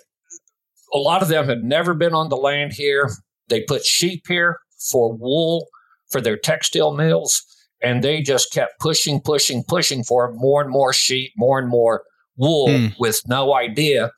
a 0.93 0.97
lot 0.97 1.21
of 1.21 1.29
them 1.29 1.47
had 1.47 1.63
never 1.63 1.93
been 1.93 2.13
on 2.13 2.29
the 2.29 2.37
land 2.37 2.73
here. 2.73 3.09
They 3.47 3.61
put 3.63 3.85
sheep 3.85 4.27
here 4.27 4.59
for 4.91 5.13
wool 5.13 5.67
for 6.09 6.21
their 6.21 6.37
textile 6.37 6.93
mills, 6.93 7.43
and 7.81 8.03
they 8.03 8.21
just 8.21 8.53
kept 8.53 8.79
pushing, 8.79 9.21
pushing, 9.21 9.63
pushing 9.63 10.03
for 10.03 10.31
more 10.33 10.61
and 10.61 10.69
more 10.69 10.93
sheep, 10.93 11.31
more 11.37 11.57
and 11.57 11.69
more 11.69 12.03
wool 12.37 12.67
mm. 12.67 12.93
with 12.99 13.21
no 13.27 13.55
idea 13.55 14.11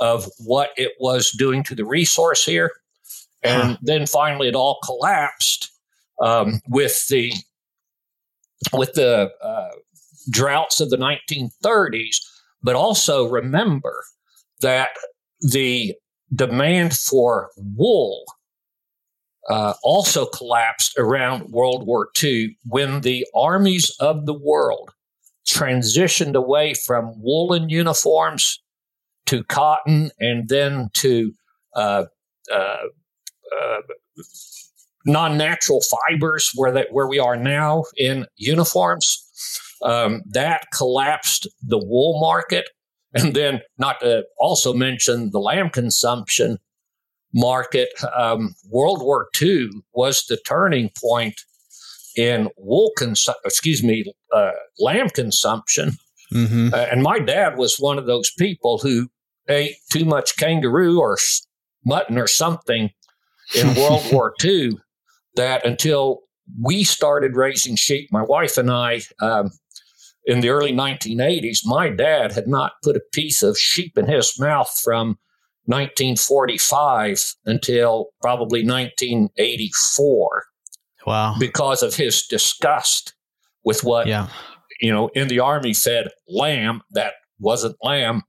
of 0.00 0.28
what 0.38 0.70
it 0.76 0.92
was 1.00 1.30
doing 1.30 1.64
to 1.64 1.74
the 1.74 1.84
resource 1.84 2.44
here. 2.44 2.70
And 3.42 3.78
then 3.82 4.06
finally, 4.06 4.48
it 4.48 4.54
all 4.54 4.78
collapsed 4.84 5.70
um, 6.20 6.60
with 6.68 7.06
the 7.08 7.32
with 8.72 8.92
the 8.94 9.30
uh, 9.40 9.68
droughts 10.30 10.80
of 10.80 10.90
the 10.90 10.96
1930s. 10.96 12.16
But 12.62 12.74
also 12.74 13.28
remember 13.28 14.02
that 14.60 14.90
the 15.40 15.94
demand 16.34 16.94
for 16.94 17.50
wool 17.56 18.24
uh, 19.48 19.74
also 19.82 20.26
collapsed 20.26 20.98
around 20.98 21.50
World 21.50 21.86
War 21.86 22.08
II 22.22 22.56
when 22.66 23.00
the 23.00 23.26
armies 23.34 23.94
of 24.00 24.26
the 24.26 24.34
world 24.34 24.90
transitioned 25.48 26.34
away 26.34 26.74
from 26.74 27.14
woolen 27.16 27.70
uniforms 27.70 28.60
to 29.26 29.42
cotton 29.44 30.10
and 30.20 30.48
then 30.48 30.90
to 30.94 31.32
uh, 31.74 32.04
uh, 32.52 32.56
uh, 32.56 33.80
non-natural 35.06 35.80
fibers 35.80 36.50
where 36.54 36.72
that 36.72 36.88
where 36.92 37.06
we 37.06 37.18
are 37.18 37.36
now 37.36 37.84
in 37.96 38.26
uniforms. 38.36 39.24
Um, 39.82 40.22
that 40.26 40.66
collapsed 40.74 41.46
the 41.62 41.78
wool 41.78 42.20
market, 42.20 42.68
and 43.14 43.34
then 43.34 43.60
not 43.78 44.00
to 44.00 44.24
also 44.38 44.72
mention 44.72 45.30
the 45.30 45.38
lamb 45.38 45.70
consumption 45.70 46.58
market. 47.32 47.88
Um, 48.16 48.54
World 48.70 49.02
War 49.02 49.28
II 49.40 49.68
was 49.92 50.24
the 50.24 50.38
turning 50.46 50.90
point 51.00 51.40
in 52.16 52.48
wool 52.56 52.90
consu- 52.98 53.34
excuse 53.44 53.82
me 53.82 54.04
uh, 54.34 54.52
lamb 54.78 55.08
consumption. 55.10 55.92
Mm-hmm. 56.32 56.74
Uh, 56.74 56.76
and 56.90 57.02
my 57.02 57.18
dad 57.18 57.56
was 57.56 57.76
one 57.78 57.98
of 57.98 58.06
those 58.06 58.30
people 58.38 58.78
who 58.78 59.08
ate 59.48 59.76
too 59.90 60.04
much 60.04 60.36
kangaroo 60.36 61.00
or 61.00 61.16
mutton 61.84 62.18
or 62.18 62.26
something 62.26 62.90
in 63.54 63.74
World 63.76 64.04
War 64.12 64.34
II 64.44 64.72
that 65.36 65.64
until 65.64 66.22
we 66.62 66.84
started 66.84 67.36
raising 67.36 67.76
sheep, 67.76 68.08
my 68.10 68.22
wife 68.22 68.58
and 68.58 68.70
I, 68.70 69.02
um, 69.20 69.50
in 70.28 70.40
the 70.40 70.50
early 70.50 70.72
1980s, 70.72 71.60
my 71.64 71.88
dad 71.88 72.32
had 72.32 72.46
not 72.46 72.72
put 72.84 72.96
a 72.96 73.02
piece 73.12 73.42
of 73.42 73.58
sheep 73.58 73.96
in 73.96 74.06
his 74.06 74.38
mouth 74.38 74.70
from 74.84 75.18
1945 75.64 77.34
until 77.46 78.10
probably 78.20 78.64
1984. 78.64 80.44
Wow. 81.06 81.34
Because 81.40 81.82
of 81.82 81.94
his 81.94 82.26
disgust 82.26 83.14
with 83.64 83.82
what, 83.82 84.06
yeah. 84.06 84.28
you 84.80 84.92
know, 84.92 85.08
in 85.14 85.28
the 85.28 85.40
army 85.40 85.72
fed 85.72 86.08
lamb 86.28 86.82
that 86.90 87.14
wasn't 87.40 87.76
lamb 87.82 88.22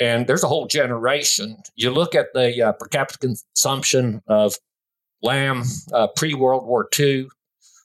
and 0.00 0.26
there's 0.26 0.44
a 0.44 0.48
whole 0.48 0.66
generation. 0.66 1.56
You 1.76 1.90
look 1.90 2.16
at 2.16 2.32
the 2.34 2.62
uh, 2.62 2.72
per 2.72 2.86
capita 2.86 3.18
consumption 3.18 4.22
of 4.26 4.54
lamb 5.22 5.62
uh, 5.92 6.08
pre 6.16 6.34
World 6.34 6.66
War 6.66 6.88
II 6.98 7.28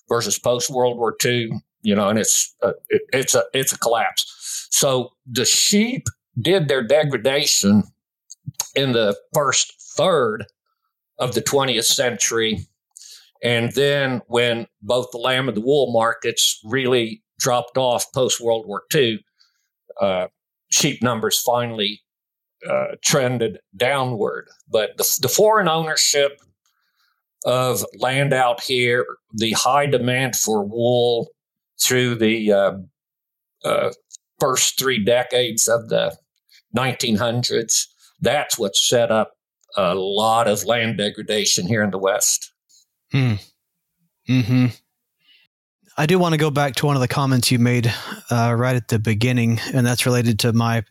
versus 0.10 0.40
post 0.40 0.70
World 0.70 0.98
War 0.98 1.16
II, 1.24 1.52
you 1.84 1.94
know, 1.94 2.10
and 2.10 2.18
it's 2.18 2.56
uh, 2.64 2.74
it, 2.90 3.04
it's 3.14 3.36
a 3.36 3.44
it's 3.54 3.74
a 3.74 3.78
collapse. 3.78 4.68
So 4.72 5.12
the 5.30 5.46
sheep 5.46 6.08
did 6.42 6.68
their 6.68 6.84
degradation 6.84 7.84
in 8.76 8.94
the 8.94 9.16
first 9.34 9.74
third 9.96 10.46
of 11.20 11.36
the 11.36 11.42
20th 11.42 11.86
century. 11.86 12.66
And 13.44 13.72
then 13.74 14.22
when 14.28 14.68
both 14.82 15.12
the 15.12 15.18
lamb 15.18 15.48
and 15.48 15.56
the 15.56 15.62
wool 15.62 15.92
markets 15.92 16.60
really 16.64 17.22
dropped 17.40 17.78
off 17.78 18.12
post 18.14 18.42
World 18.42 18.66
War 18.66 18.84
II, 18.94 19.24
uh, 20.02 20.28
sheep 20.72 21.04
numbers 21.04 21.40
finally 21.40 22.02
uh, 22.68 22.96
trended 23.04 23.60
downward. 23.76 24.48
But 24.70 24.98
the, 24.98 25.20
the, 25.22 25.28
foreign 25.28 25.68
ownership 25.68 26.40
of 27.46 27.86
land 28.00 28.34
out 28.34 28.62
here, 28.62 29.06
the 29.34 29.52
high 29.52 29.86
demand 29.86 30.38
for 30.38 30.64
wool 30.64 31.33
through 31.86 32.16
the 32.16 32.52
uh, 32.52 32.72
uh, 33.64 33.92
first 34.40 34.80
three 34.80 35.04
decades 35.04 35.68
of 35.68 35.90
the 35.90 36.16
1900s, 36.76 37.88
that's 38.22 38.58
what 38.58 38.76
set 38.76 39.12
up 39.12 39.34
a 39.76 39.96
lot 39.96 40.48
of 40.48 40.66
land 40.66 40.98
degradation 40.98 41.68
here 41.68 41.84
in 41.84 41.92
the 41.92 41.98
West. 41.98 42.52
Hmm. 43.12 43.34
Hmm. 44.28 44.68
I 45.96 46.06
do 46.08 46.18
want 46.18 46.34
to 46.34 46.40
go 46.40 46.50
back 46.50 46.76
to 46.76 46.88
one 46.88 46.96
of 46.96 47.02
the 47.02 47.08
comments 47.08 47.52
you 47.52 47.60
made 47.60 47.94
uh, 48.32 48.56
right 48.58 48.76
at 48.76 48.88
the 48.88 48.98
beginning, 48.98 49.60
and 49.74 49.86
that's 49.86 50.06
related 50.06 50.40
to 50.40 50.54
my. 50.54 50.84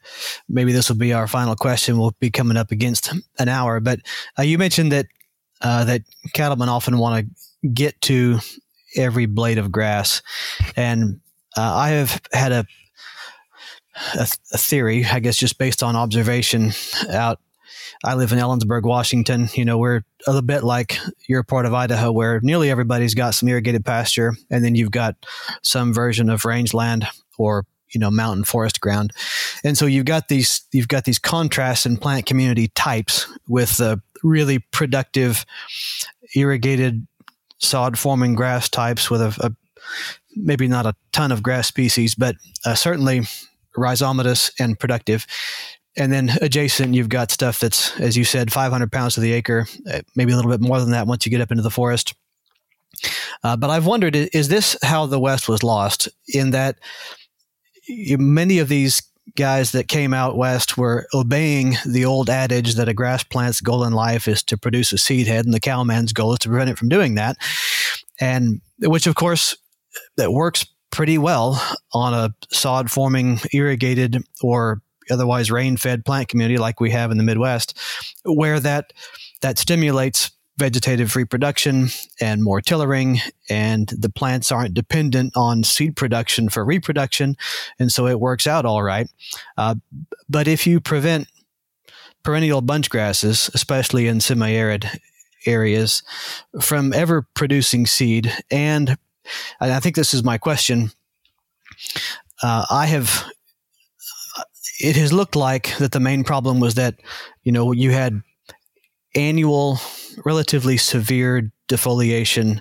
Maybe 0.48 0.72
this 0.72 0.88
will 0.88 0.96
be 0.96 1.12
our 1.12 1.26
final 1.26 1.56
question. 1.56 1.98
We'll 1.98 2.14
be 2.20 2.30
coming 2.30 2.56
up 2.56 2.70
against 2.70 3.12
an 3.38 3.48
hour, 3.48 3.80
but 3.80 4.00
uh, 4.38 4.42
you 4.42 4.58
mentioned 4.58 4.92
that 4.92 5.06
uh, 5.60 5.84
that 5.84 6.02
cattlemen 6.34 6.68
often 6.68 6.98
want 6.98 7.26
to 7.26 7.68
get 7.68 8.00
to 8.02 8.38
every 8.96 9.26
blade 9.26 9.58
of 9.58 9.72
grass, 9.72 10.22
and 10.76 11.20
uh, 11.56 11.74
I 11.74 11.90
have 11.90 12.20
had 12.32 12.52
a, 12.52 12.66
a, 14.14 14.26
a 14.52 14.58
theory, 14.58 15.04
I 15.04 15.20
guess, 15.20 15.36
just 15.36 15.58
based 15.58 15.82
on 15.82 15.96
observation 15.96 16.72
out 17.10 17.40
I 18.04 18.14
live 18.14 18.32
in 18.32 18.38
Ellensburg, 18.38 18.82
Washington. 18.82 19.48
You 19.54 19.64
know, 19.64 19.78
we're 19.78 19.98
a 20.26 20.30
little 20.30 20.42
bit 20.42 20.64
like 20.64 20.98
your 21.28 21.42
part 21.42 21.66
of 21.66 21.74
Idaho, 21.74 22.10
where 22.10 22.40
nearly 22.42 22.70
everybody's 22.70 23.14
got 23.14 23.34
some 23.34 23.48
irrigated 23.48 23.84
pasture, 23.84 24.34
and 24.50 24.64
then 24.64 24.74
you've 24.74 24.90
got 24.90 25.16
some 25.62 25.92
version 25.92 26.28
of 26.28 26.44
rangeland 26.44 27.06
or 27.38 27.64
you 27.90 28.00
know 28.00 28.10
mountain 28.10 28.44
forest 28.44 28.80
ground, 28.80 29.12
and 29.62 29.78
so 29.78 29.86
you've 29.86 30.04
got 30.04 30.28
these 30.28 30.62
you've 30.72 30.88
got 30.88 31.04
these 31.04 31.18
contrasts 31.18 31.86
in 31.86 31.96
plant 31.96 32.26
community 32.26 32.68
types 32.68 33.26
with 33.46 33.76
the 33.76 34.00
really 34.24 34.58
productive 34.58 35.44
irrigated 36.34 37.06
sod 37.62 37.98
forming 37.98 38.34
grass 38.34 38.68
types 38.68 39.10
with 39.10 39.22
a, 39.22 39.34
a, 39.40 39.52
maybe 40.36 40.68
not 40.68 40.86
a 40.86 40.94
ton 41.12 41.32
of 41.32 41.42
grass 41.42 41.68
species, 41.68 42.14
but 42.14 42.36
uh, 42.64 42.74
certainly 42.74 43.22
rhizomatous 43.76 44.52
and 44.58 44.78
productive. 44.78 45.26
And 45.96 46.12
then 46.12 46.30
adjacent, 46.40 46.94
you've 46.94 47.08
got 47.08 47.30
stuff 47.30 47.60
that's, 47.60 47.98
as 48.00 48.16
you 48.16 48.24
said, 48.24 48.52
500 48.52 48.90
pounds 48.90 49.14
to 49.14 49.20
the 49.20 49.32
acre, 49.32 49.66
uh, 49.92 50.00
maybe 50.16 50.32
a 50.32 50.36
little 50.36 50.50
bit 50.50 50.60
more 50.60 50.80
than 50.80 50.90
that 50.90 51.06
once 51.06 51.26
you 51.26 51.30
get 51.30 51.40
up 51.40 51.50
into 51.50 51.62
the 51.62 51.70
forest. 51.70 52.14
Uh, 53.44 53.56
but 53.56 53.70
I've 53.70 53.86
wondered, 53.86 54.16
is 54.16 54.48
this 54.48 54.76
how 54.82 55.06
the 55.06 55.20
West 55.20 55.48
was 55.48 55.62
lost? 55.62 56.08
In 56.28 56.50
that 56.50 56.78
many 57.88 58.58
of 58.58 58.68
these 58.68 59.02
guys 59.36 59.72
that 59.72 59.88
came 59.88 60.12
out 60.12 60.36
west 60.36 60.76
were 60.76 61.06
obeying 61.14 61.76
the 61.86 62.04
old 62.04 62.28
adage 62.28 62.74
that 62.74 62.88
a 62.88 62.94
grass 62.94 63.22
plant's 63.22 63.60
goal 63.60 63.84
in 63.84 63.92
life 63.92 64.28
is 64.28 64.42
to 64.44 64.58
produce 64.58 64.92
a 64.92 64.98
seed 64.98 65.26
head, 65.26 65.44
and 65.44 65.54
the 65.54 65.60
cowman's 65.60 66.12
goal 66.12 66.32
is 66.32 66.38
to 66.40 66.48
prevent 66.48 66.70
it 66.70 66.78
from 66.78 66.88
doing 66.88 67.14
that. 67.14 67.36
And 68.20 68.60
which, 68.80 69.06
of 69.06 69.14
course, 69.14 69.56
that 70.16 70.32
works 70.32 70.66
pretty 70.90 71.18
well 71.18 71.62
on 71.92 72.14
a 72.14 72.34
sod 72.54 72.90
forming, 72.90 73.40
irrigated, 73.52 74.18
or 74.42 74.82
otherwise 75.10 75.50
rain 75.50 75.76
fed 75.76 76.04
plant 76.04 76.28
community 76.28 76.58
like 76.58 76.80
we 76.80 76.90
have 76.90 77.10
in 77.10 77.16
the 77.16 77.24
Midwest, 77.24 77.78
where 78.24 78.60
that 78.60 78.92
that 79.40 79.58
stimulates 79.58 80.30
vegetative 80.58 81.16
reproduction 81.16 81.88
and 82.20 82.42
more 82.42 82.60
tillering, 82.60 83.18
and 83.48 83.88
the 83.88 84.10
plants 84.10 84.52
aren't 84.52 84.74
dependent 84.74 85.32
on 85.36 85.64
seed 85.64 85.96
production 85.96 86.48
for 86.48 86.64
reproduction, 86.64 87.36
and 87.78 87.90
so 87.90 88.06
it 88.06 88.20
works 88.20 88.46
out 88.46 88.64
all 88.64 88.82
right. 88.82 89.08
Uh, 89.56 89.74
but 90.28 90.46
if 90.46 90.66
you 90.66 90.80
prevent 90.80 91.28
perennial 92.22 92.60
bunch 92.60 92.90
grasses, 92.90 93.50
especially 93.54 94.06
in 94.06 94.20
semi-arid 94.20 94.88
areas, 95.46 96.02
from 96.60 96.92
ever 96.92 97.26
producing 97.34 97.86
seed, 97.86 98.32
and 98.50 98.96
I 99.60 99.80
think 99.80 99.96
this 99.96 100.14
is 100.14 100.22
my 100.22 100.38
question. 100.38 100.90
Uh, 102.42 102.66
I 102.70 102.86
have. 102.86 103.24
It 104.80 104.96
has 104.96 105.12
looked 105.12 105.36
like 105.36 105.76
that 105.78 105.92
the 105.92 106.00
main 106.00 106.24
problem 106.24 106.58
was 106.58 106.74
that, 106.74 106.96
you 107.44 107.52
know, 107.52 107.70
you 107.70 107.92
had 107.92 108.20
annual, 109.14 109.78
relatively 110.24 110.76
severe 110.76 111.52
defoliation 111.68 112.60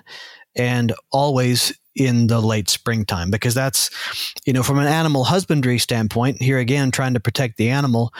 and 0.56 0.92
always 1.10 1.72
in 1.94 2.26
the 2.26 2.40
late 2.40 2.70
springtime 2.70 3.30
because 3.30 3.54
that's 3.54 3.90
you 4.46 4.52
know 4.52 4.62
from 4.62 4.78
an 4.78 4.86
animal 4.86 5.24
husbandry 5.24 5.78
standpoint 5.78 6.40
here 6.40 6.58
again 6.58 6.90
trying 6.90 7.12
to 7.12 7.20
protect 7.20 7.58
the 7.58 7.68
animal 7.68 8.12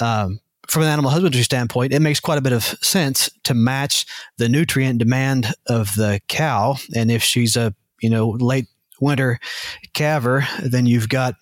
um, 0.00 0.38
from 0.68 0.82
an 0.82 0.88
animal 0.88 1.10
husbandry 1.10 1.42
standpoint 1.42 1.92
it 1.92 2.00
makes 2.00 2.20
quite 2.20 2.38
a 2.38 2.42
bit 2.42 2.52
of 2.52 2.62
sense 2.62 3.28
to 3.42 3.54
match 3.54 4.06
the 4.38 4.48
nutrient 4.48 4.98
demand 4.98 5.52
of 5.66 5.94
the 5.96 6.20
cow. 6.28 6.76
And 6.94 7.10
if 7.10 7.22
she's 7.22 7.56
a 7.56 7.74
you 8.00 8.10
know 8.10 8.30
late 8.30 8.66
winter 9.00 9.40
calver 9.94 10.46
then 10.62 10.86
you've 10.86 11.08
got 11.08 11.34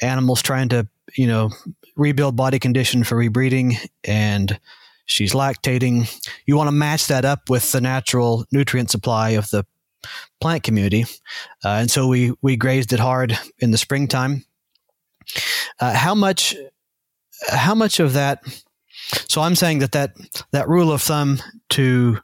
animals 0.00 0.42
trying 0.42 0.68
to 0.68 0.86
you 1.16 1.26
know 1.26 1.50
rebuild 1.96 2.36
body 2.36 2.58
condition 2.58 3.02
for 3.02 3.16
rebreeding 3.16 3.74
and 4.04 4.60
she's 5.08 5.32
lactating. 5.32 6.06
You 6.46 6.56
want 6.56 6.68
to 6.68 6.72
match 6.72 7.08
that 7.08 7.24
up 7.24 7.50
with 7.50 7.72
the 7.72 7.80
natural 7.80 8.46
nutrient 8.52 8.90
supply 8.90 9.30
of 9.30 9.50
the 9.50 9.66
plant 10.40 10.62
community. 10.62 11.04
Uh, 11.64 11.80
and 11.80 11.90
so 11.90 12.06
we, 12.06 12.32
we 12.40 12.56
grazed 12.56 12.92
it 12.92 13.00
hard 13.00 13.36
in 13.58 13.72
the 13.72 13.78
springtime. 13.78 14.44
Uh, 15.80 15.94
how 15.94 16.14
much, 16.14 16.54
how 17.48 17.74
much 17.74 17.98
of 17.98 18.12
that, 18.12 18.42
so 19.28 19.40
I'm 19.40 19.56
saying 19.56 19.80
that 19.80 19.92
that, 19.92 20.12
that 20.52 20.68
rule 20.68 20.92
of 20.92 21.02
thumb 21.02 21.38
to 21.70 22.18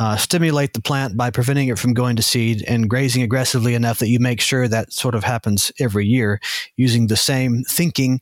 uh, 0.00 0.16
stimulate 0.16 0.72
the 0.72 0.80
plant 0.80 1.16
by 1.16 1.30
preventing 1.30 1.68
it 1.68 1.78
from 1.78 1.92
going 1.92 2.16
to 2.16 2.22
seed 2.22 2.64
and 2.66 2.88
grazing 2.88 3.22
aggressively 3.22 3.74
enough 3.74 3.98
that 3.98 4.08
you 4.08 4.18
make 4.18 4.40
sure 4.40 4.66
that 4.66 4.92
sort 4.92 5.14
of 5.14 5.22
happens 5.22 5.70
every 5.78 6.06
year 6.06 6.40
using 6.76 7.06
the 7.06 7.16
same 7.16 7.62
thinking 7.64 8.20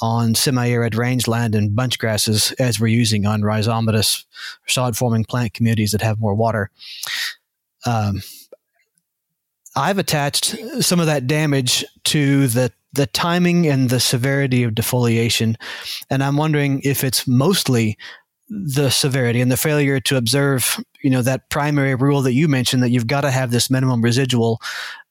on 0.00 0.34
semi-arid 0.34 0.94
rangeland 0.94 1.54
and 1.54 1.74
bunch 1.74 1.98
grasses 1.98 2.52
as 2.52 2.78
we're 2.78 2.86
using 2.86 3.26
on 3.26 3.42
rhizomatous 3.42 4.24
sod-forming 4.66 5.24
plant 5.24 5.54
communities 5.54 5.90
that 5.92 6.02
have 6.02 6.20
more 6.20 6.34
water. 6.34 6.70
Um, 7.84 8.22
I've 9.76 9.98
attached 9.98 10.56
some 10.80 11.00
of 11.00 11.06
that 11.06 11.26
damage 11.26 11.84
to 12.04 12.48
the 12.48 12.72
the 12.94 13.06
timing 13.06 13.66
and 13.66 13.90
the 13.90 14.00
severity 14.00 14.62
of 14.62 14.72
defoliation, 14.72 15.56
and 16.08 16.24
I'm 16.24 16.36
wondering 16.36 16.80
if 16.84 17.04
it's 17.04 17.28
mostly 17.28 17.98
the 18.48 18.88
severity 18.90 19.42
and 19.42 19.52
the 19.52 19.58
failure 19.58 20.00
to 20.00 20.16
observe, 20.16 20.82
you 21.02 21.10
know, 21.10 21.20
that 21.20 21.50
primary 21.50 21.94
rule 21.94 22.22
that 22.22 22.32
you 22.32 22.48
mentioned 22.48 22.82
that 22.82 22.90
you've 22.90 23.06
got 23.06 23.20
to 23.20 23.30
have 23.30 23.50
this 23.50 23.70
minimum 23.70 24.00
residual 24.00 24.60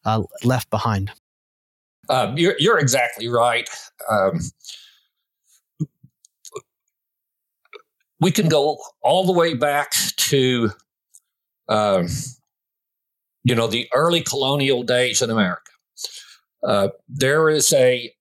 uh, 0.06 0.24
left 0.44 0.70
behind. 0.72 1.12
Uh, 2.10 2.34
you're, 2.36 2.56
you're, 2.60 2.80
exactly 2.80 3.28
right. 3.28 3.70
Um, 4.10 4.40
we 8.20 8.32
can 8.32 8.48
go 8.48 8.78
all 9.02 9.26
the 9.26 9.34
way 9.34 9.54
back 9.54 9.92
to, 10.18 10.72
um, 11.68 12.08
you 13.44 13.56
know, 13.56 13.68
the 13.68 13.88
early 13.94 14.22
colonial 14.22 14.84
days 14.84 15.22
in 15.22 15.30
America. 15.30 15.72
Uh, 16.64 16.90
there 17.08 17.50
is 17.50 17.72
a, 17.74 18.12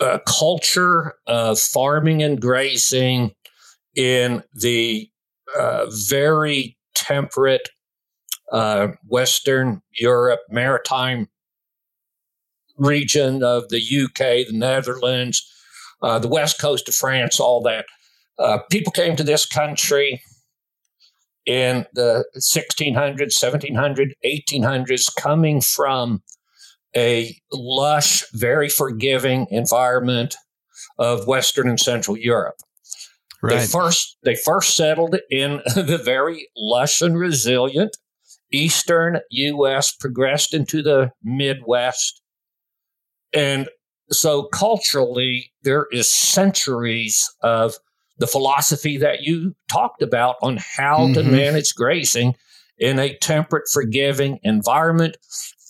a 0.00 0.20
culture 0.26 1.14
of 1.26 1.58
farming 1.58 2.22
and 2.22 2.40
grazing 2.40 3.34
in 3.94 4.42
the 4.54 5.08
uh, 5.58 5.86
very 5.90 6.76
temperate 6.94 7.68
uh, 8.52 8.88
Western 9.06 9.82
Europe, 9.92 10.40
maritime 10.50 11.28
region 12.80 13.42
of 13.42 13.68
the 13.68 13.78
UK, 13.78 14.46
the 14.46 14.52
Netherlands, 14.52 15.46
uh, 16.02 16.18
the 16.18 16.28
west 16.28 16.60
coast 16.60 16.88
of 16.88 16.94
France, 16.94 17.38
all 17.38 17.62
that. 17.62 17.86
Uh, 18.38 18.58
people 18.70 18.90
came 18.90 19.16
to 19.16 19.22
this 19.22 19.46
country 19.46 20.22
in 21.46 21.86
the 21.94 22.24
1600s, 22.38 23.18
1700s, 23.18 24.12
1800s, 24.24 25.14
coming 25.16 25.60
from 25.60 26.22
a 26.96 27.36
lush, 27.52 28.24
very 28.32 28.68
forgiving 28.68 29.46
environment 29.50 30.34
of 30.98 31.26
Western 31.26 31.68
and 31.68 31.78
Central 31.78 32.16
Europe. 32.16 32.56
Right. 33.42 33.60
They 33.60 33.66
first 33.66 34.18
they 34.22 34.34
first 34.34 34.76
settled 34.76 35.16
in 35.30 35.60
the 35.74 36.00
very 36.02 36.48
lush 36.56 37.00
and 37.00 37.18
resilient 37.18 37.96
eastern 38.52 39.20
U.S. 39.30 39.92
progressed 39.92 40.54
into 40.54 40.82
the 40.82 41.10
Midwest, 41.22 42.19
and 43.32 43.68
so 44.10 44.44
culturally 44.44 45.52
there 45.62 45.86
is 45.92 46.10
centuries 46.10 47.28
of 47.42 47.74
the 48.18 48.26
philosophy 48.26 48.98
that 48.98 49.22
you 49.22 49.54
talked 49.68 50.02
about 50.02 50.36
on 50.42 50.58
how 50.58 50.98
mm-hmm. 50.98 51.14
to 51.14 51.22
manage 51.22 51.74
grazing 51.74 52.34
in 52.78 52.98
a 52.98 53.16
temperate, 53.18 53.68
forgiving 53.72 54.38
environment. 54.42 55.16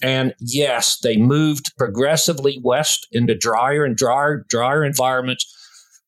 And 0.03 0.35
yes, 0.41 0.99
they 0.99 1.17
moved 1.17 1.77
progressively 1.77 2.61
west 2.63 3.07
into 3.13 3.37
drier 3.37 3.85
and 3.85 3.97
drier, 3.97 4.45
drier 4.49 4.85
environments 4.85 5.57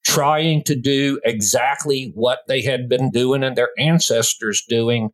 trying 0.05 0.65
to 0.65 0.75
do 0.75 1.21
exactly 1.25 2.11
what 2.15 2.41
they 2.49 2.61
had 2.63 2.89
been 2.89 3.11
doing 3.11 3.45
and 3.45 3.57
their 3.57 3.71
ancestors 3.79 4.65
doing 4.69 5.11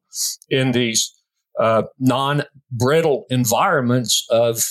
in 0.48 0.72
these 0.72 1.12
uh, 1.58 1.82
non 1.98 2.44
brittle 2.70 3.26
environments 3.28 4.26
of 4.30 4.64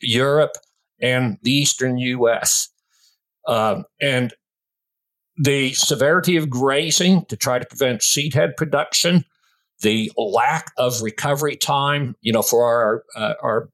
Europe 0.00 0.56
and 1.00 1.38
the 1.42 1.52
eastern 1.52 1.98
US. 1.98 2.68
Um, 3.46 3.84
and 4.00 4.32
the 5.36 5.72
severity 5.72 6.36
of 6.36 6.50
grazing 6.50 7.24
to 7.26 7.36
try 7.36 7.58
to 7.58 7.64
prevent 7.64 8.02
seed 8.02 8.34
head 8.34 8.56
production, 8.56 9.24
the 9.80 10.12
lack 10.16 10.70
of 10.76 11.00
recovery 11.00 11.56
time, 11.56 12.14
you 12.20 12.32
know, 12.32 12.42
for 12.42 12.64
our, 12.64 13.04
uh, 13.16 13.34
our 13.42 13.70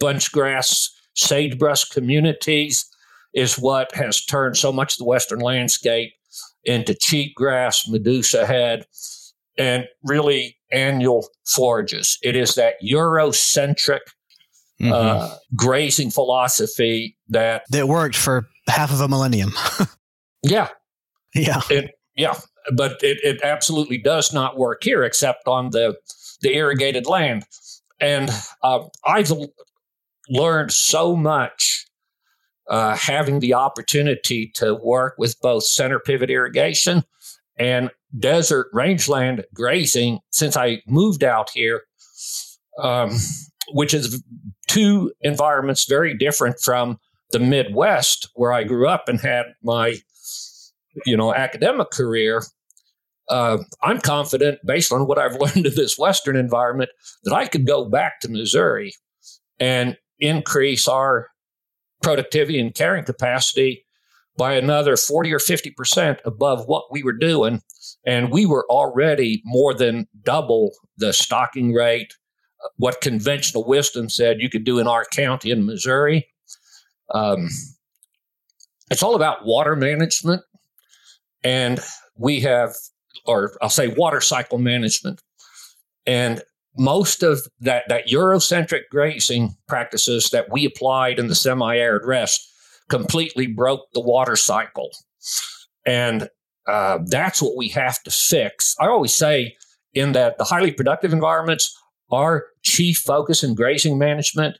bunch 0.00 0.32
grass 0.32 0.88
sagebrush 1.14 1.84
communities, 1.84 2.86
is 3.34 3.58
what 3.58 3.94
has 3.94 4.24
turned 4.24 4.56
so 4.56 4.72
much 4.72 4.94
of 4.94 4.98
the 4.98 5.04
Western 5.04 5.40
landscape 5.40 6.12
into 6.64 6.94
cheatgrass, 6.94 7.88
medusa 7.88 8.46
head, 8.46 8.86
and 9.58 9.86
really 10.04 10.56
annual 10.70 11.28
forages. 11.46 12.18
It 12.22 12.36
is 12.36 12.54
that 12.54 12.74
Eurocentric 12.82 14.00
mm-hmm. 14.82 14.92
uh, 14.92 15.34
grazing 15.54 16.10
philosophy 16.10 17.16
that 17.28 17.64
that 17.70 17.88
worked 17.88 18.16
for 18.16 18.48
half 18.68 18.92
of 18.92 19.00
a 19.00 19.08
millennium. 19.08 19.52
yeah, 20.42 20.68
Yeah. 21.34 21.60
It, 21.70 21.92
yeah. 22.16 22.34
But 22.74 23.02
it, 23.02 23.18
it 23.22 23.42
absolutely 23.42 23.98
does 23.98 24.32
not 24.32 24.58
work 24.58 24.84
here 24.84 25.02
except 25.02 25.48
on 25.48 25.70
the, 25.70 25.96
the 26.42 26.54
irrigated 26.54 27.06
land. 27.06 27.44
And 28.00 28.30
uh, 28.62 28.84
I've 29.04 29.32
learned 30.28 30.72
so 30.72 31.16
much 31.16 31.86
uh, 32.68 32.96
having 32.96 33.40
the 33.40 33.54
opportunity 33.54 34.50
to 34.54 34.74
work 34.74 35.14
with 35.18 35.40
both 35.40 35.64
center 35.64 35.98
pivot 35.98 36.30
irrigation 36.30 37.04
and 37.58 37.90
desert 38.18 38.68
rangeland 38.72 39.44
grazing 39.54 40.20
since 40.30 40.56
I 40.56 40.82
moved 40.86 41.24
out 41.24 41.50
here, 41.50 41.82
um, 42.78 43.10
which 43.72 43.94
is 43.94 44.22
two 44.72 45.12
environments 45.20 45.84
very 45.84 46.16
different 46.16 46.58
from 46.60 46.98
the 47.30 47.38
Midwest 47.38 48.28
where 48.34 48.52
I 48.52 48.64
grew 48.64 48.88
up 48.88 49.08
and 49.08 49.20
had 49.20 49.46
my, 49.62 49.96
you 51.04 51.16
know, 51.16 51.34
academic 51.34 51.90
career. 51.90 52.42
Uh, 53.28 53.58
I'm 53.82 54.00
confident, 54.00 54.60
based 54.64 54.92
on 54.92 55.06
what 55.06 55.18
I've 55.18 55.36
learned 55.40 55.66
in 55.66 55.74
this 55.74 55.98
Western 55.98 56.36
environment, 56.36 56.90
that 57.24 57.34
I 57.34 57.46
could 57.46 57.66
go 57.66 57.88
back 57.88 58.20
to 58.20 58.28
Missouri 58.28 58.94
and 59.58 59.96
increase 60.18 60.88
our 60.88 61.28
productivity 62.02 62.58
and 62.58 62.74
carrying 62.74 63.04
capacity 63.04 63.84
by 64.36 64.54
another 64.54 64.96
40 64.96 65.32
or 65.32 65.38
50% 65.38 66.18
above 66.24 66.66
what 66.66 66.84
we 66.90 67.02
were 67.02 67.12
doing. 67.12 67.60
And 68.06 68.30
we 68.30 68.46
were 68.46 68.66
already 68.70 69.42
more 69.44 69.74
than 69.74 70.06
double 70.22 70.72
the 70.96 71.12
stocking 71.12 71.72
rate, 71.72 72.14
what 72.76 73.00
conventional 73.00 73.64
wisdom 73.64 74.08
said 74.08 74.40
you 74.40 74.50
could 74.50 74.64
do 74.64 74.78
in 74.78 74.86
our 74.86 75.04
county 75.04 75.50
in 75.50 75.66
Missouri. 75.66 76.28
Um, 77.12 77.48
it's 78.90 79.02
all 79.02 79.14
about 79.14 79.44
water 79.44 79.76
management. 79.76 80.42
And 81.44 81.80
we 82.16 82.40
have, 82.40 82.74
or 83.26 83.52
I'll 83.60 83.68
say 83.68 83.88
water 83.88 84.20
cycle 84.20 84.58
management. 84.58 85.22
And 86.06 86.42
most 86.76 87.22
of 87.22 87.46
that, 87.60 87.84
that 87.88 88.08
Eurocentric 88.08 88.82
grazing 88.90 89.56
practices 89.68 90.30
that 90.30 90.50
we 90.50 90.64
applied 90.64 91.18
in 91.18 91.28
the 91.28 91.34
semi 91.34 91.76
arid 91.76 92.04
rest 92.04 92.48
completely 92.88 93.46
broke 93.46 93.86
the 93.92 94.00
water 94.00 94.36
cycle. 94.36 94.90
And 95.86 96.28
uh, 96.66 96.98
that's 97.06 97.42
what 97.42 97.56
we 97.56 97.68
have 97.68 98.02
to 98.04 98.10
fix. 98.10 98.76
I 98.80 98.86
always 98.86 99.14
say 99.14 99.56
in 99.94 100.12
that 100.12 100.38
the 100.38 100.44
highly 100.44 100.72
productive 100.72 101.12
environments, 101.12 101.76
our 102.12 102.46
chief 102.62 102.98
focus 102.98 103.42
in 103.42 103.54
grazing 103.54 103.98
management 103.98 104.58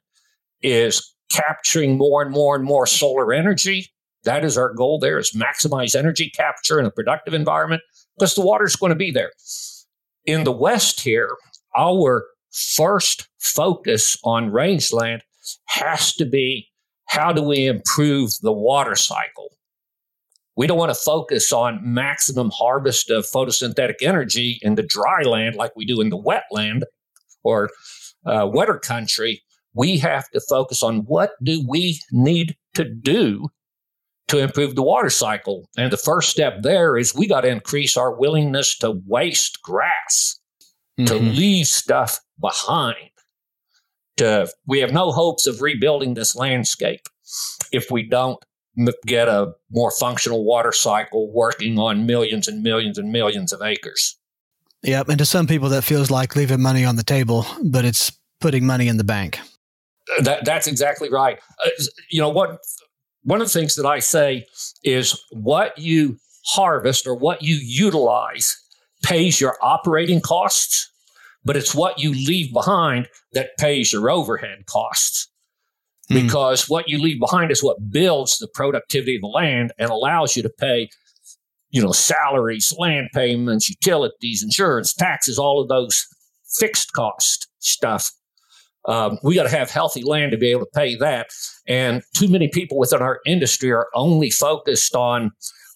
is 0.63 1.15
capturing 1.31 1.97
more 1.97 2.23
and 2.23 2.31
more 2.31 2.57
and 2.57 2.65
more 2.65 2.87
solar 2.87 3.33
energy. 3.33 3.87
That 4.25 4.45
is 4.45 4.57
our 4.57 4.73
goal 4.73 4.99
there 4.99 5.19
is 5.19 5.33
maximize 5.33 5.97
energy 5.97 6.31
capture 6.31 6.79
in 6.79 6.87
a 6.87 6.91
productive 6.91 7.35
environment 7.35 7.83
because 8.17 8.35
the 8.35 8.43
water 8.43 8.65
is 8.65 8.77
going 8.77 8.91
to 8.91 8.97
be 8.97 9.11
there. 9.11 9.33
In 10.25 10.45
the 10.45 10.53
West 10.53 11.01
here, 11.01 11.37
our 11.77 12.25
first 12.51 13.29
focus 13.39 14.17
on 14.25 14.51
rangeland 14.51 15.23
has 15.67 16.15
to 16.15 16.25
be 16.25 16.69
how 17.07 17.33
do 17.33 17.43
we 17.43 17.67
improve 17.67 18.31
the 18.43 18.53
water 18.53 18.95
cycle? 18.95 19.49
We 20.57 20.67
don't 20.67 20.79
want 20.79 20.91
to 20.91 21.01
focus 21.01 21.53
on 21.53 21.81
maximum 21.83 22.51
harvest 22.55 23.11
of 23.11 23.25
photosynthetic 23.25 23.97
energy 24.03 24.59
in 24.63 24.77
the 24.77 24.83
dry 24.83 25.23
land 25.23 25.57
like 25.57 25.75
we 25.75 25.85
do 25.85 26.01
in 26.01 26.11
the 26.11 26.19
wetland 26.19 26.83
or 27.45 27.71
uh, 28.27 28.49
wetter 28.53 28.79
country. 28.79 29.43
We 29.75 29.99
have 29.99 30.29
to 30.31 30.41
focus 30.49 30.83
on 30.83 31.01
what 31.01 31.33
do 31.43 31.65
we 31.67 31.99
need 32.11 32.57
to 32.75 32.85
do 32.85 33.49
to 34.29 34.39
improve 34.39 34.75
the 34.75 34.83
water 34.83 35.11
cycle. 35.11 35.69
And 35.77 35.93
the 35.93 35.97
first 35.97 36.31
step 36.31 36.63
there 36.63 36.97
is 36.97 37.15
we 37.15 37.27
got 37.27 37.43
to 37.43 37.49
increase 37.49 37.97
our 37.97 38.15
willingness 38.15 38.77
to 38.79 39.01
waste 39.07 39.61
grass 39.63 40.41
mm-hmm. 40.99 41.07
to 41.07 41.15
leave 41.19 41.67
stuff 41.67 42.19
behind. 42.41 42.97
To, 44.19 44.49
we 44.67 44.81
have 44.81 44.93
no 44.93 45.11
hopes 45.11 45.47
of 45.47 45.63
rebuilding 45.63 46.15
this 46.15 46.37
landscape 46.37 47.09
if 47.73 47.91
we 47.91 48.03
don't 48.09 48.43
get 49.07 49.29
a 49.29 49.53
more 49.71 49.91
functional 49.91 50.45
water 50.45 50.73
cycle 50.73 51.33
working 51.33 51.79
on 51.79 52.07
millions 52.07 52.49
and 52.49 52.63
millions 52.63 52.99
and 52.99 53.11
millions 53.11 53.53
of 53.53 53.63
acres. 53.63 54.19
Yep. 54.83 55.09
And 55.09 55.19
to 55.19 55.25
some 55.25 55.47
people, 55.47 55.69
that 55.71 55.83
feels 55.83 56.11
like 56.11 56.35
leaving 56.35 56.61
money 56.61 56.85
on 56.85 56.97
the 56.97 57.05
table, 57.05 57.47
but 57.63 57.85
it's 57.85 58.13
putting 58.41 58.67
money 58.67 58.89
in 58.89 58.97
the 58.97 59.05
bank. 59.05 59.39
That, 60.21 60.45
that's 60.45 60.67
exactly 60.67 61.09
right. 61.11 61.39
Uh, 61.65 61.71
you 62.11 62.21
know, 62.21 62.29
what 62.29 62.59
one 63.23 63.41
of 63.41 63.47
the 63.47 63.59
things 63.59 63.77
that 63.77 63.87
I 63.87 64.01
say 64.01 64.47
is 64.83 65.21
what 65.31 65.79
you 65.79 66.19
harvest 66.47 67.07
or 67.07 67.15
what 67.15 67.43
you 67.43 67.55
utilize 67.55 68.57
pays 69.05 69.41
your 69.41 69.57
operating 69.63 70.21
costs, 70.21 70.91
but 71.45 71.57
it's 71.57 71.75
what 71.75 72.01
you 72.01 72.11
leave 72.11 72.53
behind 72.53 73.09
that 73.33 73.51
pays 73.59 73.93
your 73.93 74.11
overhead 74.11 74.67
costs. 74.67 75.29
Mm. 76.11 76.25
Because 76.25 76.69
what 76.69 76.89
you 76.89 77.01
leave 77.01 77.21
behind 77.21 77.51
is 77.51 77.63
what 77.63 77.91
builds 77.91 78.39
the 78.39 78.49
productivity 78.49 79.17
of 79.17 79.23
the 79.23 79.29
land 79.29 79.73
and 79.79 79.91
allows 79.91 80.37
you 80.37 80.43
to 80.43 80.51
pay, 80.51 80.91
you 81.73 81.83
know, 81.83 81.91
salaries, 81.91 82.73
land 82.79 83.09
payments, 83.13 83.69
utilities, 83.69 84.43
insurance, 84.43 84.95
taxes, 84.95 85.39
all 85.39 85.61
of 85.61 85.69
those 85.69 86.07
fixed 86.59 86.93
cost 86.93 87.49
stuff. 87.59 88.11
Um, 88.87 89.19
we 89.23 89.35
got 89.35 89.45
to 89.45 89.57
have 89.57 89.71
healthy 89.71 90.03
land 90.03 90.33
to 90.33 90.39
be 90.39 90.51
able 90.51 90.67
to 90.67 90.71
pay 90.75 90.97
that. 90.97 91.29
And 91.67 92.03
too 92.15 92.29
many 92.29 92.49
people 92.49 92.79
within 92.79 93.01
our 93.01 93.21
industry 93.27 93.73
are 93.73 93.89
only 93.95 94.31
focused 94.31 94.95
on 94.95 95.33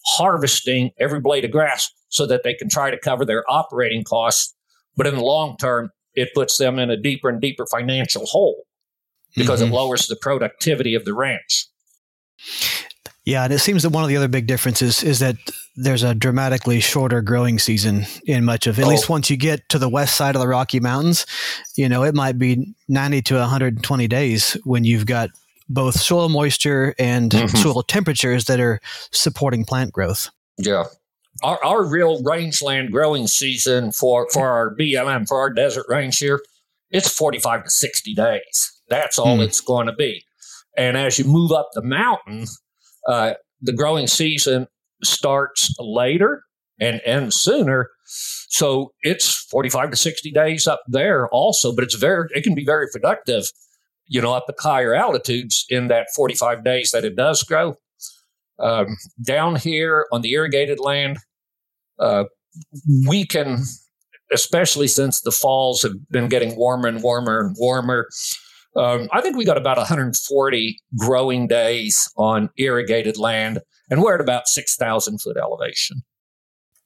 harvesting 0.07 0.90
every 0.99 1.20
blade 1.20 1.44
of 1.44 1.51
grass 1.51 1.90
so 2.09 2.26
that 2.26 2.42
they 2.42 2.55
can 2.55 2.68
try 2.68 2.90
to 2.90 2.99
cover 2.99 3.24
their 3.24 3.44
operating 3.51 4.05
costs. 4.05 4.55
But 4.97 5.07
in 5.07 5.14
the 5.14 5.22
long 5.22 5.57
term, 5.57 5.90
it 6.14 6.34
puts 6.34 6.59
them 6.59 6.78
in 6.78 6.90
a 6.90 6.97
deeper 6.97 7.28
and 7.28 7.40
deeper 7.40 7.66
financial 7.70 8.26
hole 8.26 8.64
because 9.34 9.62
mm-hmm. 9.62 9.72
it 9.72 9.76
lowers 9.76 10.09
the 10.09 10.16
productivity 10.16 10.94
of 10.94 11.05
the 11.05 11.14
ranch. 11.14 11.68
Yeah, 13.27 13.45
and 13.45 13.53
it 13.53 13.59
seems 13.59 13.83
that 13.83 13.91
one 13.91 14.05
of 14.05 14.09
the 14.09 14.16
other 14.16 14.29
big 14.29 14.47
differences 14.47 15.03
is 15.03 15.18
that 15.18 15.37
there's 15.74 16.03
a 16.03 16.14
dramatically 16.14 16.81
shorter 16.81 17.20
growing 17.20 17.59
season 17.59 18.07
in 18.24 18.45
much 18.45 18.66
of, 18.66 18.79
at 18.79 18.85
oh. 18.85 18.89
least 18.89 19.09
once 19.09 19.29
you 19.29 19.37
get 19.37 19.68
to 19.68 19.79
the 19.79 19.89
west 19.89 20.16
side 20.16 20.35
of 20.37 20.41
the 20.41 20.49
Rocky 20.49 20.81
Mountains, 20.81 21.27
you 21.74 21.89
know, 21.89 22.05
it 22.05 22.14
might 22.14 22.39
be 22.39 22.74
90 22.89 23.22
to 23.22 23.35
120 23.35 24.09
days 24.09 24.57
when 24.64 24.85
you've 24.85 25.07
got 25.07 25.31
both 25.68 26.01
soil 26.01 26.29
moisture 26.29 26.95
and 26.99 27.33
mm-hmm. 27.33 27.57
soil 27.57 27.83
temperatures 27.83 28.45
that 28.45 28.61
are 28.61 28.81
supporting 29.11 29.64
plant 29.64 29.93
growth. 29.93 30.31
Yeah 30.57 30.85
our, 31.43 31.62
our 31.64 31.85
real 31.85 32.22
rangeland 32.22 32.93
growing 32.93 33.27
season 33.27 33.93
for, 33.93 34.29
for 34.31 34.49
our 34.49 34.74
BLM, 34.74 35.27
for 35.27 35.39
our 35.39 35.51
desert 35.51 35.87
range 35.89 36.18
here, 36.18 36.41
it's 36.91 37.12
45 37.12 37.64
to 37.64 37.70
60 37.70 38.14
days. 38.14 38.81
That's 38.89 39.18
all 39.18 39.39
mm. 39.39 39.45
it's 39.45 39.61
going 39.61 39.87
to 39.87 39.93
be. 39.93 40.24
And 40.77 40.97
as 40.97 41.18
you 41.18 41.24
move 41.24 41.53
up 41.53 41.70
the 41.72 41.83
mountain, 41.83 42.47
uh, 43.07 43.35
the 43.61 43.73
growing 43.73 44.07
season 44.07 44.67
starts 45.03 45.75
later 45.79 46.43
and 46.81 47.01
ends 47.05 47.37
sooner. 47.37 47.91
So 48.49 48.93
it's 49.03 49.35
45 49.51 49.91
to 49.91 49.97
60 49.97 50.31
days 50.31 50.67
up 50.67 50.83
there 50.87 51.29
also, 51.29 51.75
but 51.75 51.85
it's 51.85 51.95
very, 51.95 52.29
it 52.35 52.45
can 52.45 52.55
be 52.55 52.65
very 52.65 52.87
productive, 52.93 53.45
you 54.07 54.21
know, 54.21 54.37
at 54.37 54.43
higher 54.61 54.95
altitudes 54.95 55.65
in 55.69 55.89
that 55.89 56.09
45 56.15 56.65
days 56.65 56.91
that 56.93 57.05
it 57.05 57.17
does 57.17 57.43
grow. 57.43 57.77
Um, 58.59 58.97
down 59.23 59.57
here 59.57 60.07
on 60.13 60.23
the 60.23 60.33
irrigated 60.33 60.81
land, 60.81 61.19
uh, 61.99 62.25
we 63.07 63.27
can, 63.27 63.65
especially 64.33 64.89
since 64.89 65.21
the 65.21 65.31
falls 65.31 65.83
have 65.83 65.93
been 66.11 66.29
getting 66.29 66.57
warmer 66.57 66.89
and 66.89 67.03
warmer 67.03 67.41
and 67.41 67.55
warmer. 67.59 68.09
Um, 68.77 69.09
I 69.12 69.20
think 69.20 69.37
we 69.37 69.45
got 69.45 69.57
about 69.57 69.79
140 69.79 70.79
growing 70.99 71.47
days 71.47 72.11
on 72.16 72.51
irrigated 72.59 73.16
land, 73.16 73.61
and 73.91 74.03
we're 74.03 74.14
at 74.14 74.20
about 74.20 74.49
6,000 74.49 75.20
foot 75.20 75.37
elevation. 75.37 76.03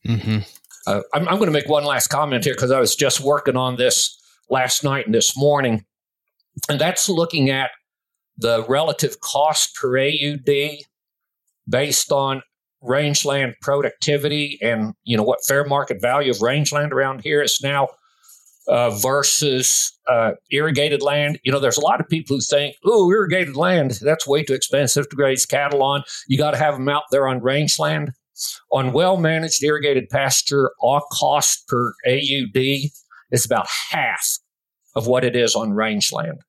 Mm-hmm. 0.07 0.39
Uh, 0.87 1.03
I'm, 1.13 1.29
I'm 1.29 1.37
going 1.37 1.47
to 1.47 1.53
make 1.53 1.69
one 1.69 1.85
last 1.85 2.07
comment 2.07 2.45
here 2.45 2.55
because 2.55 2.71
I 2.71 2.81
was 2.81 2.95
just 2.95 3.21
working 3.21 3.57
on 3.57 3.77
this 3.77 4.17
last 4.49 4.85
night 4.85 5.07
and 5.07 5.15
this 5.15 5.37
morning, 5.37 5.85
and 6.69 6.81
that's 6.81 7.09
looking 7.09 7.51
at 7.51 7.71
the 8.39 8.65
relative 8.69 9.21
cost 9.21 9.75
per 9.75 9.99
AUD 9.99 10.79
based 11.69 12.13
on 12.13 12.43
rangeland 12.83 13.55
productivity 13.61 14.59
and 14.63 14.95
you 15.05 15.15
know 15.15 15.23
what 15.23 15.45
fair 15.47 15.65
market 15.65 16.01
value 16.01 16.31
of 16.31 16.41
rangeland 16.41 16.95
around 16.95 17.21
here 17.23 17.43
is 17.43 17.61
now 17.63 17.87
uh, 18.71 18.91
versus 18.91 19.99
uh, 20.09 20.33
irrigated 20.51 21.03
land. 21.03 21.39
You 21.45 21.53
know, 21.53 21.59
there's 21.59 21.77
a 21.77 21.83
lot 21.83 22.01
of 22.01 22.09
people 22.09 22.37
who 22.37 22.41
think, 22.41 22.77
"Oh, 22.85 23.11
irrigated 23.11 23.57
land 23.57 23.99
that's 24.01 24.27
way 24.27 24.43
too 24.45 24.55
expensive 24.55 25.09
to 25.09 25.17
graze 25.17 25.45
cattle 25.45 25.83
on. 25.83 26.05
You 26.29 26.39
got 26.39 26.53
to 26.53 26.59
have 26.59 26.75
them 26.75 26.89
out 26.89 27.05
there 27.11 27.29
on 27.29 27.41
rangeland." 27.41 28.13
On 28.73 28.93
well 28.93 29.19
managed 29.19 29.63
irrigated 29.63 30.09
pasture, 30.09 30.71
our 30.83 31.03
cost 31.13 31.69
per 31.69 31.93
AUD 32.07 32.57
is 33.31 33.45
about 33.45 33.67
half 33.91 34.39
of 34.97 35.07
what 35.07 35.25
it 35.25 35.37
is 35.37 35.55
on 35.55 35.75
rangeland. 35.75 36.41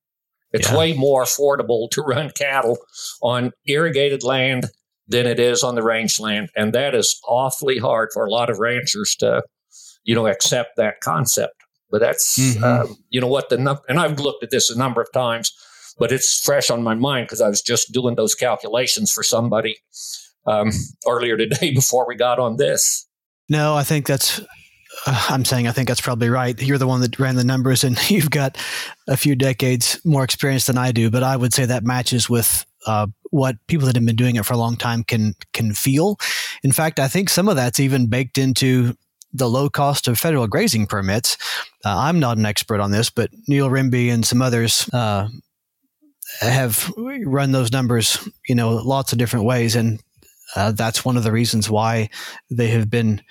It's 0.54 0.72
yeah. 0.72 0.78
way 0.78 0.94
more 0.94 1.24
affordable 1.24 1.90
to 1.92 2.02
run 2.02 2.30
cattle 2.32 2.78
on 3.22 3.52
irrigated 3.66 4.24
land 4.24 4.66
than 5.08 5.26
it 5.26 5.40
is 5.40 5.64
on 5.64 5.76
the 5.76 5.84
rangeland. 5.84 6.50
And 6.56 6.74
that 6.74 6.96
is 6.96 7.20
awfully 7.28 7.78
hard 7.78 8.10
for 8.14 8.26
a 8.26 8.32
lot 8.32 8.50
of 8.50 8.60
ranchers 8.60 9.16
to, 9.18 9.44
you 10.04 10.16
know, 10.16 10.28
accept 10.28 10.78
that 10.78 11.02
concept. 11.02 11.61
But 11.92 12.02
that's, 12.02 12.40
mm-hmm. 12.40 12.64
uh, 12.64 12.94
you 13.10 13.20
know, 13.20 13.28
what 13.28 13.50
the, 13.50 13.58
num- 13.58 13.82
and 13.90 14.00
I've 14.00 14.20
looked 14.20 14.44
at 14.44 14.52
this 14.52 14.70
a 14.70 14.78
number 14.78 15.02
of 15.02 15.12
times, 15.12 15.54
but 16.00 16.12
it's 16.12 16.40
fresh 16.40 16.70
on 16.70 16.84
my 16.84 16.96
mind 16.96 17.28
because 17.28 17.42
I 17.42 17.50
was 17.50 17.62
just 17.62 17.92
doing 17.92 18.16
those 18.16 18.36
calculations 18.36 19.12
for 19.12 19.24
somebody 19.24 19.78
um, 20.46 20.72
earlier 21.08 21.38
today 21.38 21.72
before 21.76 22.08
we 22.08 22.16
got 22.16 22.40
on 22.40 22.58
this. 22.58 23.08
No, 23.50 23.76
I 23.76 23.84
think 23.84 24.08
that's 24.08 24.40
uh, 25.06 25.26
I'm 25.30 25.46
saying 25.46 25.68
I 25.68 25.72
think 25.72 25.88
that's 25.88 26.02
probably 26.02 26.30
right. 26.30 26.60
You're 26.62 26.78
the 26.78 26.88
one 26.88 27.02
that 27.02 27.20
ran 27.20 27.36
the 27.36 27.44
numbers, 27.44 27.84
and 27.84 27.98
you've 28.10 28.30
got 28.30 28.58
a 29.08 29.18
few 29.18 29.36
decades 29.36 30.00
more 30.04 30.24
experience 30.24 30.66
than 30.66 30.78
I 30.78 30.92
do. 30.92 31.10
But 31.10 31.24
I 31.24 31.36
would 31.36 31.54
say 31.54 31.66
that 31.66 31.84
matches 31.84 32.30
with 32.30 32.66
uh, 32.86 33.08
what 33.30 33.56
people 33.68 33.86
that 33.88 33.96
have 33.96 34.06
been 34.06 34.16
doing 34.16 34.36
it 34.36 34.46
for 34.46 34.54
a 34.54 34.58
long 34.58 34.76
time 34.76 35.04
can 35.04 35.36
can 35.54 35.74
feel. 35.74 36.18
In 36.64 36.72
fact, 36.72 37.00
I 37.00 37.08
think 37.08 37.30
some 37.30 37.50
of 37.50 37.56
that's 37.56 37.80
even 37.80 38.08
baked 38.08 38.38
into 38.38 38.96
the 39.34 39.50
low 39.50 39.70
cost 39.70 40.08
of 40.08 40.20
federal 40.20 40.48
grazing 40.48 40.88
permits. 40.88 41.38
Uh, 41.86 41.98
I'm 41.98 42.20
not 42.20 42.38
an 42.38 42.46
expert 42.46 42.80
on 42.80 42.92
this, 42.92 43.10
but 43.10 43.30
Neil 43.48 43.70
Rimbey 43.70 44.10
and 44.10 44.26
some 44.26 44.42
others 44.42 44.90
uh, 44.94 45.28
have 46.40 46.92
run 46.98 47.52
those 47.52 47.72
numbers, 47.72 48.18
you 48.48 48.56
know, 48.56 48.76
lots 48.76 49.12
of 49.12 49.18
different 49.18 49.46
ways, 49.46 49.76
and 49.76 50.02
uh, 50.56 50.72
that's 50.72 51.06
one 51.06 51.18
of 51.18 51.24
the 51.24 51.32
reasons 51.32 51.70
why 51.70 52.10
they 52.50 52.68
have 52.68 52.90
been 52.90 53.22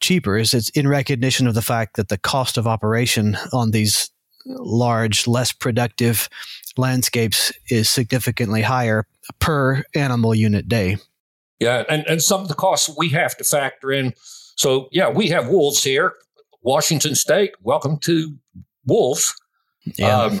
cheaper. 0.00 0.36
Is 0.38 0.54
it's 0.54 0.70
in 0.70 0.88
recognition 0.88 1.46
of 1.46 1.54
the 1.54 1.62
fact 1.62 1.96
that 1.96 2.08
the 2.08 2.18
cost 2.18 2.56
of 2.56 2.66
operation 2.66 3.36
on 3.52 3.70
these 3.70 4.10
large, 4.46 5.26
less 5.26 5.52
productive 5.52 6.28
landscapes 6.76 7.52
is 7.68 7.90
significantly 7.90 8.62
higher 8.62 9.06
per 9.38 9.82
animal 9.94 10.34
unit 10.34 10.68
day. 10.68 10.96
Yeah, 11.58 11.84
and, 11.88 12.06
and 12.06 12.22
some 12.22 12.40
of 12.40 12.48
the 12.48 12.54
costs 12.54 12.90
we 12.96 13.10
have 13.10 13.36
to 13.36 13.44
factor 13.44 13.92
in. 13.92 14.14
So, 14.60 14.90
yeah, 14.92 15.08
we 15.08 15.28
have 15.28 15.48
wolves 15.48 15.82
here. 15.82 16.12
Washington 16.60 17.14
State, 17.14 17.52
welcome 17.62 17.96
to 18.00 18.36
wolves. 18.84 19.34
Yeah. 19.96 20.24
Um, 20.24 20.38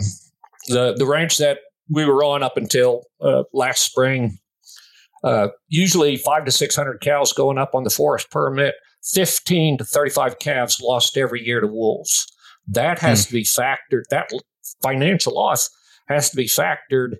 the, 0.68 0.94
the 0.94 1.06
ranch 1.06 1.38
that 1.38 1.60
we 1.88 2.04
were 2.04 2.22
on 2.22 2.42
up 2.42 2.58
until 2.58 3.04
uh, 3.22 3.44
last 3.54 3.80
spring 3.80 4.38
uh, 5.24 5.48
usually 5.68 6.18
five 6.18 6.44
to 6.44 6.50
600 6.50 7.00
cows 7.00 7.32
going 7.32 7.56
up 7.56 7.74
on 7.74 7.84
the 7.84 7.88
forest 7.88 8.30
permit, 8.30 8.74
15 9.04 9.78
to 9.78 9.84
35 9.84 10.38
calves 10.38 10.82
lost 10.82 11.16
every 11.16 11.42
year 11.42 11.62
to 11.62 11.66
wolves. 11.66 12.26
That 12.68 12.98
has 12.98 13.24
hmm. 13.24 13.28
to 13.28 13.32
be 13.32 13.44
factored, 13.44 14.02
that 14.10 14.28
financial 14.82 15.34
loss 15.34 15.70
has 16.08 16.28
to 16.28 16.36
be 16.36 16.44
factored 16.44 17.16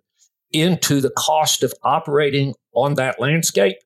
into 0.52 1.00
the 1.00 1.12
cost 1.16 1.62
of 1.62 1.72
operating 1.82 2.52
on 2.74 2.92
that 2.96 3.18
landscape. 3.18 3.78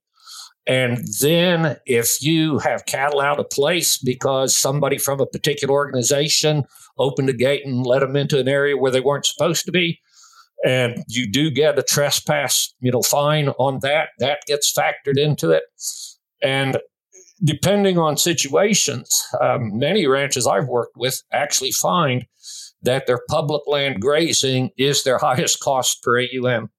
And 0.67 1.07
then 1.21 1.77
if 1.85 2.23
you 2.23 2.59
have 2.59 2.87
cattle 2.87 3.21
out 3.21 3.39
of 3.39 3.51
place 3.51 3.99
because 3.99 4.57
somebody 4.57 4.97
from 4.97 5.21
a 5.21 5.27
particular 5.27 5.75
organization 5.75 6.65
opened 6.99 7.29
a 7.29 7.35
gate 7.35 7.67
and 7.67 7.85
let 7.85 8.01
them 8.01 8.17
into 8.17 8.39
an 8.39 8.49
area 8.49 8.77
where 8.77 8.91
they 8.91 9.01
weren't 9.01 9.27
supposed 9.27 9.67
to 9.67 9.73
be, 9.73 10.01
and 10.65 11.05
you 11.07 11.31
do 11.31 11.51
get 11.51 11.79
a 11.79 11.83
trespass, 11.83 12.75
you 12.81 12.91
know, 12.91 13.03
fine 13.03 13.49
on 13.51 13.81
that. 13.83 14.11
That 14.19 14.39
gets 14.47 14.73
factored 14.73 15.19
into 15.19 15.51
it, 15.51 15.65
and 16.43 16.79
depending 17.43 17.99
on 17.99 18.17
situations, 18.17 19.27
um, 19.41 19.79
many 19.79 20.07
ranches 20.07 20.47
I've 20.47 20.69
worked 20.69 20.97
with 20.97 21.23
actually 21.33 21.73
find 21.73 22.25
that 22.83 23.07
their 23.07 23.21
public 23.29 23.63
land 23.67 24.01
grazing 24.01 24.71
is 24.79 25.03
their 25.03 25.19
highest 25.23 25.61
cost 25.61 26.03
per 26.03 26.21
AUM 26.21 26.71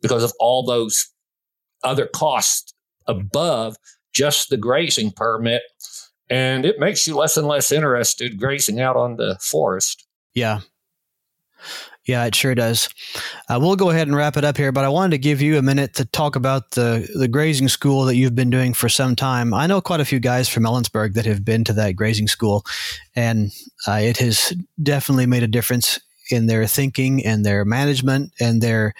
because 0.00 0.22
of 0.22 0.32
all 0.38 0.64
those 0.64 1.10
other 1.82 2.06
costs 2.06 2.73
above 3.06 3.76
just 4.12 4.50
the 4.50 4.56
grazing 4.56 5.10
permit. 5.10 5.62
And 6.30 6.64
it 6.64 6.78
makes 6.78 7.06
you 7.06 7.16
less 7.16 7.36
and 7.36 7.46
less 7.46 7.70
interested 7.70 8.38
grazing 8.38 8.80
out 8.80 8.96
on 8.96 9.16
the 9.16 9.36
forest. 9.40 10.06
Yeah. 10.34 10.60
Yeah, 12.06 12.26
it 12.26 12.34
sure 12.34 12.54
does. 12.54 12.90
Uh, 13.48 13.58
we'll 13.60 13.76
go 13.76 13.88
ahead 13.88 14.08
and 14.08 14.16
wrap 14.16 14.36
it 14.36 14.44
up 14.44 14.58
here, 14.58 14.72
but 14.72 14.84
I 14.84 14.90
wanted 14.90 15.12
to 15.12 15.18
give 15.18 15.40
you 15.40 15.56
a 15.56 15.62
minute 15.62 15.94
to 15.94 16.04
talk 16.04 16.36
about 16.36 16.72
the, 16.72 17.08
the 17.14 17.28
grazing 17.28 17.68
school 17.68 18.04
that 18.04 18.16
you've 18.16 18.34
been 18.34 18.50
doing 18.50 18.74
for 18.74 18.90
some 18.90 19.16
time. 19.16 19.54
I 19.54 19.66
know 19.66 19.80
quite 19.80 20.00
a 20.00 20.04
few 20.04 20.20
guys 20.20 20.46
from 20.46 20.64
Ellensburg 20.64 21.14
that 21.14 21.24
have 21.24 21.46
been 21.46 21.64
to 21.64 21.72
that 21.74 21.96
grazing 21.96 22.28
school, 22.28 22.64
and 23.16 23.52
uh, 23.88 24.00
it 24.02 24.18
has 24.18 24.52
definitely 24.82 25.24
made 25.24 25.44
a 25.44 25.48
difference 25.48 25.98
in 26.30 26.46
their 26.46 26.66
thinking 26.66 27.24
and 27.24 27.44
their 27.44 27.64
management 27.64 28.32
and 28.38 28.60
their 28.60 28.94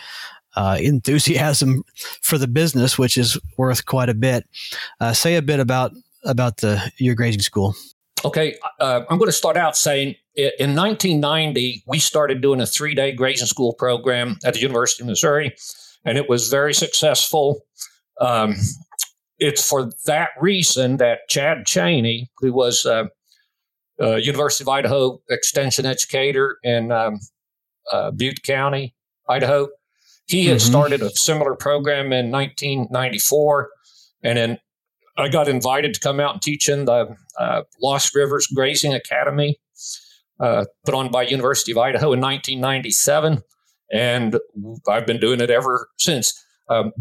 uh, 0.57 0.79
enthusiasm 0.81 1.85
for 2.23 2.39
the 2.39 2.49
business, 2.49 2.99
which 2.99 3.19
is 3.19 3.39
worth 3.57 3.85
quite 3.87 4.09
a 4.09 4.15
bit. 4.15 4.45
Uh, 5.01 5.13
say 5.13 5.37
a 5.37 5.43
bit 5.43 5.61
about 5.61 5.93
about 6.25 6.59
the 6.59 6.93
your 6.99 7.15
grazing 7.15 7.43
school. 7.43 7.75
Okay, 8.25 8.57
uh, 8.81 9.03
I'm 9.11 9.19
going 9.19 9.29
to 9.29 9.33
start 9.33 9.57
out 9.57 9.77
saying 9.77 10.15
in 10.37 10.75
1990, 10.75 11.85
we 11.87 11.99
started 11.99 12.41
doing 12.41 12.61
a 12.61 12.67
three 12.67 12.95
day 12.95 13.13
grazing 13.13 13.47
school 13.47 13.75
program 13.75 14.39
at 14.45 14.55
the 14.55 14.61
University 14.61 15.03
of 15.03 15.09
Missouri, 15.09 15.55
and 16.05 16.19
it 16.19 16.29
was 16.29 16.49
very 16.49 16.75
successful. 16.75 17.61
Um, 18.21 18.57
it's 19.39 19.69
for 19.69 19.91
that 20.07 20.31
reason 20.41 20.97
that 20.99 21.29
Chad 21.29 21.67
Cheney, 21.67 22.31
who 22.39 22.53
was 22.53 22.87
a 22.87 23.11
uh, 24.01 24.17
University 24.17 24.65
of 24.65 24.69
Idaho 24.69 25.21
extension 25.31 25.87
educator 25.87 26.59
in 26.63 26.91
um, 26.91 27.21
uh, 27.93 28.11
Butte 28.11 28.43
County, 28.43 28.95
Idaho, 29.29 29.69
he 30.27 30.47
had 30.47 30.59
mm-hmm. 30.59 30.70
started 30.70 31.03
a 31.03 31.11
similar 31.11 31.55
program 31.55 32.12
in 32.12 32.31
1994. 32.31 33.70
And 34.22 34.39
then 34.39 34.59
I 35.16 35.29
got 35.29 35.49
invited 35.49 35.95
to 35.95 36.01
come 36.01 36.20
out 36.20 36.35
and 36.35 36.43
teach 36.43 36.68
in 36.68 36.87
the 36.87 37.16
uh, 37.39 37.62
Lost 37.81 38.14
Rivers 38.14 38.47
Grazing 38.47 38.95
Academy 38.95 39.59
uh, 40.41 40.64
put 40.85 40.95
on 40.95 41.11
by 41.11 41.22
University 41.22 41.72
of 41.72 41.79
Idaho 41.79 42.12
in 42.12 42.20
1997, 42.20 43.43
and 43.93 44.39
I've 44.89 45.07
been 45.07 45.20
doing 45.20 45.41
it 45.41 45.51
ever 45.51 45.89
since. 45.99 46.35
Um, 46.68 46.93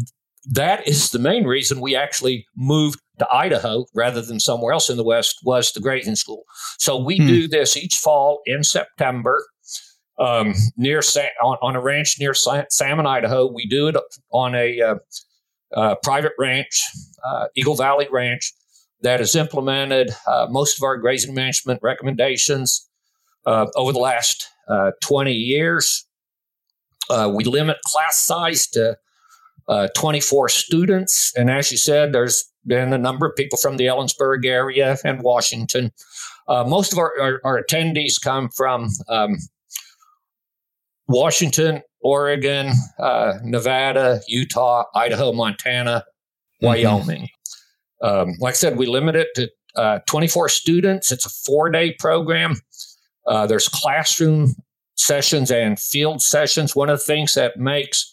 that 0.52 0.86
is 0.86 1.10
the 1.10 1.18
main 1.18 1.44
reason 1.44 1.80
we 1.80 1.96
actually 1.96 2.46
moved 2.56 3.00
to 3.18 3.26
Idaho 3.32 3.86
rather 3.94 4.20
than 4.20 4.40
somewhere 4.40 4.72
else 4.72 4.90
in 4.90 4.96
the 4.96 5.04
West 5.04 5.38
was 5.42 5.72
the 5.72 5.80
grazing 5.80 6.16
school. 6.16 6.44
So 6.78 7.02
we 7.02 7.16
hmm. 7.16 7.26
do 7.26 7.48
this 7.48 7.76
each 7.76 7.96
fall 7.96 8.40
in 8.44 8.62
September 8.62 9.44
um, 10.18 10.54
near 10.76 11.00
on, 11.42 11.56
on, 11.60 11.76
a 11.76 11.80
ranch 11.80 12.16
near 12.20 12.34
Salmon, 12.34 13.06
Idaho. 13.06 13.50
We 13.50 13.66
do 13.66 13.88
it 13.88 13.96
on 14.30 14.54
a 14.54 14.80
uh, 14.80 14.94
uh, 15.74 15.94
private 16.02 16.32
ranch, 16.38 16.80
uh, 17.24 17.46
Eagle 17.56 17.74
Valley 17.74 18.06
Ranch, 18.10 18.52
that 19.02 19.20
has 19.20 19.34
implemented 19.34 20.10
uh, 20.26 20.46
most 20.48 20.78
of 20.78 20.84
our 20.84 20.96
grazing 20.96 21.34
management 21.34 21.80
recommendations 21.82 22.88
uh, 23.46 23.66
over 23.74 23.92
the 23.92 23.98
last 23.98 24.48
uh, 24.68 24.92
20 25.02 25.32
years. 25.32 26.06
We 27.10 27.44
limit 27.44 27.76
class 27.84 28.18
size 28.18 28.66
to 28.68 28.96
uh, 29.68 29.88
24 29.96 30.48
students. 30.48 31.32
And 31.36 31.50
as 31.50 31.70
you 31.70 31.76
said, 31.78 32.12
there's 32.12 32.44
been 32.66 32.92
a 32.92 32.98
number 32.98 33.26
of 33.26 33.36
people 33.36 33.58
from 33.58 33.76
the 33.76 33.86
Ellensburg 33.86 34.46
area 34.46 34.96
and 35.04 35.22
Washington. 35.22 35.92
Most 36.48 36.92
of 36.92 36.98
our, 36.98 37.12
our, 37.20 37.40
our, 37.44 37.62
attendees 37.62 38.20
come 38.20 38.48
from 38.50 38.88
um, 39.08 39.36
Washington, 41.08 41.82
Oregon, 42.00 42.72
uh, 42.98 43.34
Nevada, 43.42 44.20
Utah, 44.28 44.84
Idaho, 44.94 45.32
Montana, 45.32 46.04
mm-hmm. 46.62 46.66
Wyoming. 46.66 47.28
Um, 48.02 48.34
like 48.40 48.52
I 48.52 48.56
said, 48.56 48.76
we 48.76 48.86
limit 48.86 49.16
it 49.16 49.28
to 49.36 49.50
uh, 49.76 49.98
24 50.06 50.48
students. 50.48 51.10
It's 51.10 51.26
a 51.26 51.30
four 51.30 51.70
day 51.70 51.94
program. 51.98 52.56
Uh, 53.26 53.46
there's 53.46 53.68
classroom 53.68 54.54
sessions 54.96 55.50
and 55.50 55.78
field 55.80 56.22
sessions. 56.22 56.76
One 56.76 56.90
of 56.90 56.98
the 56.98 57.04
things 57.04 57.34
that 57.34 57.56
makes 57.56 58.10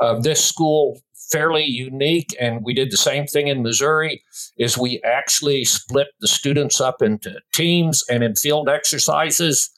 uh, 0.00 0.20
this 0.20 0.44
school 0.44 1.00
fairly 1.30 1.64
unique, 1.64 2.36
and 2.40 2.62
we 2.62 2.74
did 2.74 2.90
the 2.90 2.96
same 2.96 3.26
thing 3.26 3.48
in 3.48 3.62
Missouri, 3.62 4.22
is 4.58 4.76
we 4.76 5.00
actually 5.02 5.64
split 5.64 6.08
the 6.20 6.28
students 6.28 6.80
up 6.80 7.00
into 7.00 7.40
teams 7.54 8.04
and 8.10 8.22
in 8.22 8.34
field 8.34 8.68
exercises. 8.68 9.70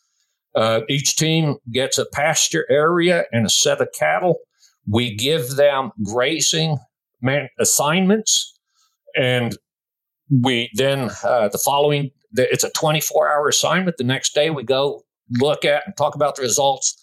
Uh, 0.54 0.82
each 0.88 1.16
team 1.16 1.56
gets 1.72 1.98
a 1.98 2.06
pasture 2.06 2.66
area 2.70 3.24
and 3.32 3.46
a 3.46 3.50
set 3.50 3.80
of 3.80 3.88
cattle. 3.92 4.38
We 4.86 5.14
give 5.14 5.56
them 5.56 5.90
grazing 6.04 6.78
man- 7.20 7.48
assignments, 7.58 8.58
and 9.16 9.56
we 10.30 10.70
then 10.74 11.10
uh, 11.22 11.48
the 11.48 11.58
following 11.58 12.10
it's 12.36 12.64
a 12.64 12.70
24 12.70 13.28
hour 13.28 13.48
assignment. 13.48 13.96
The 13.96 14.04
next 14.04 14.34
day 14.34 14.50
we 14.50 14.64
go 14.64 15.04
look 15.30 15.64
at 15.64 15.84
and 15.86 15.96
talk 15.96 16.14
about 16.14 16.36
the 16.36 16.42
results. 16.42 17.00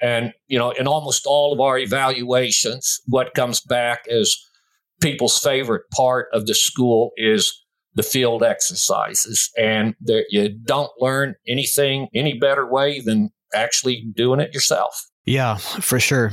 And, 0.00 0.32
you 0.48 0.58
know, 0.58 0.70
in 0.72 0.86
almost 0.86 1.24
all 1.26 1.52
of 1.52 1.60
our 1.60 1.78
evaluations, 1.78 3.00
what 3.06 3.34
comes 3.34 3.60
back 3.60 4.04
is 4.06 4.38
people's 5.00 5.38
favorite 5.38 5.84
part 5.94 6.28
of 6.32 6.46
the 6.46 6.54
school 6.54 7.12
is 7.16 7.63
the 7.94 8.02
field 8.02 8.42
exercises. 8.42 9.50
And 9.56 9.94
there, 10.00 10.24
you 10.30 10.48
don't 10.48 10.90
learn 10.98 11.34
anything 11.46 12.08
any 12.14 12.38
better 12.38 12.66
way 12.66 13.00
than 13.00 13.30
actually 13.54 14.04
doing 14.14 14.40
it 14.40 14.52
yourself. 14.52 15.06
Yeah, 15.24 15.56
for 15.56 16.00
sure. 16.00 16.32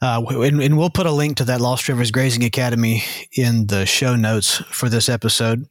Uh, 0.00 0.22
and, 0.42 0.60
and, 0.60 0.76
we'll 0.76 0.90
put 0.90 1.06
a 1.06 1.12
link 1.12 1.36
to 1.36 1.44
that 1.44 1.60
Lost 1.60 1.88
Rivers 1.88 2.10
Grazing 2.10 2.42
Academy 2.42 3.04
in 3.36 3.68
the 3.68 3.86
show 3.86 4.16
notes 4.16 4.56
for 4.70 4.88
this 4.88 5.08
episode. 5.08 5.64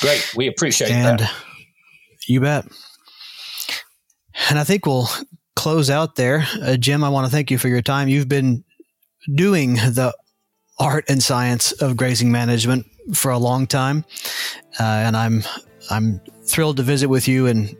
Great. 0.00 0.34
We 0.36 0.48
appreciate 0.48 0.90
and 0.90 1.20
that. 1.20 1.32
You 2.26 2.40
bet. 2.40 2.66
And 4.50 4.58
I 4.58 4.64
think 4.64 4.84
we'll 4.84 5.08
close 5.56 5.88
out 5.88 6.16
there. 6.16 6.46
Uh, 6.62 6.76
Jim, 6.76 7.02
I 7.02 7.08
want 7.08 7.26
to 7.26 7.32
thank 7.32 7.50
you 7.50 7.56
for 7.56 7.68
your 7.68 7.80
time. 7.80 8.08
You've 8.08 8.28
been 8.28 8.64
doing 9.34 9.74
the 9.74 10.14
art 10.78 11.04
and 11.08 11.22
science 11.22 11.72
of 11.72 11.96
grazing 11.96 12.30
management 12.30 12.86
for 13.14 13.30
a 13.30 13.38
long 13.38 13.66
time, 13.66 14.04
uh, 14.78 14.82
and 14.82 15.16
I'm 15.16 15.42
I'm 15.90 16.20
thrilled 16.44 16.76
to 16.78 16.82
visit 16.82 17.08
with 17.08 17.28
you 17.28 17.46
and 17.46 17.76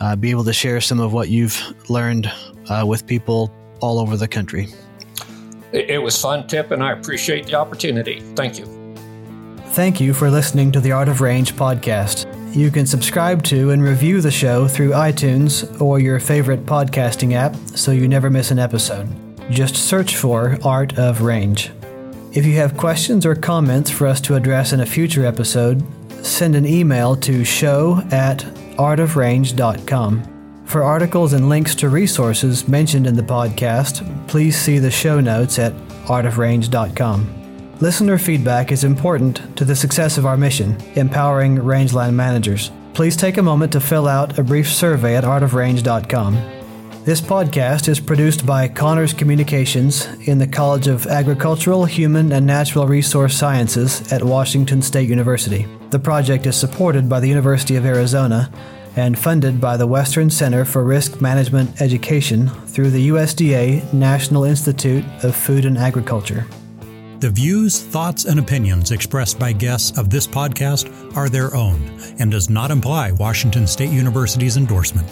uh, 0.00 0.16
be 0.16 0.30
able 0.30 0.44
to 0.44 0.52
share 0.52 0.80
some 0.80 1.00
of 1.00 1.12
what 1.12 1.28
you've 1.28 1.60
learned 1.88 2.30
uh, 2.68 2.84
with 2.86 3.06
people 3.06 3.52
all 3.80 3.98
over 3.98 4.16
the 4.16 4.28
country. 4.28 4.68
It, 5.72 5.90
it 5.90 5.98
was 5.98 6.20
fun, 6.20 6.46
Tip, 6.46 6.70
and 6.70 6.82
I 6.82 6.92
appreciate 6.92 7.46
the 7.46 7.54
opportunity. 7.54 8.20
Thank 8.34 8.58
you. 8.58 8.66
Thank 9.70 10.00
you 10.00 10.14
for 10.14 10.30
listening 10.30 10.72
to 10.72 10.80
the 10.80 10.92
Art 10.92 11.08
of 11.08 11.20
Range 11.20 11.52
podcast. 11.54 12.24
You 12.54 12.70
can 12.70 12.86
subscribe 12.86 13.42
to 13.44 13.70
and 13.70 13.82
review 13.82 14.22
the 14.22 14.30
show 14.30 14.66
through 14.66 14.90
iTunes 14.92 15.78
or 15.80 15.98
your 15.98 16.18
favorite 16.18 16.64
podcasting 16.64 17.34
app 17.34 17.54
so 17.76 17.90
you 17.90 18.08
never 18.08 18.30
miss 18.30 18.50
an 18.50 18.58
episode. 18.58 19.06
Just 19.50 19.76
search 19.76 20.16
for 20.16 20.56
Art 20.64 20.98
of 20.98 21.20
Range. 21.20 21.70
If 22.36 22.44
you 22.44 22.56
have 22.56 22.76
questions 22.76 23.24
or 23.24 23.34
comments 23.34 23.90
for 23.90 24.06
us 24.06 24.20
to 24.20 24.34
address 24.34 24.74
in 24.74 24.80
a 24.80 24.86
future 24.86 25.24
episode, 25.24 25.82
send 26.22 26.54
an 26.54 26.66
email 26.66 27.16
to 27.16 27.46
show 27.46 28.02
at 28.10 28.40
artofrange.com. 28.76 30.62
For 30.66 30.82
articles 30.82 31.32
and 31.32 31.48
links 31.48 31.74
to 31.76 31.88
resources 31.88 32.68
mentioned 32.68 33.06
in 33.06 33.16
the 33.16 33.22
podcast, 33.22 34.28
please 34.28 34.60
see 34.60 34.78
the 34.78 34.90
show 34.90 35.18
notes 35.18 35.58
at 35.58 35.72
artofrange.com. 36.04 37.76
Listener 37.80 38.18
feedback 38.18 38.70
is 38.70 38.84
important 38.84 39.56
to 39.56 39.64
the 39.64 39.74
success 39.74 40.18
of 40.18 40.26
our 40.26 40.36
mission, 40.36 40.76
empowering 40.94 41.58
rangeland 41.58 42.18
managers. 42.18 42.70
Please 42.92 43.16
take 43.16 43.38
a 43.38 43.42
moment 43.42 43.72
to 43.72 43.80
fill 43.80 44.06
out 44.06 44.38
a 44.38 44.42
brief 44.42 44.68
survey 44.70 45.16
at 45.16 45.24
artofrange.com. 45.24 46.55
This 47.06 47.20
podcast 47.20 47.86
is 47.86 48.00
produced 48.00 48.44
by 48.44 48.66
CAHNRS 48.66 49.16
Communications 49.16 50.06
in 50.26 50.38
the 50.38 50.46
College 50.48 50.88
of 50.88 51.06
Agricultural, 51.06 51.84
Human, 51.84 52.32
and 52.32 52.44
Natural 52.44 52.84
Resource 52.88 53.38
Sciences 53.38 54.12
at 54.12 54.24
Washington 54.24 54.82
State 54.82 55.08
University. 55.08 55.68
The 55.90 56.00
project 56.00 56.46
is 56.46 56.56
supported 56.56 57.08
by 57.08 57.20
the 57.20 57.28
University 57.28 57.76
of 57.76 57.86
Arizona 57.86 58.50
and 58.96 59.16
funded 59.16 59.60
by 59.60 59.76
the 59.76 59.86
Western 59.86 60.30
Center 60.30 60.64
for 60.64 60.82
Risk 60.82 61.20
Management 61.20 61.80
Education 61.80 62.48
through 62.48 62.90
the 62.90 63.10
USDA 63.10 63.92
National 63.92 64.42
Institute 64.42 65.04
of 65.22 65.36
Food 65.36 65.64
and 65.64 65.78
Agriculture. 65.78 66.44
The 67.20 67.30
views, 67.30 67.80
thoughts, 67.80 68.24
and 68.24 68.40
opinions 68.40 68.90
expressed 68.90 69.38
by 69.38 69.52
guests 69.52 69.96
of 69.96 70.10
this 70.10 70.26
podcast 70.26 71.16
are 71.16 71.28
their 71.28 71.54
own 71.54 71.80
and 72.18 72.32
does 72.32 72.50
not 72.50 72.72
imply 72.72 73.12
Washington 73.12 73.68
State 73.68 73.90
University's 73.90 74.56
endorsement. 74.56 75.06